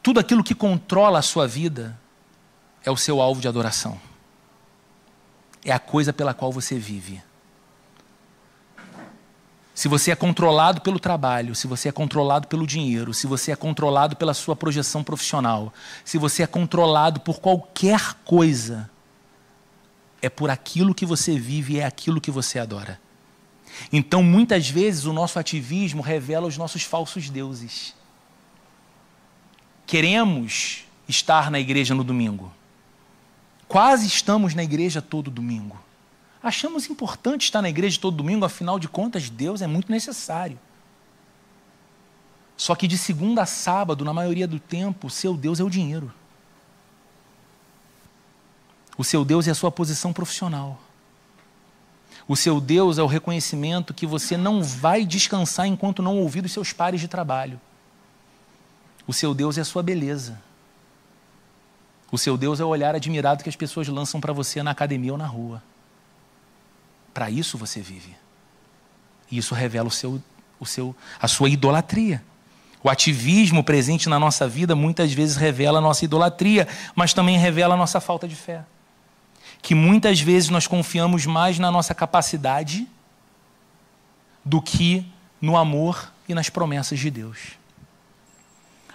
Tudo 0.02 0.22
aquilo 0.22 0.46
que 0.46 0.56
controla 0.56 1.20
a 1.20 1.22
sua 1.22 1.46
vida 1.46 2.00
é 2.86 2.92
o 2.92 2.98
seu 2.98 3.22
alvo 3.22 3.42
de 3.42 3.48
adoração. 3.48 4.00
É 5.64 5.72
a 5.72 5.80
coisa 5.80 6.14
pela 6.14 6.34
qual 6.34 6.52
você 6.52 6.78
vive 6.78 7.22
se 9.80 9.88
você 9.88 10.12
é 10.12 10.16
controlado 10.16 10.82
pelo 10.82 11.00
trabalho, 11.00 11.56
se 11.56 11.66
você 11.66 11.88
é 11.88 11.92
controlado 11.94 12.50
pelo 12.50 12.68
dinheiro, 12.68 13.14
se 13.14 13.26
você 13.26 13.54
é 13.54 13.56
controlado 13.56 14.14
pela 14.14 14.34
sua 14.34 14.54
projeção 14.54 15.06
profissional, 15.06 15.74
se 16.04 16.18
você 16.18 16.44
é 16.44 16.48
controlado 16.48 17.22
por 17.22 17.40
qualquer 17.40 18.16
coisa, 18.26 18.92
é 20.22 20.28
por 20.28 20.50
aquilo 20.50 20.94
que 20.94 21.06
você 21.06 21.40
vive 21.40 21.76
e 21.76 21.80
é 21.80 21.86
aquilo 21.86 22.20
que 22.20 22.30
você 22.30 22.60
adora. 22.60 23.00
Então, 23.90 24.22
muitas 24.22 24.68
vezes, 24.68 25.06
o 25.06 25.14
nosso 25.14 25.40
ativismo 25.40 26.02
revela 26.02 26.46
os 26.46 26.58
nossos 26.58 26.84
falsos 26.84 27.30
deuses. 27.30 27.96
Queremos 29.88 30.84
estar 31.08 31.50
na 31.50 31.58
igreja 31.58 31.96
no 31.96 32.04
domingo. 32.04 32.52
Quase 33.70 34.08
estamos 34.08 34.56
na 34.56 34.64
igreja 34.64 35.00
todo 35.00 35.30
domingo. 35.30 35.80
Achamos 36.42 36.90
importante 36.90 37.44
estar 37.44 37.62
na 37.62 37.70
igreja 37.70 38.00
todo 38.02 38.18
domingo, 38.18 38.44
afinal 38.44 38.80
de 38.80 38.90
contas, 38.90 39.30
Deus 39.30 39.62
é 39.62 39.68
muito 39.68 39.92
necessário. 39.92 40.60
Só 42.58 42.74
que 42.74 42.88
de 42.88 42.98
segunda 42.98 43.44
a 43.44 43.46
sábado, 43.46 44.04
na 44.04 44.12
maioria 44.12 44.48
do 44.48 44.60
tempo, 44.60 45.06
o 45.06 45.10
seu 45.10 45.38
Deus 45.38 45.60
é 45.60 45.64
o 45.64 45.70
dinheiro. 45.70 46.12
O 48.98 49.04
seu 49.04 49.24
Deus 49.24 49.48
é 49.48 49.52
a 49.52 49.56
sua 49.56 49.72
posição 49.72 50.12
profissional. 50.12 50.82
O 52.28 52.36
seu 52.36 52.60
Deus 52.60 52.98
é 52.98 53.04
o 53.04 53.08
reconhecimento 53.08 53.94
que 53.94 54.08
você 54.08 54.36
não 54.36 54.64
vai 54.64 55.06
descansar 55.06 55.68
enquanto 55.68 56.02
não 56.02 56.18
ouvir 56.18 56.44
os 56.44 56.52
seus 56.52 56.74
pares 56.74 57.00
de 57.00 57.08
trabalho. 57.08 57.62
O 59.06 59.14
seu 59.14 59.36
Deus 59.36 59.60
é 59.60 59.62
a 59.62 59.66
sua 59.66 59.84
beleza. 59.84 60.49
O 62.12 62.18
seu 62.18 62.38
Deus 62.38 62.60
é 62.60 62.66
o 62.66 62.68
olhar 62.68 62.96
admirado 62.96 63.44
que 63.44 63.50
as 63.50 63.56
pessoas 63.56 63.88
lançam 63.88 64.20
para 64.20 64.34
você 64.34 64.64
na 64.64 64.72
academia 64.72 65.12
ou 65.12 65.18
na 65.18 65.28
rua. 65.28 65.62
Para 67.14 67.30
isso 67.30 67.58
você 67.58 67.82
vive. 67.82 68.16
E 69.32 69.38
isso 69.38 69.54
revela 69.54 69.88
o 69.88 69.92
seu, 69.92 70.22
o 70.60 70.66
seu, 70.66 70.96
a 71.22 71.28
sua 71.28 71.50
idolatria. 71.50 72.24
O 72.82 72.90
ativismo 72.90 73.64
presente 73.64 74.08
na 74.08 74.18
nossa 74.18 74.48
vida 74.48 74.76
muitas 74.76 75.12
vezes 75.12 75.36
revela 75.36 75.80
a 75.80 75.82
nossa 75.82 76.06
idolatria, 76.06 76.68
mas 76.96 77.14
também 77.14 77.38
revela 77.38 77.76
a 77.76 77.78
nossa 77.78 78.00
falta 78.00 78.28
de 78.28 78.36
fé. 78.36 78.64
Que 79.62 79.76
muitas 79.76 80.22
vezes 80.22 80.50
nós 80.50 80.66
confiamos 80.66 81.26
mais 81.26 81.60
na 81.60 81.70
nossa 81.70 81.94
capacidade 81.94 82.88
do 84.44 84.62
que 84.62 85.06
no 85.42 85.58
amor 85.58 86.12
e 86.28 86.34
nas 86.34 86.50
promessas 86.50 86.98
de 87.00 87.12
Deus. 87.12 87.60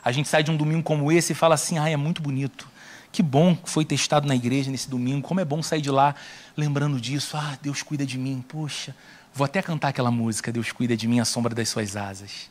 A 0.02 0.10
gente 0.10 0.28
sai 0.28 0.42
de 0.42 0.50
um 0.50 0.56
domingo 0.56 0.82
como 0.82 1.12
esse 1.12 1.32
e 1.32 1.34
fala 1.34 1.54
assim: 1.54 1.78
ah, 1.78 1.88
é 1.88 1.96
muito 1.96 2.22
bonito. 2.22 2.68
Que 3.14 3.22
bom 3.22 3.54
que 3.54 3.70
foi 3.70 3.84
testado 3.84 4.26
na 4.26 4.34
igreja 4.34 4.72
nesse 4.72 4.90
domingo. 4.90 5.22
Como 5.22 5.38
é 5.38 5.44
bom 5.44 5.62
sair 5.62 5.80
de 5.80 5.88
lá 5.88 6.16
lembrando 6.56 7.00
disso. 7.00 7.36
Ah, 7.36 7.56
Deus 7.62 7.80
cuida 7.80 8.04
de 8.04 8.18
mim. 8.18 8.44
Poxa, 8.48 8.92
vou 9.32 9.44
até 9.44 9.62
cantar 9.62 9.90
aquela 9.90 10.10
música: 10.10 10.50
Deus 10.50 10.72
cuida 10.72 10.96
de 10.96 11.06
mim, 11.06 11.20
a 11.20 11.24
sombra 11.24 11.54
das 11.54 11.68
suas 11.68 11.94
asas. 11.94 12.50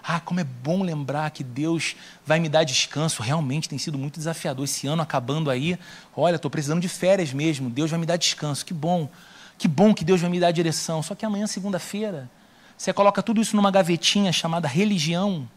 Ah, 0.00 0.20
como 0.20 0.38
é 0.38 0.44
bom 0.44 0.84
lembrar 0.84 1.28
que 1.32 1.42
Deus 1.42 1.96
vai 2.24 2.38
me 2.38 2.48
dar 2.48 2.62
descanso. 2.62 3.20
Realmente 3.20 3.68
tem 3.68 3.78
sido 3.78 3.98
muito 3.98 4.16
desafiador. 4.16 4.64
Esse 4.64 4.86
ano 4.86 5.02
acabando 5.02 5.50
aí, 5.50 5.76
olha, 6.16 6.36
estou 6.36 6.48
precisando 6.48 6.80
de 6.80 6.88
férias 6.88 7.32
mesmo. 7.32 7.68
Deus 7.68 7.90
vai 7.90 7.98
me 7.98 8.06
dar 8.06 8.16
descanso. 8.16 8.64
Que 8.64 8.72
bom. 8.72 9.10
Que 9.58 9.66
bom 9.66 9.92
que 9.92 10.04
Deus 10.04 10.20
vai 10.20 10.30
me 10.30 10.38
dar 10.38 10.52
direção. 10.52 11.02
Só 11.02 11.16
que 11.16 11.26
amanhã, 11.26 11.48
segunda-feira, 11.48 12.30
você 12.78 12.92
coloca 12.92 13.24
tudo 13.24 13.40
isso 13.40 13.56
numa 13.56 13.72
gavetinha 13.72 14.32
chamada 14.32 14.68
religião 14.68 15.48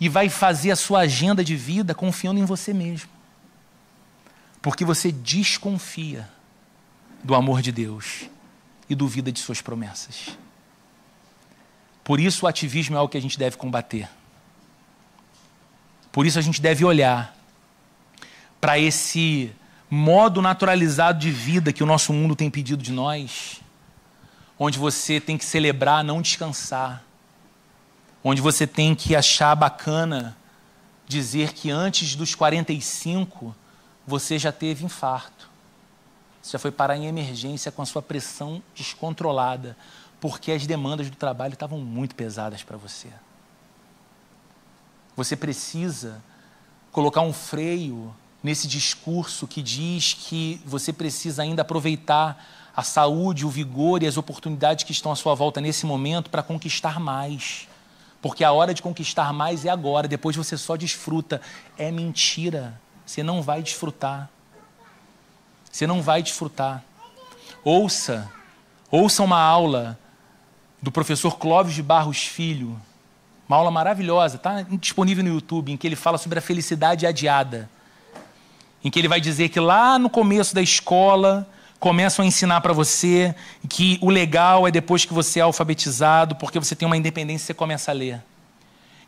e 0.00 0.08
vai 0.08 0.30
fazer 0.30 0.70
a 0.70 0.76
sua 0.76 1.00
agenda 1.00 1.44
de 1.44 1.54
vida 1.54 1.94
confiando 1.94 2.40
em 2.40 2.44
você 2.44 2.72
mesmo. 2.72 3.10
Porque 4.62 4.84
você 4.84 5.12
desconfia 5.12 6.28
do 7.22 7.34
amor 7.34 7.60
de 7.60 7.70
Deus 7.70 8.28
e 8.88 8.94
duvida 8.94 9.30
de 9.30 9.38
suas 9.38 9.60
promessas. 9.60 10.36
Por 12.02 12.18
isso 12.18 12.46
o 12.46 12.48
ativismo 12.48 12.96
é 12.96 12.98
algo 12.98 13.10
que 13.10 13.18
a 13.18 13.22
gente 13.22 13.38
deve 13.38 13.56
combater. 13.56 14.08
Por 16.10 16.26
isso 16.26 16.38
a 16.38 16.42
gente 16.42 16.60
deve 16.60 16.84
olhar 16.84 17.36
para 18.60 18.78
esse 18.78 19.52
modo 19.88 20.40
naturalizado 20.40 21.18
de 21.18 21.30
vida 21.30 21.72
que 21.72 21.82
o 21.82 21.86
nosso 21.86 22.12
mundo 22.12 22.34
tem 22.34 22.50
pedido 22.50 22.82
de 22.82 22.92
nós, 22.92 23.60
onde 24.58 24.78
você 24.78 25.20
tem 25.20 25.36
que 25.36 25.44
celebrar, 25.44 26.02
não 26.02 26.22
descansar, 26.22 27.04
onde 28.22 28.40
você 28.40 28.66
tem 28.66 28.94
que 28.94 29.16
achar 29.16 29.54
bacana 29.54 30.36
dizer 31.06 31.52
que 31.52 31.70
antes 31.70 32.14
dos 32.14 32.34
45 32.34 33.54
você 34.06 34.38
já 34.38 34.52
teve 34.52 34.84
infarto. 34.84 35.48
Você 36.42 36.52
já 36.52 36.58
foi 36.58 36.70
parar 36.70 36.96
em 36.96 37.06
emergência 37.06 37.72
com 37.72 37.82
a 37.82 37.86
sua 37.86 38.00
pressão 38.00 38.62
descontrolada, 38.74 39.76
porque 40.20 40.52
as 40.52 40.66
demandas 40.66 41.10
do 41.10 41.16
trabalho 41.16 41.54
estavam 41.54 41.78
muito 41.78 42.14
pesadas 42.14 42.62
para 42.62 42.76
você. 42.76 43.08
Você 45.16 45.36
precisa 45.36 46.22
colocar 46.92 47.20
um 47.20 47.32
freio 47.32 48.14
nesse 48.42 48.66
discurso 48.66 49.46
que 49.46 49.62
diz 49.62 50.14
que 50.14 50.60
você 50.64 50.92
precisa 50.92 51.42
ainda 51.42 51.62
aproveitar 51.62 52.42
a 52.74 52.82
saúde, 52.82 53.44
o 53.44 53.50
vigor 53.50 54.02
e 54.02 54.06
as 54.06 54.16
oportunidades 54.16 54.84
que 54.84 54.92
estão 54.92 55.12
à 55.12 55.16
sua 55.16 55.34
volta 55.34 55.60
nesse 55.60 55.84
momento 55.84 56.30
para 56.30 56.42
conquistar 56.42 56.98
mais. 56.98 57.68
Porque 58.22 58.44
a 58.44 58.52
hora 58.52 58.74
de 58.74 58.82
conquistar 58.82 59.32
mais 59.32 59.64
é 59.64 59.70
agora, 59.70 60.06
depois 60.06 60.36
você 60.36 60.56
só 60.56 60.76
desfruta. 60.76 61.40
É 61.78 61.90
mentira. 61.90 62.78
Você 63.06 63.22
não 63.22 63.42
vai 63.42 63.62
desfrutar. 63.62 64.28
Você 65.70 65.86
não 65.86 66.02
vai 66.02 66.22
desfrutar. 66.22 66.84
Ouça, 67.64 68.30
ouça 68.90 69.22
uma 69.22 69.40
aula 69.40 69.98
do 70.82 70.90
professor 70.90 71.38
Clóvis 71.38 71.74
de 71.74 71.82
Barros 71.82 72.24
Filho, 72.24 72.80
uma 73.48 73.56
aula 73.56 73.70
maravilhosa, 73.70 74.36
está 74.36 74.62
disponível 74.62 75.24
no 75.24 75.30
YouTube, 75.30 75.72
em 75.72 75.76
que 75.76 75.86
ele 75.86 75.96
fala 75.96 76.16
sobre 76.18 76.38
a 76.38 76.42
felicidade 76.42 77.06
adiada. 77.06 77.68
Em 78.82 78.90
que 78.90 78.98
ele 78.98 79.08
vai 79.08 79.20
dizer 79.20 79.48
que 79.48 79.60
lá 79.60 79.98
no 79.98 80.08
começo 80.08 80.54
da 80.54 80.62
escola 80.62 81.46
começam 81.80 82.22
a 82.22 82.28
ensinar 82.28 82.60
para 82.60 82.74
você 82.74 83.34
que 83.68 83.98
o 84.02 84.10
legal 84.10 84.68
é 84.68 84.70
depois 84.70 85.06
que 85.06 85.14
você 85.14 85.40
é 85.40 85.42
alfabetizado, 85.42 86.36
porque 86.36 86.58
você 86.58 86.76
tem 86.76 86.86
uma 86.86 86.96
independência 86.96 87.44
e 87.44 87.46
você 87.46 87.54
começa 87.54 87.90
a 87.90 87.94
ler. 87.94 88.22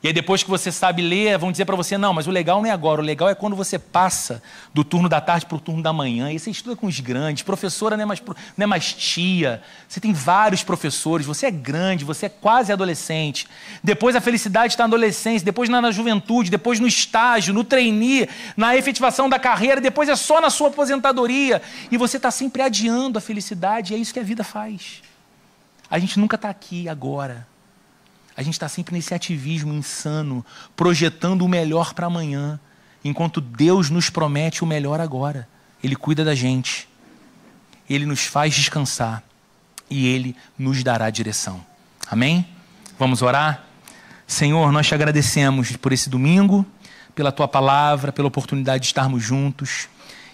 E 0.03 0.09
aí 0.09 0.12
depois 0.12 0.42
que 0.42 0.50
você 0.50 0.72
sabe 0.72 1.00
ler, 1.00 1.38
vão 1.38 1.53
dizer 1.53 1.64
para 1.64 1.76
você, 1.76 1.96
não, 1.96 2.12
mas 2.12 2.26
o 2.26 2.30
legal 2.32 2.61
não 2.61 2.68
é 2.68 2.72
agora, 2.72 3.00
o 3.00 3.05
legal 3.05 3.28
é 3.28 3.36
quando 3.36 3.55
você 3.55 3.78
passa 3.78 4.42
do 4.74 4.82
turno 4.82 5.09
da 5.09 5.20
tarde 5.20 5.46
para 5.46 5.57
o 5.57 5.61
turno 5.61 5.80
da 5.80 5.92
manhã, 5.92 6.32
e 6.32 6.38
você 6.40 6.50
estuda 6.50 6.74
com 6.74 6.88
os 6.88 6.98
grandes, 6.98 7.44
professora 7.44 7.96
não 7.96 8.03
é, 8.03 8.07
mais, 8.07 8.20
não 8.57 8.64
é 8.64 8.66
mais 8.66 8.92
tia, 8.92 9.62
você 9.88 10.00
tem 10.00 10.12
vários 10.12 10.64
professores, 10.64 11.24
você 11.24 11.46
é 11.46 11.50
grande, 11.53 12.05
você 12.05 12.26
é 12.26 12.28
quase 12.28 12.72
adolescente. 12.72 13.46
Depois 13.82 14.16
a 14.16 14.20
felicidade 14.20 14.72
está 14.72 14.82
na 14.82 14.88
adolescência, 14.88 15.44
depois 15.44 15.68
na, 15.68 15.80
na 15.80 15.92
juventude, 15.92 16.50
depois 16.50 16.80
no 16.80 16.88
estágio, 16.88 17.55
no 17.55 17.62
trainee, 17.62 18.28
na 18.57 18.76
efetivação 18.76 19.28
da 19.28 19.38
carreira, 19.38 19.80
depois 19.80 20.09
é 20.09 20.16
só 20.16 20.40
na 20.40 20.50
sua 20.50 20.66
aposentadoria. 20.66 21.62
E 21.92 21.96
você 21.96 22.16
está 22.16 22.32
sempre 22.32 22.62
adiando 22.62 23.18
a 23.18 23.20
felicidade, 23.20 23.92
e 23.92 23.96
é 23.96 23.98
isso 24.00 24.12
que 24.12 24.18
a 24.20 24.24
vida 24.24 24.42
faz. 24.42 25.00
A 25.88 25.98
gente 26.00 26.18
nunca 26.18 26.34
está 26.34 26.48
aqui 26.48 26.88
agora. 26.88 27.51
A 28.36 28.42
gente 28.42 28.54
está 28.54 28.68
sempre 28.68 28.94
nesse 28.94 29.14
ativismo 29.14 29.72
insano, 29.74 30.44
projetando 30.74 31.42
o 31.42 31.48
melhor 31.48 31.92
para 31.92 32.06
amanhã, 32.06 32.58
enquanto 33.04 33.40
Deus 33.40 33.90
nos 33.90 34.08
promete 34.08 34.64
o 34.64 34.66
melhor 34.66 35.00
agora. 35.00 35.48
Ele 35.82 35.96
cuida 35.96 36.24
da 36.24 36.34
gente, 36.34 36.88
ele 37.88 38.06
nos 38.06 38.24
faz 38.24 38.54
descansar 38.54 39.22
e 39.90 40.06
ele 40.06 40.34
nos 40.58 40.82
dará 40.82 41.10
direção. 41.10 41.64
Amém? 42.08 42.46
Vamos 42.98 43.20
orar? 43.20 43.64
Senhor, 44.26 44.72
nós 44.72 44.86
te 44.86 44.94
agradecemos 44.94 45.76
por 45.76 45.92
esse 45.92 46.08
domingo, 46.08 46.64
pela 47.14 47.30
tua 47.30 47.46
palavra, 47.46 48.12
pela 48.12 48.28
oportunidade 48.28 48.82
de 48.82 48.86
estarmos 48.86 49.22
juntos. 49.22 49.88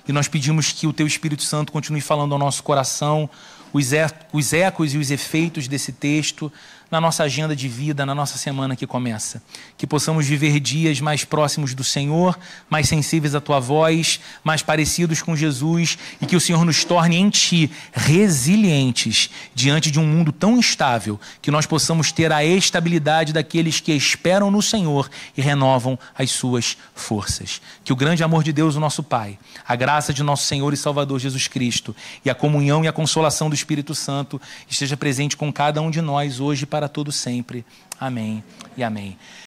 E 0.07 0.12
nós 0.12 0.28
pedimos 0.28 0.70
que 0.70 0.86
o 0.86 0.92
teu 0.92 1.07
Espírito 1.07 1.42
Santo 1.42 1.72
continue 1.72 2.01
falando 2.01 2.32
ao 2.32 2.38
nosso 2.38 2.62
coração 2.62 3.28
os 3.72 3.92
ecos 3.92 4.94
e 4.94 4.99
os 4.99 5.11
efeitos 5.11 5.68
desse 5.68 5.92
texto 5.92 6.53
na 6.91 7.01
nossa 7.01 7.22
agenda 7.22 7.55
de 7.55 7.68
vida, 7.68 8.07
na 8.07 8.14
nossa 8.14 8.39
semana 8.39 8.74
que 8.74 8.86
começa. 8.86 9.43
Que 9.76 9.86
possamos 9.86 10.26
viver 10.26 10.59
dias 10.61 11.01
mais 11.01 11.24
próximos 11.24 11.74
do 11.74 11.84
Senhor, 11.84 12.39
mais 12.68 12.89
sensíveis 12.89 13.34
à 13.34 13.41
tua 13.41 13.61
voz, 13.61 14.20
mais 14.43 14.62
parecidos 14.62 15.20
com 15.20 15.36
Jesus 15.36 15.99
e 16.20 16.26
que 16.26 16.36
o 16.36 16.41
Senhor 16.41 16.64
nos 16.64 16.84
torne 16.84 17.16
em 17.16 17.28
ti 17.28 17.70
resilientes 17.93 19.30
diante 19.55 19.91
de 19.91 20.01
um 20.01 20.07
mundo 20.07 20.32
tão 20.32 20.57
instável, 20.57 21.20
que 21.43 21.51
nós 21.51 21.66
possamos 21.66 22.11
ter 22.11 22.32
a 22.32 22.45
estabilidade 22.45 23.32
daqueles 23.32 23.80
que 23.80 23.93
esperam 23.93 24.51
no 24.51 24.62
Senhor 24.62 25.11
e 25.36 25.43
renovam 25.43 25.99
as 26.16 26.30
suas 26.30 26.76
forças. 26.95 27.61
Que 27.84 27.93
o 27.93 27.97
grande 27.97 28.24
amor 28.24 28.43
de 28.43 28.53
Deus, 28.53 28.76
o 28.76 28.80
nosso 28.80 29.03
Pai, 29.03 29.39
a 29.66 29.76
graça 29.76 30.12
de 30.12 30.22
nosso 30.22 30.47
Senhor 30.47 30.72
e 30.72 30.76
Salvador 30.76 31.18
Jesus 31.18 31.49
Cristo 31.49 31.95
e 32.24 32.30
a 32.30 32.34
comunhão 32.34 32.84
e 32.84 32.89
a 32.89 32.93
consolação 32.93 33.49
do 33.49 33.55
Espírito 33.55 33.95
Santo 33.95 34.41
esteja 34.68 34.97
presente 34.97 35.36
com 35.36 35.53
cada 35.53 35.80
um 35.82 35.91
de 35.91 36.01
nós 36.01 36.41
hoje 36.41 36.66
para 36.79 36.89
todo 36.89 37.11
sempre. 37.11 37.66
Amém 37.99 38.45
e 38.76 38.85
amém. 38.85 39.18